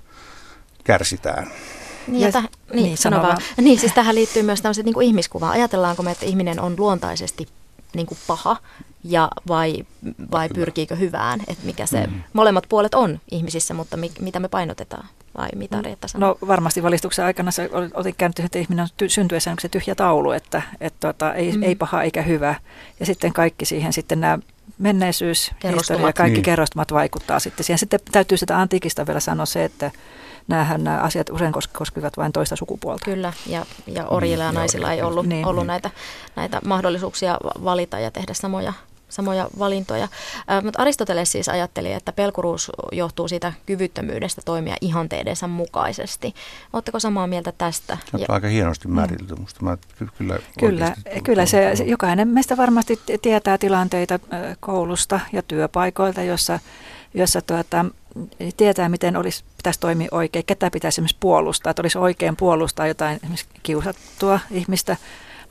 kärsitään. 0.84 1.50
Niin, 2.06 2.20
ja 2.20 2.32
täh, 2.32 2.48
niin, 2.72 2.84
niin, 2.84 2.98
sano 2.98 3.22
vaan. 3.22 3.38
niin, 3.56 3.78
siis 3.78 3.92
tähän 3.92 4.14
liittyy 4.14 4.42
myös 4.42 4.62
tämmöiset 4.62 4.84
niin 4.84 5.02
ihmiskuva. 5.02 5.50
Ajatellaanko 5.50 6.02
me, 6.02 6.10
että 6.10 6.26
ihminen 6.26 6.60
on 6.60 6.74
luontaisesti 6.78 7.48
niin 7.94 8.06
kuin 8.06 8.18
paha 8.26 8.56
ja 9.04 9.28
vai, 9.48 9.84
vai 10.30 10.48
pyrkiikö 10.48 10.96
hyvään, 10.96 11.40
että 11.48 11.66
mikä 11.66 11.86
se, 11.86 12.06
mm. 12.06 12.22
molemmat 12.32 12.64
puolet 12.68 12.94
on 12.94 13.20
ihmisissä, 13.30 13.74
mutta 13.74 13.96
mi, 13.96 14.12
mitä 14.20 14.40
me 14.40 14.48
painotetaan, 14.48 15.08
vai 15.38 15.48
mitä 15.56 15.82
Reetta 15.82 16.08
sanoo? 16.08 16.28
No 16.40 16.46
varmasti 16.48 16.82
valistuksen 16.82 17.24
aikana 17.24 17.50
se 17.50 17.70
otin 17.94 18.14
käynyt, 18.18 18.38
että 18.38 18.58
ihminen 18.58 18.82
on 18.82 18.88
ty, 18.96 19.08
syntyessä 19.08 19.56
se 19.60 19.68
tyhjä 19.68 19.94
taulu, 19.94 20.30
että, 20.30 20.62
että 20.80 20.98
tuota, 21.00 21.34
ei, 21.34 21.52
mm. 21.52 21.62
ei 21.62 21.74
paha 21.74 22.02
eikä 22.02 22.22
hyvä, 22.22 22.54
ja 23.00 23.06
sitten 23.06 23.32
kaikki 23.32 23.64
siihen 23.64 23.92
sitten 23.92 24.20
nämä 24.20 24.38
menneisyys, 24.78 25.50
historia 25.76 26.06
ja 26.06 26.12
kaikki 26.12 26.34
niin. 26.34 26.42
kerrostumat 26.42 26.92
vaikuttaa 26.92 27.38
sitten 27.38 27.64
siihen. 27.64 27.78
Sitten 27.78 28.00
täytyy 28.12 28.38
sitä 28.38 28.60
antiikista 28.60 29.06
vielä 29.06 29.20
sanoa 29.20 29.46
se, 29.46 29.64
että 29.64 29.90
näähän 30.48 30.84
nämä 30.84 30.98
asiat 30.98 31.30
usein 31.30 31.52
koskevat 31.72 32.16
vain 32.16 32.32
toista 32.32 32.56
sukupuolta. 32.56 33.04
Kyllä, 33.04 33.32
ja, 33.46 33.66
ja 33.86 34.06
orjilla 34.06 34.44
ja 34.44 34.50
niin, 34.50 34.58
naisilla 34.58 34.92
ei 34.92 35.02
ollut, 35.02 35.26
niin, 35.26 35.46
ollut 35.46 35.62
niin. 35.62 35.66
Näitä, 35.66 35.90
näitä 36.36 36.60
mahdollisuuksia 36.64 37.38
valita 37.64 37.98
ja 37.98 38.10
tehdä 38.10 38.34
samoja 38.34 38.72
samoja 39.14 39.48
valintoja. 39.58 40.08
mutta 40.64 40.82
Aristoteles 40.82 41.32
siis 41.32 41.48
ajatteli, 41.48 41.92
että 41.92 42.12
pelkuruus 42.12 42.72
johtuu 42.92 43.28
siitä 43.28 43.52
kyvyttömyydestä 43.66 44.42
toimia 44.44 44.76
ihanteidensa 44.80 45.48
mukaisesti. 45.48 46.34
Oletteko 46.72 47.00
samaa 47.00 47.26
mieltä 47.26 47.52
tästä? 47.58 47.98
Se 48.04 48.16
on 48.16 48.20
ja, 48.20 48.26
aika 48.28 48.48
hienosti 48.48 48.88
määritelty 48.88 49.34
musta. 49.34 49.64
Mä 49.64 49.78
kyllä, 50.18 50.38
kyllä, 50.60 50.94
kyllä 51.24 51.46
se, 51.46 51.70
se, 51.74 51.84
jokainen 51.84 52.28
meistä 52.28 52.56
varmasti 52.56 53.00
tietää 53.22 53.58
tilanteita 53.58 54.18
koulusta 54.60 55.20
ja 55.32 55.42
työpaikoilta, 55.42 56.22
jossa, 56.22 56.60
jossa 57.14 57.40
tuota, 57.42 57.84
tietää, 58.56 58.88
miten 58.88 59.16
olisi, 59.16 59.44
pitäisi 59.56 59.80
toimia 59.80 60.08
oikein, 60.10 60.44
ketä 60.44 60.70
pitäisi 60.70 60.94
esimerkiksi 60.94 61.16
puolustaa, 61.20 61.70
että 61.70 61.82
olisi 61.82 61.98
oikein 61.98 62.36
puolustaa 62.36 62.86
jotain 62.86 63.16
esimerkiksi 63.16 63.46
kiusattua 63.62 64.40
ihmistä, 64.50 64.96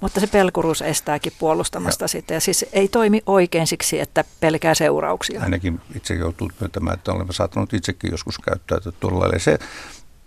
mutta 0.04 0.20
se 0.20 0.28
pelkuruus 0.28 0.82
estääkin 0.82 1.34
puolustamasta 1.39 2.04
ja. 2.04 2.08
sitä. 2.08 2.34
Ja 2.34 2.39
siis 2.39 2.66
ei 2.74 2.88
toimi 2.88 3.22
oikein 3.26 3.68
siksi, 3.68 4.00
että 4.00 4.24
pelkää 4.39 4.74
seurauksia. 4.74 5.42
Ainakin 5.42 5.82
itse 5.96 6.13
joutuu 6.13 6.50
myöntämään, 6.60 6.94
että 6.94 7.12
olemme 7.12 7.34
saattanut 7.34 7.74
itsekin 7.74 8.12
joskus 8.12 8.39
käyttäytyä 8.39 8.92
tuolla 9.00 9.20
lailla. 9.20 9.39
Se, 9.39 9.60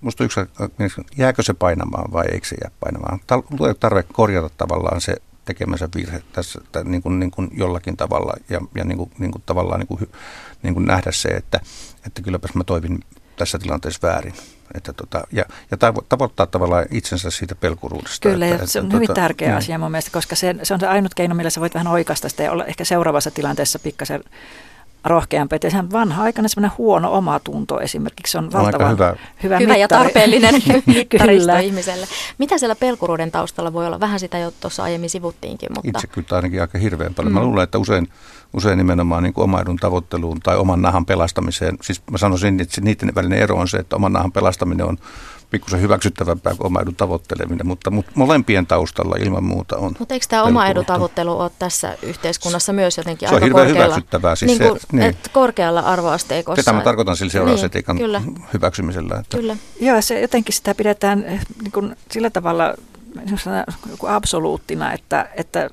musta 0.00 0.24
yksi, 0.24 0.40
jääkö 1.16 1.42
se 1.42 1.54
painamaan 1.54 2.12
vai 2.12 2.24
eikö 2.32 2.46
se 2.46 2.56
jää 2.64 2.70
painamaan? 2.80 3.20
Tulee 3.56 3.74
tarve 3.74 4.02
korjata 4.02 4.50
tavallaan 4.56 5.00
se 5.00 5.16
tekemänsä 5.44 5.88
virhe 5.96 6.22
tässä 6.32 6.60
että 6.64 6.84
niin 6.84 7.02
kuin, 7.02 7.20
niin 7.20 7.30
kuin 7.30 7.50
jollakin 7.52 7.96
tavalla 7.96 8.32
ja, 8.48 8.60
ja 8.74 8.84
niin 8.84 8.98
kuin, 8.98 9.10
niin 9.18 9.32
kuin 9.32 9.42
tavallaan 9.46 9.80
niin 9.80 9.88
kuin, 9.88 10.10
niin 10.62 10.74
kuin 10.74 10.86
nähdä 10.86 11.12
se, 11.12 11.28
että, 11.28 11.60
että 12.06 12.22
kylläpäs 12.22 12.54
mä 12.54 12.64
toimin 12.64 13.00
tässä 13.36 13.58
tilanteessa 13.58 14.08
väärin. 14.08 14.34
Että 14.74 14.92
tota, 14.92 15.26
ja, 15.32 15.44
ja 15.70 15.76
tavoittaa 16.08 16.46
tavallaan 16.46 16.86
itsensä 16.90 17.30
siitä 17.30 17.54
pelkuruudesta. 17.54 18.28
Kyllä, 18.28 18.46
että, 18.46 18.66
se 18.66 18.78
on 18.78 18.84
että, 18.86 18.96
hyvin 18.96 19.06
tota, 19.06 19.20
tärkeä 19.20 19.48
niin. 19.48 19.58
asia 19.58 19.78
mun 19.78 19.90
mielestä, 19.90 20.10
koska 20.10 20.36
se, 20.36 20.54
se 20.62 20.74
on 20.74 20.80
se 20.80 20.86
ainut 20.86 21.14
keino, 21.14 21.34
millä 21.34 21.50
sä 21.50 21.60
voit 21.60 21.74
vähän 21.74 21.86
oikaista 21.86 22.28
sitä 22.28 22.42
ja 22.42 22.52
olla 22.52 22.64
ehkä 22.64 22.84
seuraavassa 22.84 23.30
tilanteessa 23.30 23.78
pikkasen 23.78 24.24
rohkeampi. 25.08 25.56
Ja 25.62 25.70
sehän 25.70 25.92
vanha 25.92 26.22
aikana 26.22 26.48
semmoinen 26.48 26.78
huono 26.78 27.12
omatunto 27.12 27.80
esimerkiksi 27.80 28.38
on 28.38 28.52
valtavan 28.52 28.90
hyvä, 28.90 29.16
hyvä, 29.42 29.58
hyvä 29.58 29.76
ja 29.76 29.88
tarpeellinen 29.88 30.54
mittaristo 30.86 31.56
ihmiselle. 31.56 32.06
Mitä 32.38 32.58
siellä 32.58 32.76
pelkuruuden 32.76 33.30
taustalla 33.30 33.72
voi 33.72 33.86
olla? 33.86 34.00
Vähän 34.00 34.20
sitä 34.20 34.38
jo 34.38 34.52
tuossa 34.60 34.82
aiemmin 34.82 35.10
sivuttiinkin. 35.10 35.68
Mutta... 35.74 35.88
Itse 35.88 36.06
kyllä 36.06 36.26
ainakin 36.30 36.60
aika 36.60 36.78
hirveän 36.78 37.14
paljon. 37.14 37.32
Mm. 37.32 37.38
Mä 37.38 37.44
luulen, 37.44 37.64
että 37.64 37.78
usein, 37.78 38.08
usein 38.52 38.78
nimenomaan 38.78 39.22
niin 39.22 39.32
oma 39.36 39.60
edun 39.60 39.76
tavoitteluun 39.76 40.40
tai 40.40 40.56
oman 40.56 40.82
nahan 40.82 41.06
pelastamiseen, 41.06 41.76
siis 41.82 42.02
mä 42.10 42.18
sanoisin, 42.18 42.60
että 42.60 42.80
niiden 42.80 43.14
välinen 43.14 43.38
ero 43.38 43.56
on 43.56 43.68
se, 43.68 43.76
että 43.76 43.96
oman 43.96 44.12
nahan 44.12 44.32
pelastaminen 44.32 44.86
on 44.86 44.98
pikkusen 45.50 45.80
hyväksyttävämpää 45.80 46.54
kuin 46.54 46.66
oma 46.66 46.80
edun 46.80 46.96
tavoitteleminen, 46.96 47.66
mutta, 47.66 47.90
mutta 47.90 48.12
molempien 48.14 48.66
taustalla 48.66 49.16
ilman 49.16 49.44
muuta 49.44 49.76
on. 49.76 49.96
Mutta 49.98 50.14
eikö 50.14 50.26
tämä 50.28 50.42
oma 50.42 50.66
edun 50.66 50.84
tavoittelu 50.84 51.40
ole 51.40 51.50
tässä 51.58 51.98
yhteiskunnassa 52.02 52.72
myös 52.72 52.96
jotenkin 52.96 53.28
se 53.28 53.34
aika 53.34 53.48
korkealla? 53.48 53.72
Se 53.72 53.78
on 53.78 53.84
hyväksyttävää. 53.84 54.36
Siis 54.36 54.58
niin 54.58 54.70
kuin, 54.70 54.80
se, 54.80 54.86
niin. 54.92 55.16
korkealla 55.32 55.80
arvoasteikossa. 55.80 56.62
Tätä 56.62 56.76
mä 56.76 56.82
tarkoitan 56.82 57.16
sillä 57.16 57.32
seurausetiikan 57.32 57.96
niin, 57.96 58.44
hyväksymisellä. 58.54 59.14
Että. 59.14 59.36
Kyllä. 59.36 59.56
Joo, 59.80 60.02
se 60.02 60.20
jotenkin 60.20 60.54
sitä 60.54 60.74
pidetään 60.74 61.20
niin 61.62 61.72
kuin 61.72 61.96
sillä 62.10 62.30
tavalla 62.30 62.74
absoluuttina, 64.08 64.92
että, 64.92 65.28
että 65.36 65.70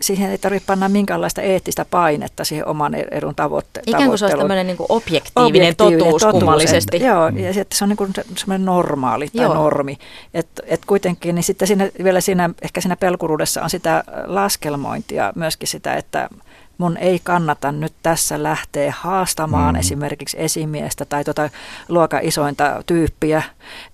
siihen 0.00 0.30
ei 0.30 0.38
tarvitse 0.38 0.66
panna 0.66 0.88
minkäänlaista 0.88 1.42
eettistä 1.42 1.84
painetta 1.84 2.44
siihen 2.44 2.68
oman 2.68 2.94
e- 2.94 3.06
edun 3.10 3.34
tavoitte- 3.34 3.82
Ikään 3.86 4.06
kuin 4.06 4.18
se 4.18 4.24
olisi 4.24 4.38
tämmöinen 4.38 4.66
niin 4.66 4.76
objektiivinen, 4.88 5.46
objektiivinen 5.46 5.76
totuus, 5.76 6.22
totuus 6.22 6.40
kummallisesti. 6.40 6.96
Et, 6.96 7.02
joo, 7.02 7.30
mm. 7.30 7.38
ja 7.38 7.48
että 7.48 7.76
se 7.76 7.84
on 7.84 7.88
niin 7.88 7.96
kuin 7.96 8.12
semmoinen 8.36 8.64
normaali 8.64 9.28
tai 9.28 9.44
joo. 9.44 9.54
normi. 9.54 9.98
Että 10.34 10.62
et 10.66 10.84
kuitenkin, 10.84 11.34
niin 11.34 11.42
sitten 11.42 11.68
siinä, 11.68 11.88
vielä 12.04 12.20
siinä, 12.20 12.50
ehkä 12.62 12.80
siinä 12.80 12.96
pelkuruudessa 12.96 13.62
on 13.62 13.70
sitä 13.70 14.04
laskelmointia, 14.26 15.32
myöskin 15.34 15.68
sitä, 15.68 15.94
että 15.94 16.28
mun 16.78 16.96
ei 16.96 17.20
kannata 17.22 17.72
nyt 17.72 17.92
tässä 18.02 18.42
lähteä 18.42 18.94
haastamaan 18.98 19.74
mm. 19.74 19.80
esimerkiksi 19.80 20.36
esimiestä 20.40 21.04
tai 21.04 21.24
tuota 21.24 21.50
luokan 21.88 22.20
isointa 22.22 22.82
tyyppiä, 22.86 23.42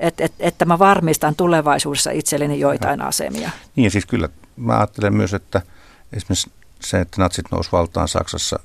että 0.00 0.24
et, 0.24 0.32
että 0.38 0.64
mä 0.64 0.78
varmistan 0.78 1.36
tulevaisuudessa 1.36 2.10
itselleni 2.10 2.60
joitain 2.60 3.02
asemia. 3.02 3.50
Niin 3.76 3.90
siis 3.90 4.06
kyllä 4.06 4.28
mä 4.56 4.76
ajattelen 4.76 5.14
myös, 5.14 5.34
että– 5.34 5.62
Esimerkiksi 6.12 6.51
se, 6.81 7.01
että 7.01 7.23
natsit 7.23 7.46
nousi 7.51 7.73
valtaan 7.73 8.09
Saksassa 8.09 8.59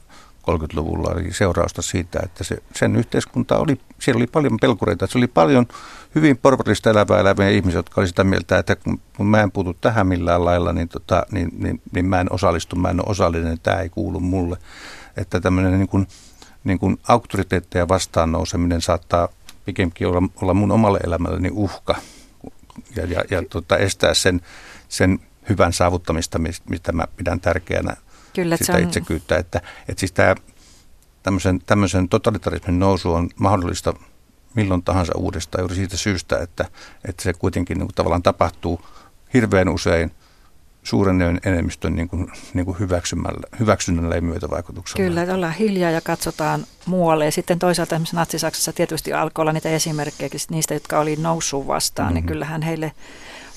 30-luvulla 0.52 1.14
oli 1.14 1.34
seurausta 1.34 1.82
siitä, 1.82 2.20
että 2.24 2.44
se, 2.44 2.58
sen 2.76 2.96
yhteiskunta 2.96 3.58
oli, 3.58 3.80
siellä 4.00 4.18
oli 4.18 4.28
paljon 4.28 4.58
pelkureita, 4.62 5.08
se 5.08 5.18
oli 5.18 5.28
paljon 5.28 5.66
hyvin 6.16 6.38
porvarillista 6.38 6.90
elävää 6.90 7.20
eläviä 7.20 7.50
ihmisiä, 7.50 7.80
jotka 7.80 8.02
oli 8.02 8.08
sitä 8.08 8.24
mieltä, 8.24 8.58
että 8.58 8.76
kun 9.18 9.28
mä 9.28 9.42
en 9.42 9.52
puutu 9.52 9.74
tähän 9.82 10.08
millään 10.08 10.46
lailla, 10.46 10.74
niin, 10.74 10.90
tota, 10.90 11.26
niin, 11.32 11.50
niin, 11.58 11.82
niin 11.92 12.06
mä 12.06 12.22
en 12.22 12.32
osallistu, 12.32 12.76
mä 12.76 12.90
en 12.90 13.00
ole 13.00 13.10
osallinen, 13.10 13.60
tämä 13.60 13.82
ei 13.82 13.90
kuulu 13.90 14.20
mulle. 14.20 14.58
Että 15.18 15.42
tämmöinen 15.42 15.78
niin 15.80 15.88
kuin, 15.88 16.08
niin 16.64 16.80
kuin 16.80 17.00
auktoriteetteja 17.08 17.88
vastaan 17.88 18.32
nouseminen 18.32 18.82
saattaa 18.82 19.30
pikemminkin 19.66 20.08
olla, 20.08 20.30
olla 20.42 20.54
mun 20.54 20.72
omalle 20.72 21.00
elämälleni 21.04 21.50
uhka 21.54 21.96
ja, 22.96 23.06
ja, 23.06 23.24
ja 23.32 23.44
tota, 23.50 23.78
estää 23.78 24.14
sen, 24.14 24.42
sen 24.90 25.20
hyvän 25.50 25.74
saavuttamista, 25.74 26.40
mistä 26.70 26.92
mä 26.92 27.08
pidän 27.18 27.40
tärkeänä 27.40 27.96
Kyllä, 28.34 28.58
sitä 28.58 28.74
on... 28.74 28.84
itsekyyttä. 28.84 29.38
Että, 29.38 29.62
että 29.88 30.00
siis 30.00 30.12
tämä, 30.12 30.36
tämmöisen, 31.24 31.60
tämmöisen 31.66 32.10
totalitarismin 32.10 32.80
nousu 32.80 33.14
on 33.14 33.30
mahdollista 33.40 33.94
milloin 34.54 34.84
tahansa 34.84 35.14
uudestaan 35.18 35.62
juuri 35.62 35.76
siitä 35.76 35.98
syystä, 35.98 36.40
että, 36.40 36.66
että 37.06 37.24
se 37.24 37.34
kuitenkin 37.34 37.78
niin 37.78 37.88
kuin 37.88 37.96
tavallaan 37.96 38.24
tapahtuu 38.24 38.82
hirveän 39.34 39.70
usein– 39.70 40.12
suuren 40.86 41.40
enemmistön 41.46 41.96
niin 41.96 42.10
kuin, 42.10 42.32
niin 42.54 42.66
kuin 42.66 42.80
hyväksynnällä 43.60 44.16
ja 44.16 44.22
myötävaikutuksella. 44.22 45.08
Kyllä, 45.08 45.34
ollaan 45.34 45.54
hiljaa 45.54 45.92
ja 45.92 46.02
katsotaan 46.02 46.66
muualle. 46.86 47.26
Ja 47.26 47.32
sitten 47.32 47.60
toisaalta 47.60 47.96
esimerkiksi 47.96 48.16
Natsi-Saksassa 48.16 48.74
tietysti 48.74 49.14
alkoi 49.14 49.44
olla 49.44 49.54
niitä 49.54 49.70
esimerkkejä 49.70 50.30
niistä, 50.50 50.74
jotka 50.74 51.00
oli 51.00 51.16
noussut 51.16 51.68
vastaan, 51.68 52.08
niin 52.08 52.14
mm-hmm. 52.14 52.26
niin 52.26 52.34
kyllähän 52.34 52.62
heille 52.62 52.92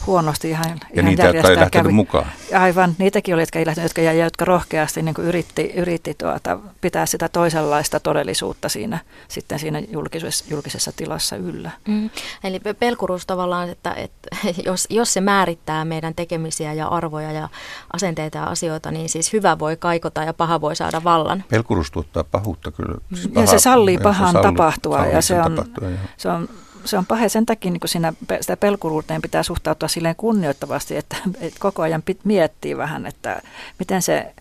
huonosti 0.07 0.51
ihan, 0.51 0.71
ja 0.71 0.77
ihan 0.93 1.05
niitä, 1.05 1.23
jotka 1.23 1.49
ei 1.49 1.57
lähtenyt 1.57 1.85
kävi. 1.85 1.93
mukaan. 1.93 2.27
Aivan, 2.55 2.95
niitäkin 2.99 3.35
oli, 3.35 3.43
jotka 3.43 3.59
ei 3.59 3.67
lähtenyt, 3.67 3.91
jotka, 3.91 4.03
jäi, 4.03 4.19
jotka 4.19 4.45
rohkeasti 4.45 5.03
niin 5.03 5.15
yritti, 5.19 5.73
yritti 5.77 6.15
tuota, 6.15 6.59
pitää 6.81 7.07
sitä 7.07 7.29
toisenlaista 7.29 8.01
todellisuutta 8.01 8.69
siinä, 8.69 8.99
sitten 9.29 9.59
siinä 9.59 9.83
julkisessa, 9.91 10.45
julkisessa 10.51 10.93
tilassa 10.97 11.37
yllä. 11.37 11.71
Mm. 11.89 12.11
Eli 12.45 12.61
pelkuruus 12.79 13.27
tavallaan, 13.27 13.69
että, 13.69 13.93
että 13.93 14.29
jos, 14.67 14.87
jos 14.91 15.13
se 15.13 15.21
määrittää 15.21 15.85
meidän 15.85 16.15
tekemisiä 16.15 16.73
ja 16.73 16.89
arvoja 16.89 17.33
ja 17.33 17.49
asenteita 17.93 18.39
ja 18.39 18.45
asioita, 18.45 18.91
niin 18.91 19.09
siis 19.09 19.33
hyvä 19.33 19.59
voi 19.59 19.77
kaikota 19.77 20.23
ja 20.23 20.35
paha 20.35 20.61
voi 20.61 20.77
saada 20.77 21.05
vallan. 21.05 21.45
Pelkuruus 21.49 21.91
tuottaa 21.91 22.25
pahuutta 22.25 22.71
kyllä. 22.71 22.99
Siis 23.15 23.29
paha, 23.29 23.41
ja 23.41 23.47
se 23.47 23.59
sallii 23.59 23.99
pahan 23.99 24.33
se 24.33 24.43
tapahtua. 24.43 25.07
Ja 25.07 25.23
se 25.23 25.43
on, 25.43 25.55
tapahtua, 25.55 25.89
se 26.17 26.29
on 26.29 26.49
se 26.85 26.99
on 26.99 27.07
pahe 27.07 27.29
sen 27.29 27.47
takia, 27.47 27.71
niin 27.71 27.81
kun 27.81 27.89
siinä 27.89 28.13
sitä 28.41 28.57
pelkuruuteen 28.57 29.23
pitää 29.23 29.43
suhtautua 29.43 29.89
silleen 29.89 30.17
kunnioittavasti, 30.17 30.97
että, 30.97 31.17
että 31.41 31.61
koko 31.61 31.83
ajan 31.83 32.03
pit, 32.03 32.21
miettii 32.25 32.77
vähän, 32.77 33.07
että 33.07 33.43
miten 33.79 34.03
se, 34.03 34.35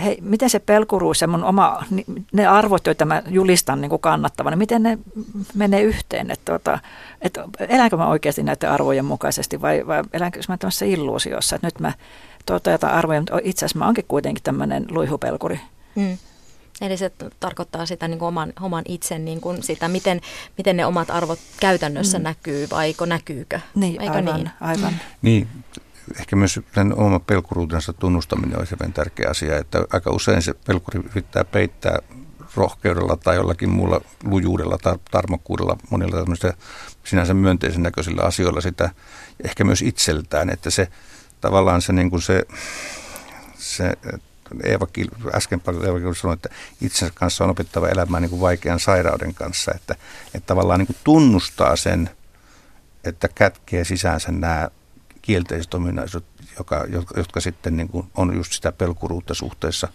hei, 0.00 0.18
miten 0.20 0.50
se 0.50 0.58
pelkuruus 0.58 1.20
ja 1.20 1.28
mun 1.28 1.44
oma, 1.44 1.84
ne 2.32 2.46
arvot, 2.46 2.86
joita 2.86 3.04
mä 3.04 3.22
julistan 3.28 3.80
niin 3.80 4.00
kannattavana, 4.00 4.54
niin 4.54 4.58
miten 4.58 4.82
ne 4.82 4.98
menee 5.54 5.82
yhteen, 5.82 6.30
että, 6.30 6.52
tuota, 6.52 6.78
että 7.20 7.44
elänkö 7.58 7.96
mä 7.96 8.08
oikeasti 8.08 8.42
näiden 8.42 8.70
arvojen 8.70 9.04
mukaisesti 9.04 9.60
vai, 9.60 9.86
vai 9.86 10.02
elänkö 10.12 10.40
mä 10.48 10.56
tämmöisessä 10.56 10.84
illuusiossa, 10.84 11.56
että 11.56 11.66
nyt 11.66 11.80
mä 11.80 11.92
toteutan 12.46 12.90
arvoja, 12.90 13.20
mutta 13.20 13.38
itse 13.42 13.64
asiassa 13.64 13.78
mä 13.78 13.88
onkin 13.88 14.04
kuitenkin 14.08 14.42
tämmöinen 14.42 14.86
luihupelkuri. 14.90 15.60
Mm. 15.94 16.18
Eli 16.80 16.96
se 16.96 17.12
tarkoittaa 17.40 17.86
sitä 17.86 18.08
niin 18.08 18.18
kuin 18.18 18.28
oman, 18.28 18.52
oman 18.60 18.84
itsen, 18.88 19.24
niin 19.24 19.40
kuin 19.40 19.62
sitä, 19.62 19.88
miten, 19.88 20.20
miten 20.58 20.76
ne 20.76 20.86
omat 20.86 21.10
arvot 21.10 21.38
käytännössä 21.60 22.18
mm. 22.18 22.22
näkyy, 22.22 22.68
vaiko 22.70 23.06
näkyykö? 23.06 23.60
Niin, 23.74 24.02
Eikö 24.02 24.14
aivan, 24.14 24.34
niin? 24.34 24.50
aivan. 24.60 24.94
Niin, 25.22 25.48
ehkä 26.20 26.36
myös 26.36 26.60
sen 26.74 26.94
oman 26.98 27.20
pelkuruutensa 27.20 27.92
tunnustaminen 27.92 28.58
on 28.58 28.66
hyvin 28.70 28.92
tärkeä 28.92 29.30
asia, 29.30 29.58
että 29.58 29.84
aika 29.92 30.10
usein 30.10 30.42
se 30.42 30.54
pelkuri 30.66 31.00
yrittää 31.10 31.44
peittää 31.44 31.98
rohkeudella 32.54 33.16
tai 33.16 33.36
jollakin 33.36 33.70
muulla 33.70 34.00
lujuudella 34.24 34.78
tai 34.78 34.98
tarmokkuudella 35.10 35.76
monilla 35.90 36.16
sinänsä 37.04 37.34
myönteisen 37.34 37.82
näköisillä 37.82 38.22
asioilla 38.22 38.60
sitä 38.60 38.90
ehkä 39.44 39.64
myös 39.64 39.82
itseltään, 39.82 40.50
että 40.50 40.70
se 40.70 40.88
tavallaan 41.40 41.82
se, 41.82 41.92
niin 41.92 42.10
kuin 42.10 42.22
se, 42.22 42.46
se 43.54 43.92
Eeva 44.64 44.86
äsken 45.34 45.62
Eeva 45.86 46.14
sanoi, 46.14 46.34
että 46.34 46.48
itsensä 46.80 47.12
kanssa 47.14 47.44
on 47.44 47.50
opittava 47.50 47.88
elämään 47.88 48.22
niin 48.22 48.30
kuin 48.30 48.40
vaikean 48.40 48.80
sairauden 48.80 49.34
kanssa, 49.34 49.72
että, 49.74 49.94
että 50.34 50.46
tavallaan 50.46 50.78
niin 50.78 50.86
kuin 50.86 50.96
tunnustaa 51.04 51.76
sen, 51.76 52.10
että 53.04 53.28
kätkee 53.28 53.84
sisäänsä 53.84 54.32
nämä 54.32 54.68
kielteiset 55.22 55.74
ominaisuudet, 55.74 56.28
joka, 56.58 56.84
jotka, 56.88 57.20
jotka 57.20 57.40
sitten 57.40 57.76
niin 57.76 57.88
kuin 57.88 58.06
on 58.14 58.36
just 58.36 58.52
sitä 58.52 58.72
pelkuruutta 58.72 59.34
suhteessa 59.34 59.88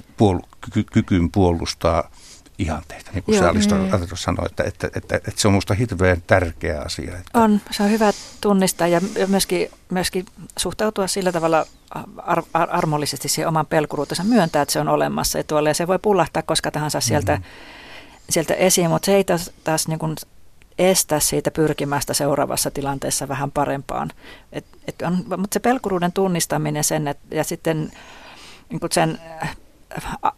puol- 0.00 0.46
ky- 0.72 0.84
kykyyn 0.92 1.30
puolustaa 1.30 2.10
ihanteita, 2.58 3.10
niin 3.14 3.24
kuin 3.24 3.36
Joo, 3.36 3.52
mm. 3.52 3.60
sanoi, 4.14 4.46
että, 4.46 4.64
että, 4.64 4.86
että, 4.94 5.16
että 5.16 5.32
se 5.36 5.48
on 5.48 5.52
minusta 5.52 5.74
hirveän 5.74 6.22
tärkeä 6.26 6.80
asia. 6.80 7.18
Että. 7.18 7.40
On, 7.40 7.60
se 7.70 7.82
on 7.82 7.90
hyvä 7.90 8.12
tunnistaa 8.40 8.86
ja 8.86 9.00
myöskin, 9.26 9.70
myöskin 9.90 10.26
suhtautua 10.58 11.06
sillä 11.06 11.32
tavalla 11.32 11.66
ar- 12.16 12.42
ar- 12.52 12.76
armollisesti 12.76 13.28
siihen 13.28 13.48
oman 13.48 13.66
pelkuruutensa, 13.66 14.24
myöntää, 14.24 14.62
että 14.62 14.72
se 14.72 14.80
on 14.80 14.88
olemassa 14.88 15.38
ja, 15.38 15.44
tuolla, 15.44 15.70
ja 15.70 15.74
se 15.74 15.86
voi 15.86 15.98
pullahtaa 15.98 16.42
koska 16.42 16.70
tahansa 16.70 17.00
sieltä, 17.00 17.32
mm-hmm. 17.32 18.24
sieltä 18.30 18.54
esiin, 18.54 18.90
mutta 18.90 19.06
se 19.06 19.16
ei 19.16 19.24
taas, 19.24 19.50
taas 19.64 19.88
niin 19.88 19.98
kuin 19.98 20.16
estä 20.78 21.20
siitä 21.20 21.50
pyrkimästä 21.50 22.14
seuraavassa 22.14 22.70
tilanteessa 22.70 23.28
vähän 23.28 23.52
parempaan. 23.52 24.10
Et, 24.52 24.64
et 24.88 25.02
on, 25.02 25.24
mutta 25.36 25.54
se 25.54 25.60
pelkuruuden 25.60 26.12
tunnistaminen 26.12 26.84
sen, 26.84 27.08
et, 27.08 27.18
ja 27.30 27.44
sitten 27.44 27.92
niin 28.70 28.80
sen 28.92 29.20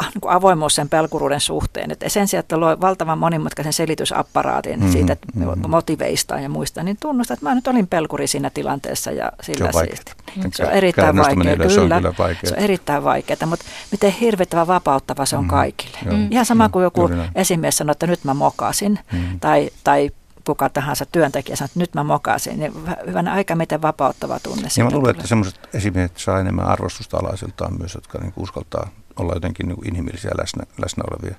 niin 0.01 0.21
kuin 0.21 0.33
avoimuus 0.33 0.75
sen 0.75 0.89
pelkuruuden 0.89 1.41
suhteen. 1.41 1.91
Että 1.91 2.09
sen 2.09 2.29
sijaan, 2.29 2.41
että 2.41 2.57
luo 2.57 2.77
valtavan 2.81 3.19
monimutkaisen 3.19 3.73
selitysapparaatin 3.73 4.79
mm-hmm, 4.79 4.93
siitä 4.93 5.17
mm-hmm. 5.35 5.71
motiveista 5.71 6.41
ja 6.41 6.49
muista, 6.49 6.83
niin 6.83 6.97
tunnusta, 7.01 7.35
että 7.35 7.47
mä 7.47 7.55
nyt 7.55 7.67
olin 7.67 7.87
pelkuri 7.87 8.27
siinä 8.27 8.51
tilanteessa 8.51 9.11
ja 9.11 9.33
sillä 9.43 9.73
se 9.73 9.79
on, 9.79 9.87
siisti. 9.87 10.13
Niin, 10.37 10.53
se 10.55 10.67
on 10.67 10.73
erittäin 10.73 11.17
vaikeaa. 11.17 11.57
Kyllä, 11.57 11.69
se 11.69 11.81
on 11.81 11.89
kyllä 11.89 12.15
vaikeaa. 12.19 12.51
Se 12.51 12.55
on 12.55 12.63
erittäin 12.63 13.05
vaikeaa, 13.05 13.47
mutta 13.47 13.65
miten 13.91 14.11
hirvittävän 14.11 14.67
vapauttava 14.67 15.27
se 15.27 15.37
on 15.37 15.43
mm-hmm, 15.43 15.57
kaikille. 15.57 15.99
Mm-hmm. 16.05 16.29
Ihan 16.31 16.47
sama 16.47 16.69
kuin 16.69 16.83
joku 16.83 17.11
esimies 17.35 17.77
sanoo, 17.77 17.93
että 17.93 18.07
nyt 18.07 18.25
mä 18.25 18.35
mokasin 18.35 18.99
mm-hmm. 19.13 19.41
tai, 19.41 19.71
tai 19.85 20.11
kuka 20.47 20.69
tahansa 20.69 21.07
työntekijä 21.13 21.57
sanoo, 21.57 21.67
että 21.67 21.81
nyt 21.81 21.95
mä 21.95 22.05
mokasin, 22.05 22.59
niin 22.59 22.73
hyvänä 23.07 23.33
aika 23.33 23.55
miten 23.55 23.83
vapauttava 23.83 24.41
tunne. 24.41 24.69
Ja 24.77 24.85
mä 24.85 24.91
luulen, 24.91 25.11
että 25.11 25.27
semmoiset 25.27 25.69
esimiehet 25.75 26.13
saa 26.17 26.41
enemmän 26.41 26.67
arvostusta 26.67 27.17
alaisiltaan 27.17 27.79
myös, 27.79 27.95
jotka 27.95 28.19
niin 28.19 28.33
uskaltaa 28.37 28.89
olla 29.17 29.35
jotenkin 29.35 29.69
niin 29.69 29.89
inhimillisiä 29.89 30.31
läsnä, 30.41 30.65
läsnä 30.83 31.05
olevia. 31.11 31.37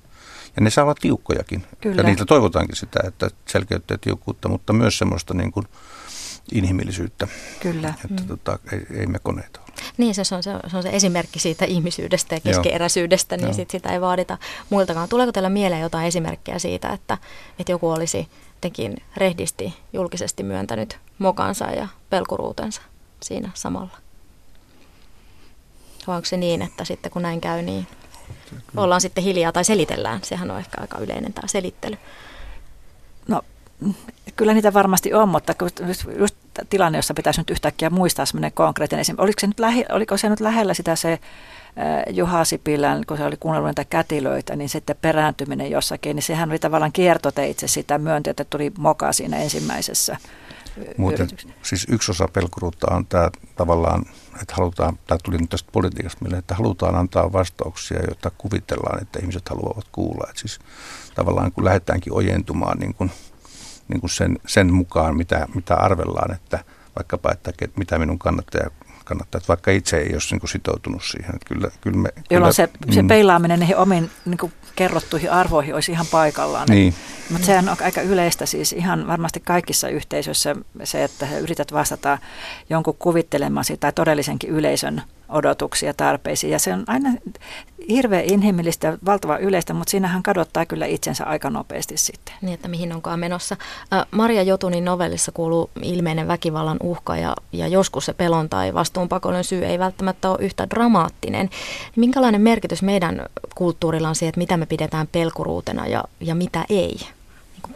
Ja 0.56 0.62
ne 0.62 0.70
saa 0.70 0.84
olla 0.84 0.96
tiukkojakin. 0.96 1.64
Kyllä. 1.82 2.02
Ja 2.02 2.04
niitä 2.04 2.26
toivotaankin 2.26 2.76
sitä, 2.76 3.00
että 3.08 3.30
selkeyttä 3.48 3.94
ja 3.94 3.98
tiukkuutta, 3.98 4.50
mutta 4.50 4.74
myös 4.74 4.98
semmoista 4.98 5.34
niin 5.34 5.52
kuin 5.52 5.66
inhimillisyyttä. 6.52 7.28
Kyllä. 7.60 7.94
Että 8.06 8.24
mm. 8.24 8.28
tota, 8.28 8.60
ei, 8.72 9.00
ei 9.00 9.08
me 9.08 9.20
koneita 9.20 9.60
ole. 9.60 9.68
Niin, 9.98 10.16
se 10.16 10.36
on 10.36 10.44
se, 10.44 10.52
se 10.68 10.78
on 10.78 10.84
se 10.84 10.90
esimerkki 10.90 11.40
siitä 11.40 11.66
ihmisyydestä 11.66 12.36
ja 12.36 12.42
keskeeräisyydestä, 12.42 13.36
Joo. 13.36 13.46
niin 13.46 13.56
sit 13.56 13.70
sitä 13.70 13.90
ei 13.90 14.02
vaadita 14.02 14.38
muiltakaan. 14.70 15.10
Tuleeko 15.10 15.32
teillä 15.32 15.50
mieleen 15.50 15.82
jotain 15.82 16.08
esimerkkejä 16.08 16.60
siitä, 16.60 16.90
että, 16.90 17.18
että 17.60 17.72
joku 17.72 17.90
olisi 17.90 18.28
jotenkin 18.56 18.98
rehdisti 19.18 19.74
julkisesti 19.94 20.44
myöntänyt 20.44 21.00
mokansa 21.20 21.66
ja 21.66 21.88
pelkuruutensa 22.10 22.82
siinä 23.24 23.50
samalla? 23.54 23.98
Vai 26.08 26.16
onko 26.16 26.26
se 26.26 26.38
niin, 26.38 26.62
että 26.62 26.86
sitten 26.86 27.12
kun 27.12 27.22
näin 27.22 27.42
käy, 27.42 27.62
niin 27.62 27.88
ollaan 28.78 29.02
sitten 29.02 29.24
hiljaa 29.24 29.52
tai 29.52 29.66
selitellään? 29.66 30.20
Sehän 30.24 30.52
on 30.52 30.60
ehkä 30.60 30.82
aika 30.82 30.98
yleinen 30.98 31.34
tämä 31.34 31.48
selittely. 31.48 31.98
No 33.28 33.42
kyllä 34.36 34.54
niitä 34.54 34.74
varmasti 34.74 35.14
on, 35.14 35.30
mutta 35.30 35.54
just 36.20 36.36
tilanne, 36.70 36.98
jossa 36.98 37.14
pitäisi 37.14 37.42
nyt 37.42 37.50
yhtäkkiä 37.50 37.90
muistaa 37.90 38.26
semmoinen 38.26 38.52
konkreettinen 38.52 39.02
esimerkki. 39.02 39.24
Oliko 39.24 39.40
se 39.40 39.48
nyt, 39.48 39.60
lähi, 39.60 39.86
oliko 39.92 40.18
se 40.18 40.30
nyt 40.30 40.40
lähellä 40.40 40.74
sitä 40.74 40.96
se 40.96 41.20
Juha 42.10 42.46
Sipilän, 42.46 43.06
kun 43.06 43.18
se 43.18 43.24
oli 43.24 43.38
kuunnellut 43.40 43.70
niitä 43.70 43.86
kätilöitä, 43.86 44.56
niin 44.56 44.70
sitten 44.70 44.96
perääntyminen 45.02 45.72
jossakin, 45.72 46.16
niin 46.16 46.24
sehän 46.24 46.50
oli 46.50 46.60
tavallaan 46.60 46.92
kiertoteitse 46.92 47.68
sitä 47.68 47.98
myöntiä, 47.98 48.32
että 48.32 48.46
tuli 48.46 48.72
moka 48.78 49.14
siinä 49.14 49.38
ensimmäisessä 49.38 50.18
Muuten, 50.98 51.28
siis 51.64 51.86
yksi 51.90 52.12
osa 52.12 52.28
pelkuruutta 52.28 52.96
on 52.96 53.06
tämä 53.06 53.30
tavallaan, 53.56 54.06
että 54.42 54.56
halutaan, 54.56 55.00
tämä 55.08 55.18
tuli 55.24 55.38
nyt 55.38 55.50
tästä 55.50 55.70
politiikasta 55.72 56.22
mieleen, 56.22 56.40
että 56.40 56.56
halutaan 56.56 56.96
antaa 56.96 57.34
vastauksia, 57.34 58.00
joita 58.00 58.32
kuvitellaan, 58.38 59.02
että 59.02 59.20
ihmiset 59.20 59.50
haluavat 59.50 59.88
kuulla. 59.92 60.28
Että 60.30 60.42
siis 60.42 60.60
tavallaan 61.16 61.52
kun 61.52 61.66
lähdetäänkin 61.66 62.14
ojentumaan 62.14 62.80
niin 62.80 62.94
kuin, 62.94 63.12
niin 63.88 64.00
kuin 64.00 64.10
sen, 64.10 64.40
sen 64.48 64.74
mukaan, 64.74 65.18
mitä, 65.18 65.48
mitä 65.56 65.76
arvellaan, 65.76 66.36
että 66.36 66.64
vaikkapa, 66.96 67.32
että 67.32 67.52
mitä 67.76 68.00
minun 68.00 68.20
kannattaa 68.20 68.70
kannattaa, 69.08 69.38
että 69.38 69.48
vaikka 69.48 69.72
itse 69.72 69.98
ei 69.98 70.14
olisi 70.14 70.34
niin 70.34 70.40
kuin 70.40 70.50
sitoutunut 70.50 71.04
siihen. 71.04 71.36
Että 71.36 71.54
kyllä, 71.54 71.72
kyllä 71.82 71.98
me, 71.98 72.10
Jolloin 72.30 72.54
kyllä, 72.56 72.70
se, 72.70 72.94
se 72.96 73.02
mm. 73.02 73.08
peilaaminen 73.08 73.60
niihin 73.60 73.78
omiin 73.78 74.12
niin 74.26 74.38
kuin 74.38 74.54
kerrottuihin 74.76 75.32
arvoihin 75.32 75.74
olisi 75.76 75.92
ihan 75.92 76.06
paikallaan. 76.12 76.68
Niin. 76.70 76.94
Mutta 77.30 77.46
sehän 77.46 77.70
on 77.70 77.78
aika 77.82 78.02
yleistä 78.02 78.46
siis 78.46 78.74
ihan 78.74 79.08
varmasti 79.08 79.40
kaikissa 79.40 79.90
yhteisöissä 79.90 80.56
se, 80.84 81.04
että 81.04 81.38
yrität 81.40 81.74
vastata 81.74 82.18
jonkun 82.70 82.96
kuvittelemasi 83.00 83.78
tai 83.78 83.94
todellisenkin 83.94 84.50
yleisön 84.50 85.02
odotuksia, 85.30 85.94
tarpeisiin. 85.94 86.52
Ja 86.52 86.60
se 86.60 86.74
on 86.74 86.84
aina 86.88 87.10
hirveän 87.90 88.26
inhimillistä 88.26 88.88
ja 88.88 88.98
valtava 89.06 89.38
yleistä, 89.38 89.74
mutta 89.74 89.92
siinähän 89.92 90.24
kadottaa 90.24 90.66
kyllä 90.66 90.86
itsensä 90.86 91.24
aika 91.24 91.50
nopeasti 91.50 91.98
sitten. 91.98 92.36
Niin, 92.42 92.54
että 92.54 92.68
mihin 92.68 92.94
onkaan 92.94 93.20
menossa. 93.20 93.58
Maria 94.12 94.44
Jotunin 94.44 94.86
novellissa 94.86 95.32
kuuluu 95.32 95.70
ilmeinen 95.82 96.28
väkivallan 96.28 96.78
uhka 96.84 97.18
ja, 97.18 97.36
ja 97.52 97.68
joskus 97.68 98.06
se 98.06 98.14
pelon 98.14 98.50
tai 98.50 98.74
vastuunpakollinen 98.74 99.44
syy 99.44 99.66
ei 99.66 99.80
välttämättä 99.80 100.30
ole 100.30 100.38
yhtä 100.42 100.70
dramaattinen. 100.70 101.50
Minkälainen 101.96 102.42
merkitys 102.42 102.82
meidän 102.82 103.26
kulttuurilla 103.56 104.10
on 104.10 104.16
siihen, 104.16 104.30
että 104.30 104.40
mitä 104.40 104.58
me 104.58 104.66
pidetään 104.66 105.08
pelkuruutena 105.08 105.88
ja, 105.88 106.04
ja 106.20 106.36
mitä 106.36 106.66
ei? 106.70 106.96
Niin 107.64 107.76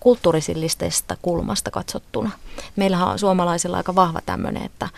kulttuurillisesta 0.00 1.16
kulmasta 1.22 1.70
katsottuna. 1.70 2.30
Meillähän 2.76 3.08
on 3.08 3.18
suomalaisilla 3.18 3.76
aika 3.76 3.94
vahva 3.94 4.20
tämmöinen, 4.26 4.62
että 4.62 4.88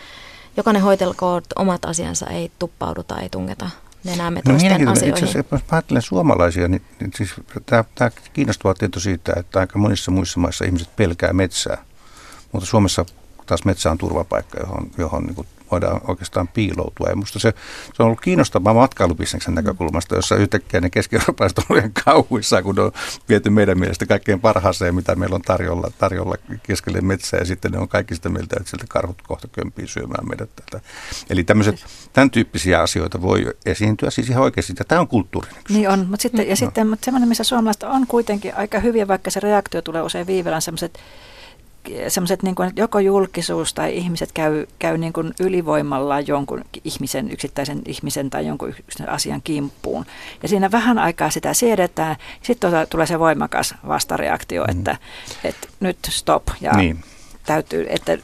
Jokainen 0.56 0.82
hoitelkoon 0.82 1.42
omat 1.56 1.84
asiansa, 1.84 2.26
ei 2.26 2.50
tuppauduta, 2.58 3.20
ei 3.20 3.28
tungeta 3.28 3.70
nenäämme 4.04 4.42
No 4.44 4.52
toisten 4.52 4.88
asioihin. 4.88 5.14
Itse 5.14 5.24
asiassa, 5.24 5.56
jos 5.56 5.62
ajattelen 5.70 6.02
suomalaisia, 6.02 6.68
niin, 6.68 6.82
niin 7.00 7.10
siis 7.14 7.34
tämä, 7.66 7.84
tämä 7.94 8.10
kiinnostava 8.32 8.74
tieto 8.74 9.00
siitä, 9.00 9.32
että 9.36 9.60
aika 9.60 9.78
monissa 9.78 10.10
muissa 10.10 10.40
maissa 10.40 10.64
ihmiset 10.64 10.96
pelkää 10.96 11.32
metsää. 11.32 11.84
Mutta 12.52 12.66
Suomessa 12.66 13.04
taas 13.46 13.64
metsä 13.64 13.90
on 13.90 13.98
turvapaikka, 13.98 14.60
johon, 14.60 14.90
johon 14.98 15.22
niin 15.22 15.34
kuin 15.34 15.48
voidaan 15.74 16.00
oikeastaan 16.08 16.48
piiloutua. 16.48 17.08
Ja 17.08 17.16
musta 17.16 17.38
se, 17.38 17.54
se 17.94 18.02
on 18.02 18.06
ollut 18.06 18.20
kiinnostavaa 18.20 18.74
matkailubisneksen 18.74 19.54
näkökulmasta, 19.54 20.14
jossa 20.14 20.36
yhtäkkiä 20.36 20.80
ne 20.80 20.90
keski-eurooppalaiset 20.90 21.58
on 21.58 21.76
liian 21.76 21.92
kauhuissaan, 22.04 22.62
kun 22.62 22.74
ne 22.74 22.82
on 22.82 22.92
viety 23.28 23.50
meidän 23.50 23.78
mielestä 23.78 24.06
kaikkein 24.06 24.40
parhaaseen, 24.40 24.94
mitä 24.94 25.14
meillä 25.14 25.34
on 25.34 25.42
tarjolla, 25.42 25.90
tarjolla 25.98 26.34
keskelle 26.62 27.00
metsää. 27.00 27.38
Ja 27.38 27.44
sitten 27.44 27.72
ne 27.72 27.78
on 27.78 27.88
kaikki 27.88 28.14
sitä 28.14 28.28
mieltä, 28.28 28.56
että 28.56 28.70
sieltä 28.70 28.84
karhut 28.88 29.22
kohta 29.22 29.48
kömpii 29.48 29.86
syömään 29.86 30.28
meidät 30.28 30.50
täältä. 30.56 30.86
Eli 31.30 31.44
tämmöiset, 31.44 31.84
tämän 32.12 32.30
tyyppisiä 32.30 32.80
asioita 32.80 33.22
voi 33.22 33.46
esiintyä 33.66 34.10
siis 34.10 34.30
ihan 34.30 34.42
oikeasti. 34.42 34.74
Tämä 34.74 35.00
on 35.00 35.08
kulttuurinen 35.08 35.62
kysymys. 35.64 35.78
Niin 35.78 35.90
on, 35.90 36.06
mutta 36.10 36.22
sitten, 36.22 36.48
ja 36.48 36.56
sitten 36.56 36.86
mutta 36.86 37.04
semmoinen, 37.04 37.28
missä 37.28 37.44
suomalaiset 37.44 37.82
on 37.82 38.06
kuitenkin 38.06 38.56
aika 38.56 38.78
hyviä, 38.78 39.08
vaikka 39.08 39.30
se 39.30 39.40
reaktio 39.40 39.82
tulee 39.82 40.02
usein 40.02 40.26
viiveellä, 40.26 40.60
semmoiset 40.60 40.98
semmoiset 42.08 42.42
niin 42.42 42.54
kuin, 42.54 42.68
että 42.68 42.80
joko 42.80 42.98
julkisuus 42.98 43.74
tai 43.74 43.96
ihmiset 43.96 44.32
käy, 44.32 44.66
käy 44.78 44.98
niin 44.98 45.12
kuin 45.12 45.34
ylivoimalla 45.40 46.20
jonkun 46.20 46.64
ihmisen, 46.84 47.30
yksittäisen 47.30 47.82
ihmisen 47.86 48.30
tai 48.30 48.46
jonkun 48.46 48.68
yksittäisen 48.68 49.08
asian 49.08 49.42
kimppuun. 49.42 50.06
Ja 50.42 50.48
siinä 50.48 50.70
vähän 50.70 50.98
aikaa 50.98 51.30
sitä 51.30 51.54
siedetään, 51.54 52.16
sitten 52.42 52.70
tulee 52.90 53.06
se 53.06 53.18
voimakas 53.18 53.74
vastareaktio, 53.88 54.64
että, 54.68 54.92
mm. 54.92 55.48
että 55.48 55.68
nyt 55.80 55.98
stop 56.10 56.42
ja 56.60 56.72
niin. 56.72 57.04
täytyy, 57.46 57.86
että 57.88 58.18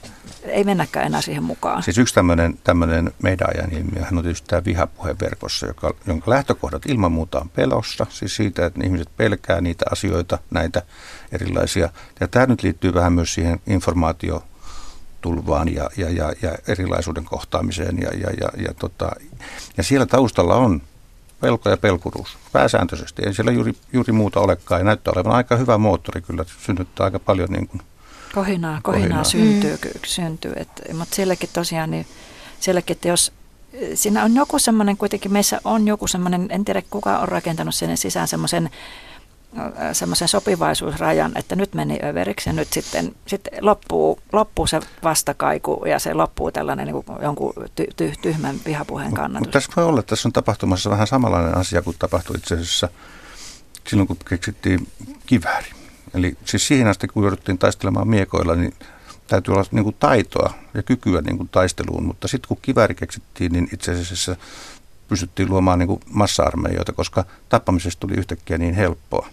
ei 0.44 0.64
mennäkään 0.64 1.06
enää 1.06 1.22
siihen 1.22 1.42
mukaan. 1.42 1.82
Siis 1.82 1.98
yksi 1.98 2.14
tämmöinen, 2.14 2.58
tämmöinen 2.64 3.12
meidän 3.22 3.48
ajan 3.54 3.72
ilmiöhän 3.72 4.18
on 4.18 4.22
tietysti 4.22 4.48
tämä 4.48 4.64
vihapuhe 4.64 5.16
verkossa, 5.20 5.66
joka, 5.66 5.94
jonka 6.06 6.30
lähtökohdat 6.30 6.86
ilman 6.86 7.12
muuta 7.12 7.40
on 7.40 7.48
pelossa. 7.48 8.06
Siis 8.08 8.36
siitä, 8.36 8.66
että 8.66 8.80
ihmiset 8.84 9.08
pelkää 9.16 9.60
niitä 9.60 9.84
asioita, 9.90 10.38
näitä 10.50 10.82
erilaisia. 11.32 11.88
Ja 12.20 12.28
tämä 12.28 12.46
nyt 12.46 12.62
liittyy 12.62 12.94
vähän 12.94 13.12
myös 13.12 13.34
siihen 13.34 13.60
informaatio 13.66 14.44
tulvaan 15.20 15.74
ja, 15.74 15.90
ja, 15.96 16.10
ja, 16.10 16.32
ja 16.42 16.54
erilaisuuden 16.68 17.24
kohtaamiseen. 17.24 17.98
Ja, 18.02 18.10
ja, 18.10 18.30
ja, 18.40 18.48
ja, 18.66 18.74
tota, 18.74 19.10
ja 19.76 19.82
siellä 19.82 20.06
taustalla 20.06 20.54
on 20.56 20.82
pelko 21.40 21.70
ja 21.70 21.76
pelkuruus 21.76 22.38
pääsääntöisesti. 22.52 23.22
Ei 23.26 23.34
siellä 23.34 23.52
juuri, 23.52 23.74
juuri 23.92 24.12
muuta 24.12 24.40
olekaan. 24.40 24.80
Ja 24.80 24.84
näyttää 24.84 25.12
olevan 25.16 25.32
aika 25.32 25.56
hyvä 25.56 25.78
moottori 25.78 26.20
kyllä, 26.20 26.44
synnyttää 26.58 27.04
aika 27.04 27.18
paljon 27.18 27.48
niin 27.48 27.68
kuin 27.68 27.82
Kohinaa, 28.34 28.80
kohinaa, 28.82 29.08
kohinaa. 29.08 29.24
syntyy, 29.24 29.76
mm. 29.76 30.00
syntyy. 30.06 30.52
Et, 30.56 30.68
mutta 30.94 31.14
sielläkin 31.14 31.50
tosiaan, 31.52 31.90
niin 31.90 32.06
sielläkin, 32.60 32.96
että 32.96 33.08
jos 33.08 33.32
siinä 33.94 34.24
on 34.24 34.34
joku 34.34 34.58
semmoinen, 34.58 34.96
kuitenkin 34.96 35.32
meissä 35.32 35.60
on 35.64 35.88
joku 35.88 36.06
semmoinen, 36.06 36.46
en 36.50 36.64
tiedä 36.64 36.82
kuka 36.90 37.18
on 37.18 37.28
rakentanut 37.28 37.74
sinne 37.74 37.96
sisään 37.96 38.28
semmoisen 38.28 38.70
semmoisen 39.92 40.28
sopivaisuusrajan, 40.28 41.32
että 41.34 41.56
nyt 41.56 41.74
meni 41.74 41.98
överiksi 42.04 42.48
ja 42.48 42.52
nyt 42.52 42.72
sitten, 42.72 43.14
sitten 43.26 43.52
loppuu, 43.60 44.20
loppuu 44.32 44.66
se 44.66 44.80
vastakaiku 45.02 45.84
ja 45.86 45.98
se 45.98 46.14
loppuu 46.14 46.52
tällainen 46.52 46.86
niin 46.86 47.04
kuin 47.04 47.18
jonkun 47.22 47.52
ty, 47.74 47.86
ty, 47.96 48.12
tyhmän 48.22 48.56
vihapuheen 48.66 49.14
kannatus. 49.14 49.46
Mutta 49.46 49.52
tässä 49.52 49.72
voi 49.76 49.84
olla, 49.84 50.00
että 50.00 50.10
tässä 50.10 50.28
on 50.28 50.32
tapahtumassa 50.32 50.90
vähän 50.90 51.06
samanlainen 51.06 51.56
asia 51.56 51.82
kuin 51.82 51.96
tapahtui 51.98 52.36
itse 52.36 52.54
asiassa 52.54 52.88
silloin, 53.88 54.06
kun 54.06 54.16
keksittiin 54.28 54.88
kivääri. 55.26 55.68
Eli 56.14 56.36
siis 56.44 56.66
siihen 56.66 56.86
asti, 56.86 57.08
kun 57.08 57.22
jouduttiin 57.22 57.58
taistelemaan 57.58 58.08
miekoilla, 58.08 58.54
niin 58.54 58.74
täytyy 59.26 59.54
olla 59.54 59.64
niin 59.70 59.84
kuin 59.84 59.96
taitoa 59.98 60.52
ja 60.74 60.82
kykyä 60.82 61.20
niin 61.20 61.36
kuin 61.36 61.48
taisteluun, 61.48 62.04
mutta 62.04 62.28
sitten 62.28 62.48
kun 62.48 62.58
kivääri 62.62 62.94
keksittiin, 62.94 63.52
niin 63.52 63.68
itse 63.72 63.92
asiassa 63.92 64.36
pystyttiin 65.08 65.50
luomaan 65.50 65.78
niin 65.78 65.86
kuin 65.86 66.00
massa-armeijoita, 66.10 66.92
koska 66.92 67.24
tappamisesta 67.48 68.00
tuli 68.00 68.14
yhtäkkiä 68.14 68.58
niin 68.58 68.74
helppoa. 68.74 69.28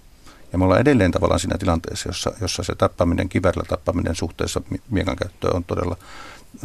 Ja 0.51 0.57
me 0.57 0.63
ollaan 0.63 0.82
edelleen 0.82 1.11
tavallaan 1.11 1.39
siinä 1.39 1.57
tilanteessa, 1.57 2.09
jossa, 2.09 2.32
jossa 2.41 2.63
se 2.63 2.75
tappaminen, 2.75 3.30
kivärillä 3.30 3.63
tappaminen 3.69 4.15
suhteessa 4.15 4.61
miekan 4.89 5.15
käyttöön 5.15 5.55
on 5.55 5.63
todella 5.63 5.97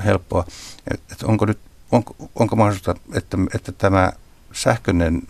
helppoa. 0.05 0.45
Et, 0.91 1.01
et 1.13 1.23
onko, 1.23 1.47
nyt, 1.47 1.59
onko, 1.93 2.17
onko 2.35 2.57
mahdollista, 2.57 2.95
että, 3.15 3.37
että 3.55 3.73
tämä 3.73 4.13
sähköinen 4.53 5.23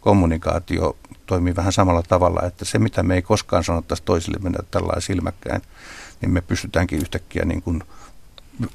kommunikaatio 0.00 0.96
toimii 1.26 1.56
vähän 1.56 1.72
samalla 1.72 2.02
tavalla, 2.02 2.42
että 2.46 2.64
se 2.64 2.78
mitä 2.78 3.02
me 3.02 3.14
ei 3.14 3.22
koskaan 3.22 3.64
sanottaisi 3.64 4.02
toisille 4.02 4.38
mennä 4.42 4.58
tällä 4.70 5.00
silmäkkäin, 5.00 5.62
niin 6.20 6.30
me 6.30 6.40
pystytäänkin 6.40 6.98
yhtäkkiä 6.98 7.44
niin 7.44 7.62
kuin 7.62 7.82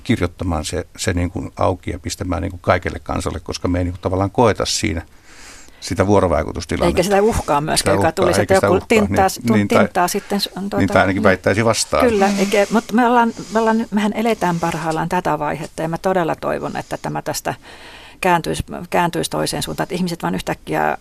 kirjoittamaan 0.04 0.66
se, 0.66 0.88
se 0.98 1.14
niin 1.14 1.32
kuin 1.32 1.52
auki 1.58 1.92
ja 1.92 2.00
pistämään 2.00 2.42
niin 2.42 2.52
kuin 2.52 2.62
kaikelle 2.62 3.00
kansalle, 3.04 3.40
koska 3.40 3.68
me 3.68 3.78
ei 3.78 3.84
niin 3.84 3.94
kuin 3.94 4.02
tavallaan 4.02 4.32
koeta 4.32 4.66
siinä 4.66 5.02
sitä 5.80 6.08
vuorovaikutustilannetta. 6.08 7.00
Eikä 7.00 7.04
sitä 7.04 7.22
uhkaa 7.22 7.62
myöskään, 7.62 7.96
joka 7.96 8.12
tulisi, 8.12 8.42
että 8.42 8.54
joku 8.54 8.68
uhkaa, 8.68 8.88
tinttaa, 8.88 9.28
niin, 9.44 9.54
niin, 9.54 9.68
tinttaa 9.68 10.08
sitten. 10.08 10.42
Tuota, 10.54 10.78
niin 10.78 10.90
tai 10.90 11.02
ainakin 11.02 11.24
väittäisi 11.24 11.66
vastaan. 11.66 12.08
Kyllä, 12.08 12.30
eikä, 12.40 12.68
mutta 12.72 12.94
me 12.94 13.08
ollaan, 13.08 13.34
me 13.54 13.60
ollaan, 13.60 13.88
mehän 13.92 14.14
eletään 14.14 14.60
parhaillaan 14.60 15.10
tätä 15.10 15.40
vaihetta 15.40 15.82
ja 15.82 15.88
mä 15.88 15.98
todella 15.98 16.36
toivon, 16.36 16.78
että 16.78 16.98
tämä 17.02 17.22
tästä 17.22 17.54
kääntyisi, 18.22 18.64
kääntyisi 18.90 19.32
toiseen 19.32 19.64
suuntaan, 19.64 19.84
että 19.84 19.96
ihmiset 19.96 20.24
vain 20.24 20.36
yhtäkkiä 20.36 20.98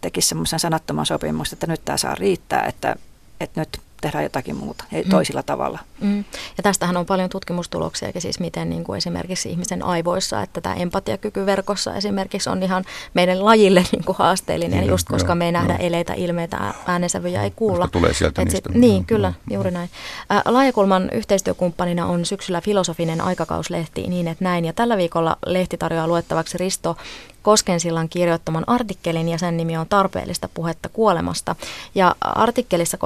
tekisi 0.00 0.28
semmoisen 0.28 0.60
sanattoman 0.60 1.06
sopimuksen, 1.06 1.56
että 1.56 1.66
nyt 1.66 1.84
tämä 1.84 1.96
saa 1.96 2.14
riittää, 2.14 2.66
että, 2.66 2.96
että 3.40 3.60
nyt 3.60 3.80
tehdään 4.00 4.24
jotakin 4.24 4.56
muuta, 4.56 4.84
ei 4.92 5.02
mm. 5.02 5.10
toisilla 5.10 5.42
tavalla. 5.42 5.78
Mm. 6.00 6.18
Ja 6.56 6.62
tästähän 6.62 6.96
on 6.96 7.06
paljon 7.06 7.30
tutkimustuloksia, 7.30 8.12
siis 8.18 8.40
miten 8.40 8.70
niin 8.70 8.84
kuin 8.84 8.96
esimerkiksi 8.96 9.50
ihmisen 9.50 9.82
aivoissa, 9.82 10.42
että 10.42 10.60
tämä 10.60 10.74
empatiakyky 10.74 11.46
verkossa 11.46 11.94
esimerkiksi 11.94 12.50
on 12.50 12.62
ihan 12.62 12.84
meidän 13.14 13.44
lajille 13.44 13.84
niin 13.92 14.04
kuin 14.04 14.16
haasteellinen, 14.18 14.80
niin, 14.80 14.90
just 14.90 15.08
koska 15.08 15.30
joo, 15.30 15.34
me 15.34 15.46
ei 15.46 15.52
nähdä 15.52 15.72
joo. 15.72 15.86
eleitä, 15.86 16.14
ilmeitä, 16.14 16.74
äänensävyjä 16.86 17.42
ei 17.42 17.50
kuulla. 17.50 17.78
Koska 17.78 17.92
tulee 17.92 18.14
sieltä 18.14 18.44
niistä. 18.44 18.70
Sit, 18.72 18.80
niin, 18.80 19.04
kyllä, 19.04 19.28
joo. 19.50 19.54
juuri 19.54 19.70
näin. 19.70 19.90
Ä, 20.32 20.42
Laajakulman 20.44 21.10
yhteistyökumppanina 21.12 22.06
on 22.06 22.24
syksyllä 22.24 22.60
filosofinen 22.60 23.20
aikakauslehti 23.20 24.08
niin, 24.08 24.28
että 24.28 24.44
näin. 24.44 24.64
Ja 24.64 24.72
tällä 24.72 24.96
viikolla 24.96 25.36
lehti 25.46 25.76
tarjoaa 25.76 26.08
luettavaksi 26.08 26.58
Risto 26.58 26.96
Koskensillan 27.42 28.08
kirjoittaman 28.08 28.64
artikkelin 28.66 29.28
ja 29.28 29.38
sen 29.38 29.56
nimi 29.56 29.76
on 29.76 29.86
Tarpeellista 29.88 30.48
puhetta 30.54 30.88
kuolemasta. 30.88 31.56
Ja 31.94 32.14
artikkelissa 32.20 32.98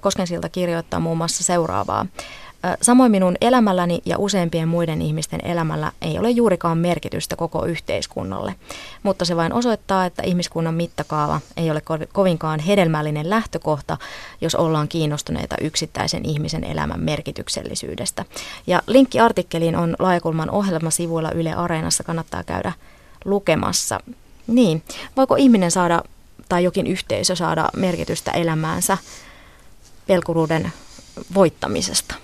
Koskensilta 0.00 0.48
kirjoittaa 0.48 1.00
muun 1.00 1.18
muassa 1.18 1.44
seuraavaa. 1.44 2.06
Samoin 2.82 3.10
minun 3.10 3.36
elämälläni 3.40 4.00
ja 4.04 4.18
useimpien 4.18 4.68
muiden 4.68 5.02
ihmisten 5.02 5.40
elämällä 5.46 5.92
ei 6.02 6.18
ole 6.18 6.30
juurikaan 6.30 6.78
merkitystä 6.78 7.36
koko 7.36 7.64
yhteiskunnalle, 7.64 8.54
mutta 9.02 9.24
se 9.24 9.36
vain 9.36 9.52
osoittaa, 9.52 10.06
että 10.06 10.22
ihmiskunnan 10.22 10.74
mittakaava 10.74 11.40
ei 11.56 11.70
ole 11.70 11.82
kovinkaan 12.12 12.60
hedelmällinen 12.60 13.30
lähtökohta, 13.30 13.96
jos 14.40 14.54
ollaan 14.54 14.88
kiinnostuneita 14.88 15.56
yksittäisen 15.60 16.24
ihmisen 16.24 16.64
elämän 16.64 17.00
merkityksellisyydestä. 17.00 18.24
Ja 18.66 18.82
linkki 18.86 19.20
artikkeliin 19.20 19.76
on 19.76 19.96
Laajakulman 19.98 20.50
ohjelmasivuilla 20.50 21.30
Yle 21.30 21.54
Areenassa, 21.54 22.04
kannattaa 22.04 22.42
käydä 22.44 22.72
lukemassa. 23.24 24.00
Niin, 24.46 24.82
voiko 25.16 25.36
ihminen 25.36 25.70
saada 25.70 26.02
tai 26.48 26.64
jokin 26.64 26.86
yhteisö 26.86 27.36
saada 27.36 27.68
merkitystä 27.76 28.30
elämäänsä 28.30 28.98
pelkuruuden 30.06 30.72
voittamisesta? 31.34 32.14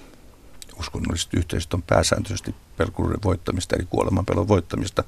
Uskonnolliset 0.79 1.35
yhteisöt 1.35 1.75
on 1.75 1.83
pääsääntöisesti 1.83 2.55
pelkuruuden 2.77 3.23
voittamista, 3.25 3.77
eli 3.77 3.87
kuolemanpelon 3.91 4.49
voittamista. 4.49 5.05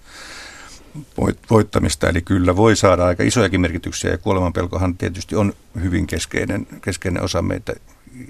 voittamista. 1.51 2.09
Eli 2.09 2.23
kyllä 2.23 2.57
voi 2.57 2.77
saada 2.77 3.07
aika 3.07 3.23
isojakin 3.23 3.61
merkityksiä, 3.61 4.11
ja 4.11 4.19
kuolemanpelkohan 4.19 4.97
tietysti 4.97 5.37
on 5.37 5.53
hyvin 5.81 6.07
keskeinen, 6.07 6.67
keskeinen 6.81 7.23
osa 7.23 7.43
meitä 7.43 7.73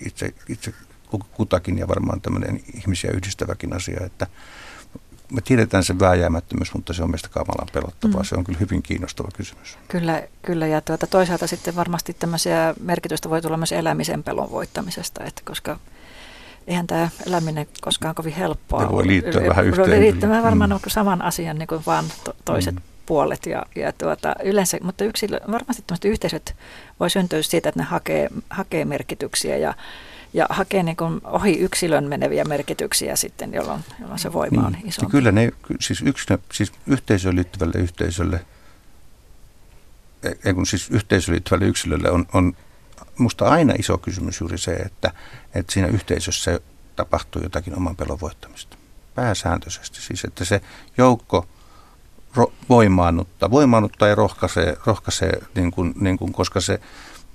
itse, 0.07 0.34
itse 0.48 0.74
kutakin, 1.32 1.78
ja 1.78 1.88
varmaan 1.88 2.20
tämmöinen 2.20 2.62
ihmisiä 2.74 3.11
yhdistäväkin 3.11 3.72
asia, 3.72 4.07
että 4.07 4.26
me 5.32 5.40
tiedetään 5.40 5.84
se 5.84 5.98
vääjäämättömyys, 5.98 6.74
mutta 6.74 6.92
se 6.92 7.02
on 7.02 7.10
meistä 7.10 7.28
kamalan 7.28 7.68
pelottavaa. 7.72 8.20
Mm. 8.20 8.24
Se 8.24 8.34
on 8.34 8.44
kyllä 8.44 8.58
hyvin 8.58 8.82
kiinnostava 8.82 9.28
kysymys. 9.36 9.78
Kyllä, 9.88 10.22
kyllä 10.42 10.66
ja 10.66 10.80
tuota, 10.80 11.06
toisaalta 11.06 11.46
sitten 11.46 11.76
varmasti 11.76 12.16
tämmöisiä 12.18 12.74
merkitystä 12.80 13.30
voi 13.30 13.42
tulla 13.42 13.56
myös 13.56 13.72
elämisen 13.72 14.22
pelon 14.22 14.50
voittamisesta, 14.50 15.24
että 15.24 15.42
koska 15.44 15.78
eihän 16.66 16.86
tämä 16.86 17.08
eläminen 17.26 17.66
koskaan 17.80 18.14
kovin 18.14 18.32
helppoa. 18.32 18.82
Ne 18.82 18.92
voi 18.92 19.06
liittyä 19.06 19.40
y- 19.40 19.48
vähän 19.48 19.64
yhteen. 19.64 20.00
Liittyä 20.00 20.42
varmaan 20.42 20.70
mm. 20.70 20.78
saman 20.86 21.22
asian 21.22 21.58
niin 21.58 21.66
kuin 21.66 21.82
vaan 21.86 22.04
to- 22.24 22.36
toiset 22.44 22.74
mm. 22.74 22.80
puolet. 23.06 23.46
Ja, 23.46 23.62
ja 23.76 23.92
tuota, 23.92 24.34
yleensä, 24.44 24.78
mutta 24.82 25.04
yksilö, 25.04 25.40
varmasti 25.52 25.84
yhteisöt 26.04 26.56
voi 27.00 27.10
syntyä 27.10 27.42
siitä, 27.42 27.68
että 27.68 27.80
ne 27.80 27.84
hakee, 27.84 28.28
hakee 28.50 28.84
merkityksiä 28.84 29.56
ja 29.56 29.74
ja 30.37 30.47
hakee 30.51 30.82
niin 30.82 30.97
kuin 30.97 31.20
ohi 31.24 31.59
yksilön 31.59 32.05
meneviä 32.05 32.45
merkityksiä 32.45 33.16
sitten, 33.16 33.53
jolloin, 33.53 33.84
jolloin 34.01 34.18
se 34.18 34.32
voima 34.32 34.68
niin. 34.68 34.82
on 34.82 34.89
iso. 34.89 35.03
Ja 35.03 35.09
kyllä 35.09 35.32
ne, 35.32 35.53
siis, 35.80 36.03
yksilö, 36.03 36.39
siis 36.53 36.72
yhteisöön 36.87 37.37
liittyvälle 37.37 37.78
yhteisölle, 37.78 38.47
ei 40.45 40.55
kun 40.55 40.66
siis 40.66 40.91
yhteisöön 40.91 41.34
liittyvälle 41.34 41.66
yksilölle 41.66 42.11
on, 42.11 42.26
on 42.32 42.57
musta 43.18 43.49
aina 43.49 43.74
iso 43.78 43.99
kysymys 43.99 44.41
juuri 44.41 44.59
se, 44.59 44.72
että, 44.72 45.12
että 45.55 45.72
siinä 45.72 45.89
yhteisössä 45.89 46.61
tapahtuu 46.97 47.43
jotakin 47.43 47.76
oman 47.76 47.97
pelon 47.97 48.20
voittamista. 48.20 48.76
Pääsääntöisesti 49.14 50.01
siis, 50.01 50.24
että 50.24 50.45
se 50.45 50.61
joukko 50.99 51.47
ro, 52.34 52.53
voimaannuttaa, 52.68 53.51
voimaannuttaa 53.51 54.09
ja 54.09 54.14
rohkaisee, 54.14 54.76
rohkaisee 54.87 55.41
niin 55.55 55.70
kuin, 55.70 55.95
niin 56.01 56.18
kuin, 56.18 56.32
koska 56.32 56.61
se 56.61 56.80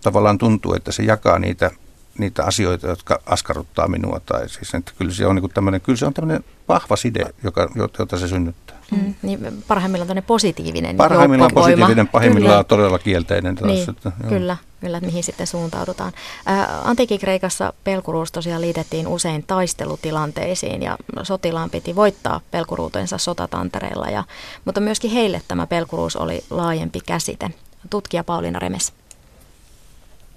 tavallaan 0.01 0.37
tuntuu, 0.37 0.73
että 0.73 0.91
se 0.91 1.03
jakaa 1.03 1.39
niitä, 1.39 1.71
niitä 2.17 2.43
asioita, 2.43 2.87
jotka 2.87 3.21
askarruttaa 3.25 3.87
minua. 3.87 4.21
Tai 4.25 4.49
siis, 4.49 4.75
että 4.75 4.91
kyllä 4.97 5.11
se 5.11 5.27
on 5.27 5.35
niin 5.35 5.49
tämmöinen, 5.49 5.81
kyllä 5.81 5.97
se 5.97 6.05
on 6.05 6.13
tämmöinen 6.13 6.43
vahva 6.67 6.95
side, 6.95 7.25
joka, 7.43 7.69
jota 7.75 8.17
se 8.17 8.27
synnyttää. 8.27 8.77
Mm, 8.91 9.13
niin 9.21 9.63
parhaimmillaan 9.67 10.07
tämmöinen 10.07 10.27
positiivinen 10.27 10.97
Parhaimmillaan 10.97 11.51
positiivinen, 11.53 12.07
pahimmillaan 12.07 12.53
kyllä. 12.53 12.63
todella 12.63 12.99
kielteinen. 12.99 13.55
Taas, 13.55 13.71
niin, 13.71 13.89
että, 13.89 14.11
kyllä, 14.29 14.57
kyllä, 14.81 14.97
että 14.97 15.07
mihin 15.07 15.23
sitten 15.23 15.47
suuntaudutaan. 15.47 16.11
Ää, 16.45 16.81
Antiikin 16.83 17.19
Kreikassa 17.19 17.73
pelkuruus 17.83 18.31
tosiaan 18.31 18.61
liitettiin 18.61 19.07
usein 19.07 19.43
taistelutilanteisiin 19.47 20.81
ja 20.81 20.97
sotilaan 21.23 21.69
piti 21.69 21.95
voittaa 21.95 22.41
pelkuruutensa 22.51 23.17
sotatantereilla, 23.17 24.09
ja, 24.09 24.23
mutta 24.65 24.81
myöskin 24.81 25.11
heille 25.11 25.41
tämä 25.47 25.67
pelkuruus 25.67 26.15
oli 26.15 26.43
laajempi 26.49 26.99
käsite. 27.05 27.49
Tutkija 27.89 28.23
Pauliina 28.23 28.59
Remes. 28.59 28.93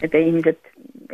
Että 0.03 0.19
ihmiset 0.19 0.59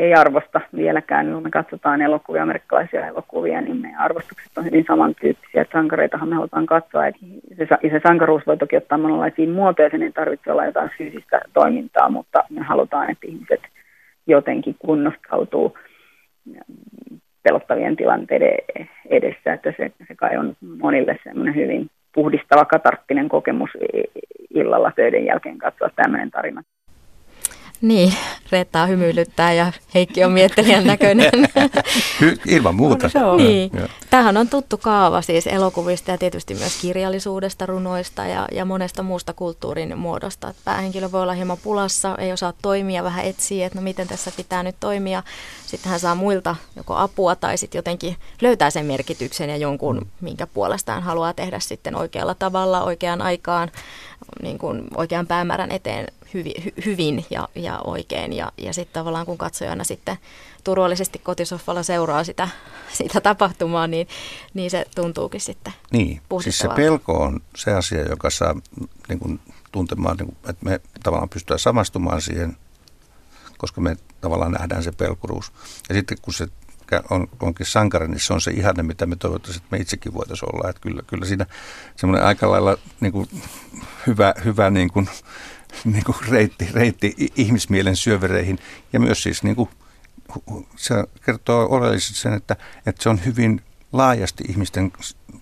ei 0.00 0.14
arvosta 0.14 0.60
vieläkään. 0.76 1.32
Kun 1.32 1.42
me 1.42 1.50
katsotaan 1.50 2.02
elokuvia, 2.02 2.42
amerikkalaisia 2.42 3.06
elokuvia, 3.06 3.60
niin 3.60 3.76
meidän 3.76 4.00
arvostukset 4.00 4.58
on 4.58 4.64
hyvin 4.64 4.84
samantyyppisiä. 4.88 5.62
Että 5.62 5.78
sankareitahan 5.78 6.28
me 6.28 6.34
halutaan 6.34 6.66
katsoa. 6.66 7.06
Että 7.06 7.20
se, 7.58 7.66
se 7.90 8.00
sankaruus 8.02 8.46
voi 8.46 8.56
toki 8.56 8.76
ottaa 8.76 8.98
monenlaisia 8.98 9.48
muotoja, 9.48 9.90
sen 9.90 10.02
ei 10.02 10.12
tarvitse 10.12 10.52
olla 10.52 10.66
jotain 10.66 10.90
fyysistä 10.98 11.40
toimintaa, 11.52 12.08
mutta 12.08 12.44
me 12.50 12.60
halutaan, 12.62 13.10
että 13.10 13.26
ihmiset 13.26 13.60
jotenkin 14.26 14.76
kunnostautuu 14.78 15.78
pelottavien 17.42 17.96
tilanteiden 17.96 18.58
edessä, 19.10 19.52
että 19.52 19.72
se, 19.76 19.92
se 20.08 20.14
kai 20.14 20.36
on 20.36 20.56
monille 20.78 21.18
semmoinen 21.24 21.54
hyvin 21.54 21.90
puhdistava, 22.14 22.64
katarttinen 22.64 23.28
kokemus 23.28 23.70
illalla 24.54 24.92
töiden 24.96 25.24
jälkeen 25.24 25.58
katsoa 25.58 25.90
tämmöinen 25.96 26.30
tarina. 26.30 26.62
Niin, 27.82 28.14
Reettaa 28.52 28.86
hymyilyttää 28.86 29.52
ja 29.52 29.72
Heikki 29.94 30.24
on 30.24 30.32
miettelijän 30.32 30.86
näköinen. 30.86 31.30
Ilman 32.46 32.74
muuta. 32.74 33.10
No, 33.14 33.36
niin. 33.36 33.70
Tämähän 34.10 34.36
on 34.36 34.48
tuttu 34.48 34.78
kaava 34.78 35.22
siis 35.22 35.46
elokuvista 35.46 36.10
ja 36.10 36.18
tietysti 36.18 36.54
myös 36.54 36.78
kirjallisuudesta, 36.80 37.66
runoista 37.66 38.26
ja, 38.26 38.48
ja 38.52 38.64
monesta 38.64 39.02
muusta 39.02 39.32
kulttuurin 39.32 39.98
muodosta. 39.98 40.54
Päähenkilö 40.64 41.12
voi 41.12 41.22
olla 41.22 41.32
hieman 41.32 41.58
pulassa, 41.62 42.14
ei 42.18 42.32
osaa 42.32 42.52
toimia, 42.62 43.04
vähän 43.04 43.24
etsiä, 43.24 43.66
että 43.66 43.78
no 43.78 43.82
miten 43.82 44.08
tässä 44.08 44.32
pitää 44.36 44.62
nyt 44.62 44.76
toimia. 44.80 45.22
Sitten 45.66 45.90
hän 45.90 46.00
saa 46.00 46.14
muilta 46.14 46.56
joko 46.76 46.96
apua 46.96 47.36
tai 47.36 47.58
sitten 47.58 47.78
jotenkin 47.78 48.16
löytää 48.40 48.70
sen 48.70 48.86
merkityksen 48.86 49.50
ja 49.50 49.56
jonkun, 49.56 50.06
minkä 50.20 50.46
puolestaan 50.46 51.02
haluaa 51.02 51.34
tehdä 51.34 51.60
sitten 51.60 51.96
oikealla 51.96 52.34
tavalla, 52.34 52.82
oikeaan 52.82 53.22
aikaan, 53.22 53.70
niin 54.42 54.58
kuin 54.58 54.84
oikean 54.96 55.26
päämäärän 55.26 55.72
eteen 55.72 56.06
hyvi, 56.34 56.54
hy, 56.64 56.72
hyvin 56.86 57.26
ja, 57.30 57.48
ja 57.54 57.80
oikein. 57.84 58.32
Ja, 58.32 58.52
ja 58.58 58.72
sitten 58.72 58.94
tavallaan 58.94 59.26
kun 59.26 59.38
katsojana 59.38 59.84
sitten 59.84 60.18
turvallisesti 60.64 61.18
kotisoffalla 61.18 61.82
seuraa 61.82 62.24
sitä, 62.24 62.48
sitä 62.98 63.20
tapahtumaa, 63.20 63.86
niin, 63.86 64.08
niin 64.54 64.70
se 64.70 64.86
tuntuukin 64.94 65.40
sitten 65.40 65.72
Niin, 65.92 66.20
siis 66.42 66.58
se 66.58 66.68
pelko 66.76 67.12
on 67.12 67.40
se 67.56 67.72
asia, 67.72 68.02
joka 68.02 68.30
saa 68.30 68.54
niin 69.08 69.18
kuin, 69.18 69.40
tuntemaan, 69.72 70.16
niin 70.16 70.26
kuin, 70.26 70.36
että 70.48 70.64
me 70.64 70.80
tavallaan 71.02 71.28
pystytään 71.28 71.58
samastumaan 71.58 72.22
siihen, 72.22 72.56
koska 73.58 73.80
me 73.80 73.96
tavallaan 74.20 74.52
nähdään 74.52 74.82
se 74.82 74.92
pelkuruus. 74.92 75.52
Ja 75.88 75.94
sitten 75.94 76.18
kun 76.22 76.34
se 76.34 76.48
on, 77.10 77.28
onkin 77.40 77.66
sankari, 77.66 78.08
niin 78.08 78.20
se 78.20 78.32
on 78.32 78.40
se 78.40 78.50
ihanne, 78.50 78.82
mitä 78.82 79.06
me 79.06 79.16
toivottavasti, 79.16 79.62
että 79.64 79.76
me 79.76 79.82
itsekin 79.82 80.14
voitaisiin 80.14 80.54
olla. 80.54 80.70
Että 80.70 80.80
kyllä, 80.80 81.02
kyllä 81.06 81.26
siinä 81.26 81.46
semmoinen 81.96 82.26
aika 82.26 82.50
lailla 82.50 82.78
niin 83.00 83.12
kuin, 83.12 83.28
hyvä, 84.06 84.34
hyvä 84.44 84.70
niin 84.70 84.90
kuin, 84.90 85.08
niin 85.92 86.04
kuin 86.04 86.16
reitti, 86.28 86.68
reitti 86.72 87.14
ihmismielen 87.36 87.96
syövereihin. 87.96 88.58
Ja 88.92 89.00
myös 89.00 89.22
siis 89.22 89.42
niin 89.42 89.56
kuin, 89.56 89.68
se 90.76 90.94
kertoo 91.26 91.66
oleellisesti 91.70 92.18
sen, 92.18 92.32
että, 92.32 92.56
että 92.86 93.02
se 93.02 93.08
on 93.08 93.24
hyvin 93.24 93.62
laajasti 93.92 94.44
ihmisten 94.48 94.92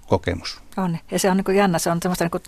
kokemus. 0.07 0.61
On, 0.77 0.99
ja 1.11 1.19
se 1.19 1.31
on 1.31 1.37
niin 1.37 1.45
kuin 1.45 1.57
jännä, 1.57 1.79
se 1.79 1.91
on 1.91 1.99
semmoista 2.03 2.25
niin 2.25 2.31
kuin 2.31 2.43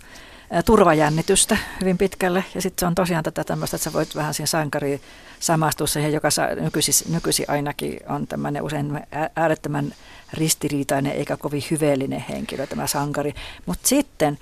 turvajännitystä 0.65 1.57
hyvin 1.81 1.97
pitkälle. 1.97 2.43
Ja 2.55 2.61
sitten 2.61 2.79
se 2.79 2.85
on 2.85 2.95
tosiaan 2.95 3.23
tätä 3.23 3.43
tämmöistä, 3.43 3.75
että 3.75 3.83
sä 3.83 3.93
voit 3.93 4.15
vähän 4.15 4.33
siihen 4.33 4.47
sankariin 4.47 5.01
samastua 5.39 5.87
siihen, 5.87 6.13
joka 6.13 6.27
nykyisin, 6.59 7.13
nykyisin 7.13 7.45
ainakin 7.47 7.99
on 8.07 8.27
tämmöinen 8.27 8.63
usein 8.63 8.99
äärettömän 9.35 9.93
ristiriitainen 10.33 11.11
eikä 11.11 11.37
kovin 11.37 11.63
hyveellinen 11.71 12.25
henkilö 12.29 12.67
tämä 12.67 12.87
sankari. 12.87 13.33
Mutta 13.65 13.87
sitten, 13.87 14.37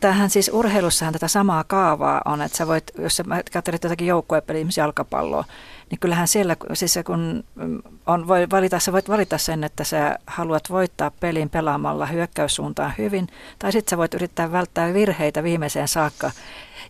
tähän 0.00 0.30
siis 0.30 0.50
urheilussahan 0.52 1.12
tätä 1.12 1.28
samaa 1.28 1.64
kaavaa 1.64 2.22
on, 2.24 2.42
että 2.42 2.58
sä 2.58 2.66
voit, 2.66 2.84
jos 2.98 3.16
sä 3.16 3.24
katselet 3.52 3.84
jotakin 3.84 4.06
joukkuepeliä, 4.06 4.58
esimerkiksi 4.58 4.80
jalkapalloa, 4.80 5.44
niin 5.90 5.98
kyllähän 5.98 6.28
siellä, 6.28 6.56
siis 6.74 6.98
kun 7.06 7.44
on, 8.06 8.28
voi 8.28 8.46
valita, 8.50 8.78
sä 8.78 8.92
voit 8.92 9.08
valita 9.08 9.38
sen, 9.38 9.64
että 9.64 9.84
sä 9.84 10.18
haluat 10.26 10.70
voittaa 10.70 11.10
pelin 11.10 11.50
pelaamalla 11.50 12.06
hyökkäyssuuntaan 12.06 12.94
hyvin, 12.98 13.28
tai 13.58 13.72
sitten 13.72 13.90
sä 13.90 13.96
voit 13.96 14.14
yrittää 14.14 14.52
välttää 14.52 14.94
virheitä 14.94 15.42
viimeiseen 15.42 15.88
saakka 15.88 16.30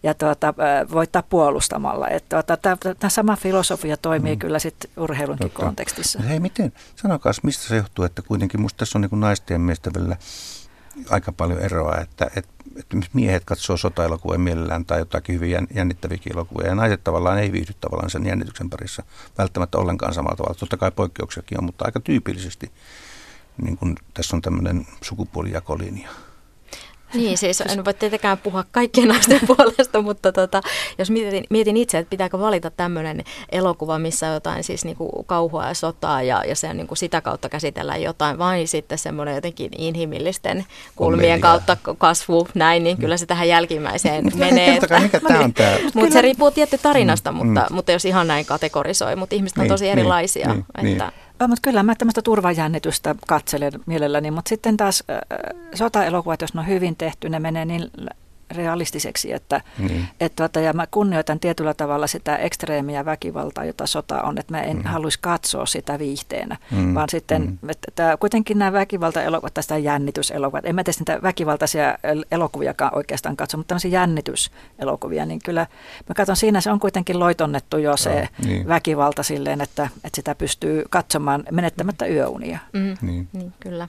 ja 0.06 0.14
tuota, 0.14 0.54
voittaa 0.92 1.22
puolustamalla. 1.22 2.08
Että 2.08 2.42
tuota, 2.42 2.76
tämä 2.98 3.10
sama 3.10 3.36
filosofia 3.36 3.96
toimii 3.96 4.34
mm. 4.34 4.38
kyllä 4.38 4.58
sitten 4.58 4.90
urheilunkin 4.96 5.50
Totta. 5.50 5.62
kontekstissa. 5.62 6.22
Hei, 6.22 6.40
miten, 6.40 6.72
sanokaa, 6.96 7.32
mistä 7.42 7.68
se 7.68 7.76
johtuu, 7.76 8.04
että 8.04 8.22
kuitenkin 8.22 8.60
musta 8.60 8.78
tässä 8.78 8.98
on 8.98 9.02
niin 9.02 9.20
naisten 9.20 9.54
ja 9.54 9.58
miesten 9.58 9.92
välillä 9.94 10.16
aika 11.10 11.32
paljon 11.32 11.60
eroa, 11.60 11.96
että, 12.00 12.30
että, 12.36 12.50
että 12.76 12.96
miehet 13.12 13.44
katsoo 13.44 13.76
sota-elokuvia 13.76 14.38
mielellään 14.38 14.84
tai 14.84 14.98
jotakin 14.98 15.34
hyvin 15.34 15.66
jännittäviä 15.74 16.18
elokuvia, 16.30 16.68
ja 16.68 16.74
naiset 16.74 17.04
tavallaan 17.04 17.38
ei 17.38 17.52
viihdy 17.52 17.72
tavallaan 17.80 18.10
sen 18.10 18.26
jännityksen 18.26 18.70
parissa 18.70 19.02
välttämättä 19.38 19.78
ollenkaan 19.78 20.14
samalla 20.14 20.36
tavalla. 20.36 20.58
Totta 20.58 20.76
kai 20.76 20.90
poikkeuksiakin 20.90 21.58
on, 21.58 21.64
mutta 21.64 21.84
aika 21.84 22.00
tyypillisesti 22.00 22.72
niin 23.62 23.76
kun 23.76 23.96
tässä 24.14 24.36
on 24.36 24.42
tämmöinen 24.42 24.86
sukupuolijakolinja. 25.02 26.08
Niin, 27.16 27.38
siis 27.38 27.60
en 27.60 27.84
voi 27.84 27.94
tietenkään 27.94 28.38
puhua 28.38 28.64
kaikkien 28.70 29.08
naisten 29.08 29.40
puolesta, 29.56 30.02
mutta 30.02 30.32
tota, 30.32 30.60
jos 30.98 31.10
mietin, 31.10 31.44
mietin 31.50 31.76
itse, 31.76 31.98
että 31.98 32.10
pitääkö 32.10 32.38
valita 32.38 32.70
tämmöinen 32.70 33.24
elokuva, 33.52 33.98
missä 33.98 34.28
on 34.28 34.34
jotain 34.34 34.64
siis 34.64 34.84
niinku 34.84 35.24
kauhua 35.26 35.66
ja 35.68 35.74
sotaa 35.74 36.22
ja, 36.22 36.44
ja 36.48 36.56
sen 36.56 36.76
niinku 36.76 36.94
sitä 36.94 37.20
kautta 37.20 37.48
käsitellään 37.48 38.02
jotain, 38.02 38.38
vai 38.38 38.66
sitten 38.66 38.98
semmoinen 38.98 39.34
jotenkin 39.34 39.70
inhimillisten 39.78 40.64
kulmien 40.96 41.40
kautta 41.40 41.76
kasvu, 41.98 42.48
näin, 42.54 42.84
niin 42.84 42.96
kyllä 42.96 43.16
se 43.16 43.26
tähän 43.26 43.48
jälkimmäiseen 43.48 44.24
menee. 44.38 44.76
Että, 44.76 45.00
mikä 45.00 45.20
tämä 45.20 45.40
on 45.40 45.54
tämä? 45.54 45.76
Mutta 45.94 46.12
se 46.12 46.22
riippuu 46.22 46.50
tietty 46.50 46.78
tarinasta, 46.82 47.32
mm, 47.32 47.36
mutta, 47.36 47.66
mm. 47.70 47.74
mutta 47.74 47.92
jos 47.92 48.04
ihan 48.04 48.26
näin 48.26 48.46
kategorisoi, 48.46 49.16
mutta 49.16 49.34
ihmiset 49.34 49.58
on 49.58 49.62
niin, 49.62 49.68
tosi 49.70 49.84
niin, 49.84 49.98
erilaisia. 49.98 50.48
Niin, 50.48 50.64
että, 50.74 50.82
niin. 50.82 51.25
Mutta 51.40 51.62
kyllä 51.62 51.82
mä 51.82 51.94
tämmöistä 51.94 52.22
turvajännitystä 52.22 53.14
katselen 53.26 53.72
mielelläni, 53.86 54.30
mutta 54.30 54.48
sitten 54.48 54.76
taas 54.76 55.04
sotaelokuvat, 55.74 56.40
jos 56.40 56.54
ne 56.54 56.60
on 56.60 56.66
hyvin 56.66 56.96
tehty, 56.96 57.28
ne 57.28 57.38
menee 57.38 57.64
niin 57.64 57.90
realistiseksi, 58.56 59.32
että 59.32 59.60
niin. 59.78 60.08
et, 60.20 60.36
tuota, 60.36 60.60
ja 60.60 60.72
mä 60.72 60.86
kunnioitan 60.90 61.40
tietyllä 61.40 61.74
tavalla 61.74 62.06
sitä 62.06 62.36
ekstreemiä 62.36 63.04
väkivaltaa, 63.04 63.64
jota 63.64 63.86
sota 63.86 64.22
on, 64.22 64.38
että 64.38 64.54
mä 64.54 64.62
en 64.62 64.76
mm. 64.76 64.82
haluaisi 64.82 65.18
katsoa 65.20 65.66
sitä 65.66 65.98
viihteenä, 65.98 66.56
mm. 66.70 66.94
vaan 66.94 67.08
sitten, 67.10 67.42
mm. 67.42 67.70
että 67.70 68.16
kuitenkin 68.20 68.58
nämä 68.58 68.72
väkivaltaelokuvat, 68.72 69.54
tästä 69.54 69.78
jännityselokuvat, 69.78 70.66
en 70.66 70.74
mä 70.74 70.84
tee 70.84 70.94
niitä 70.98 71.22
väkivaltaisia 71.22 71.98
elokuviakaan 72.30 72.94
oikeastaan 72.94 73.36
katso, 73.36 73.56
mutta 73.56 73.68
tämmöisiä 73.68 73.90
jännityselokuvia, 73.90 75.26
niin 75.26 75.40
kyllä 75.44 75.66
mä 76.08 76.14
katson 76.14 76.36
siinä, 76.36 76.60
se 76.60 76.70
on 76.70 76.80
kuitenkin 76.80 77.20
loitonnettu 77.20 77.78
jo 77.78 77.96
se 77.96 78.16
ja, 78.16 78.28
niin. 78.44 78.68
väkivalta 78.68 79.22
silleen, 79.22 79.60
että, 79.60 79.88
että 80.04 80.16
sitä 80.16 80.34
pystyy 80.34 80.84
katsomaan 80.90 81.44
menettämättä 81.50 82.06
yöunia. 82.06 82.58
Mm. 82.72 82.96
Niin. 83.00 83.28
niin, 83.32 83.52
kyllä. 83.60 83.88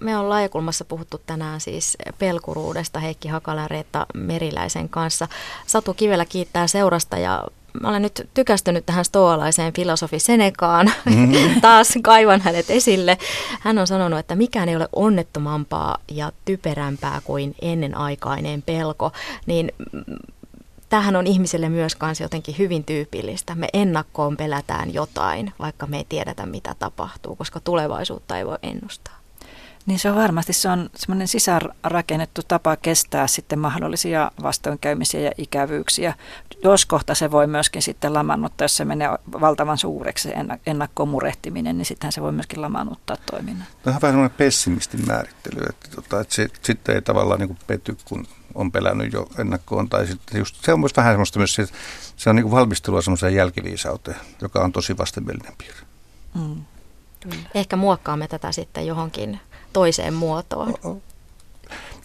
Me 0.00 0.18
on 0.18 0.28
laajakulmassa 0.28 0.84
puhuttu 0.84 1.20
tänään 1.26 1.60
siis 1.60 1.96
pelkuruudesta 2.18 3.00
Heikki 3.00 3.28
Hakala 3.28 3.60
ja 3.60 3.68
Reetta 3.68 4.06
Meriläisen 4.14 4.88
kanssa. 4.88 5.28
Satu 5.66 5.94
Kivelä 5.94 6.24
kiittää 6.24 6.66
seurasta 6.66 7.18
ja 7.18 7.44
mä 7.82 7.88
olen 7.88 8.02
nyt 8.02 8.28
tykästynyt 8.34 8.86
tähän 8.86 9.04
stoalaiseen 9.04 9.72
filosofi 9.72 10.18
Senekaan. 10.18 10.92
Mm-hmm. 11.04 11.60
Taas 11.60 11.94
kaivan 12.02 12.40
hänet 12.40 12.70
esille. 12.70 13.18
Hän 13.60 13.78
on 13.78 13.86
sanonut, 13.86 14.18
että 14.18 14.34
mikään 14.34 14.68
ei 14.68 14.76
ole 14.76 14.88
onnettomampaa 14.92 15.98
ja 16.10 16.32
typerämpää 16.44 17.20
kuin 17.24 17.54
ennenaikainen 17.62 18.62
pelko. 18.62 19.12
Niin 19.46 19.72
tämähän 20.88 21.16
on 21.16 21.26
ihmiselle 21.26 21.68
myös 21.68 21.94
kanssa 21.94 22.24
jotenkin 22.24 22.58
hyvin 22.58 22.84
tyypillistä. 22.84 23.54
Me 23.54 23.68
ennakkoon 23.72 24.36
pelätään 24.36 24.94
jotain, 24.94 25.52
vaikka 25.58 25.86
me 25.86 25.96
ei 25.96 26.06
tiedetä 26.08 26.46
mitä 26.46 26.74
tapahtuu, 26.78 27.36
koska 27.36 27.60
tulevaisuutta 27.60 28.38
ei 28.38 28.46
voi 28.46 28.58
ennustaa. 28.62 29.25
Niin 29.86 29.98
se 29.98 30.10
on 30.10 30.16
varmasti 30.16 30.52
se 30.52 30.68
on 30.68 30.90
semmoinen 30.94 31.28
sisäänrakennettu 31.28 32.42
tapa 32.48 32.76
kestää 32.76 33.26
sitten 33.26 33.58
mahdollisia 33.58 34.30
vastoinkäymisiä 34.42 35.20
ja 35.20 35.30
ikävyyksiä. 35.38 36.14
Jos 36.64 36.86
kohta 36.86 37.14
se 37.14 37.30
voi 37.30 37.46
myöskin 37.46 37.82
sitten 37.82 38.14
lamannuttaa, 38.14 38.64
jos 38.64 38.76
se 38.76 38.84
menee 38.84 39.08
valtavan 39.40 39.78
suureksi 39.78 40.28
ennakkoon 40.66 41.08
murehtiminen, 41.08 41.78
niin 41.78 41.86
sittenhän 41.86 42.12
se 42.12 42.22
voi 42.22 42.32
myöskin 42.32 42.62
lamannuttaa 42.62 43.16
toiminnan. 43.30 43.66
Tämä 43.82 43.96
on 43.96 44.02
vähän 44.02 44.12
semmoinen 44.12 44.36
pessimistin 44.38 45.06
määrittely, 45.06 45.62
että, 45.70 45.88
tota, 45.94 46.20
että 46.20 46.34
se, 46.34 46.48
sitten 46.62 46.94
ei 46.94 47.02
tavallaan 47.02 47.40
niin 47.40 47.58
pety, 47.66 47.96
kun 48.04 48.26
on 48.54 48.72
pelännyt 48.72 49.12
jo 49.12 49.28
ennakkoon. 49.38 49.88
Tai 49.88 50.06
sitten 50.06 50.38
just, 50.38 50.56
se 50.64 50.72
on 50.72 50.80
myös 50.80 50.96
vähän 50.96 51.12
semmoista 51.12 51.38
myös, 51.38 51.58
että 51.58 51.76
se 52.16 52.30
on 52.30 52.36
niin 52.36 52.50
valmistelua 52.50 53.02
semmoiseen 53.02 53.34
jälkiviisauteen, 53.34 54.16
joka 54.40 54.60
on 54.60 54.72
tosi 54.72 54.98
vastenmielinen 54.98 55.52
piirre. 55.58 55.86
Mm. 56.34 56.64
Ehkä 57.54 57.76
muokkaamme 57.76 58.28
tätä 58.28 58.52
sitten 58.52 58.86
johonkin 58.86 59.40
toiseen 59.76 60.14
muotoon. 60.14 60.74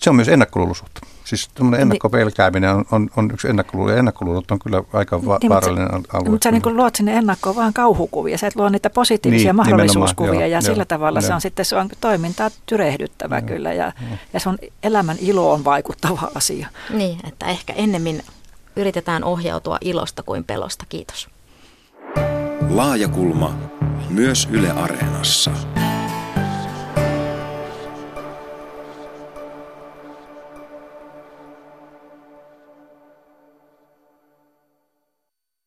Se 0.01 0.09
on 0.09 0.15
myös 0.15 0.27
ennakkoluuloisuutta. 0.27 1.01
Siis 1.23 1.49
tämmöinen 1.53 1.77
niin. 1.77 1.81
ennakkopelkääminen 1.81 2.69
on, 2.69 2.85
on, 2.91 3.09
on 3.17 3.31
yksi 3.33 3.47
ennakkoluulo, 3.47 3.91
ja 3.91 3.97
ennakkoluulot 3.97 4.51
on 4.51 4.59
kyllä 4.59 4.83
aika 4.93 5.25
va- 5.25 5.37
niin, 5.41 5.49
vaarallinen 5.49 5.95
mutta 5.95 6.17
alue. 6.17 6.29
Mutta 6.29 6.43
sä 6.43 6.51
niin 6.51 6.77
luot 6.77 6.95
sinne 6.95 7.17
ennakkoon 7.17 7.55
vaan 7.55 7.73
kauhukuvia, 7.73 8.37
sä 8.37 8.47
et 8.47 8.55
luo 8.55 8.69
niitä 8.69 8.89
positiivisia 8.89 9.49
niin, 9.49 9.55
mahdollisuuskuvia, 9.55 10.33
joo, 10.33 10.41
ja 10.41 10.47
joo, 10.47 10.61
sillä 10.61 10.85
tavalla 10.85 11.19
joo. 11.19 11.27
se 11.27 11.33
on 11.33 11.41
sitten 11.41 11.65
se 11.65 11.75
on 11.75 11.89
toimintaa 12.01 12.49
tyrehdyttävä 12.65 13.37
joo, 13.37 13.47
kyllä, 13.47 13.73
ja, 13.73 13.85
joo. 14.01 14.17
ja 14.33 14.39
se 14.39 14.49
on 14.49 14.57
elämän 14.83 15.17
ilo 15.19 15.53
on 15.53 15.65
vaikuttava 15.65 16.31
asia. 16.35 16.67
Niin, 16.89 17.19
että 17.27 17.45
ehkä 17.45 17.73
ennemmin 17.73 18.23
yritetään 18.75 19.23
ohjautua 19.23 19.77
ilosta 19.81 20.23
kuin 20.23 20.43
pelosta. 20.43 20.85
Kiitos. 20.89 21.29
Laajakulma 22.69 23.53
myös 24.09 24.47
Yle 24.51 24.71
Areenassa. 24.71 25.51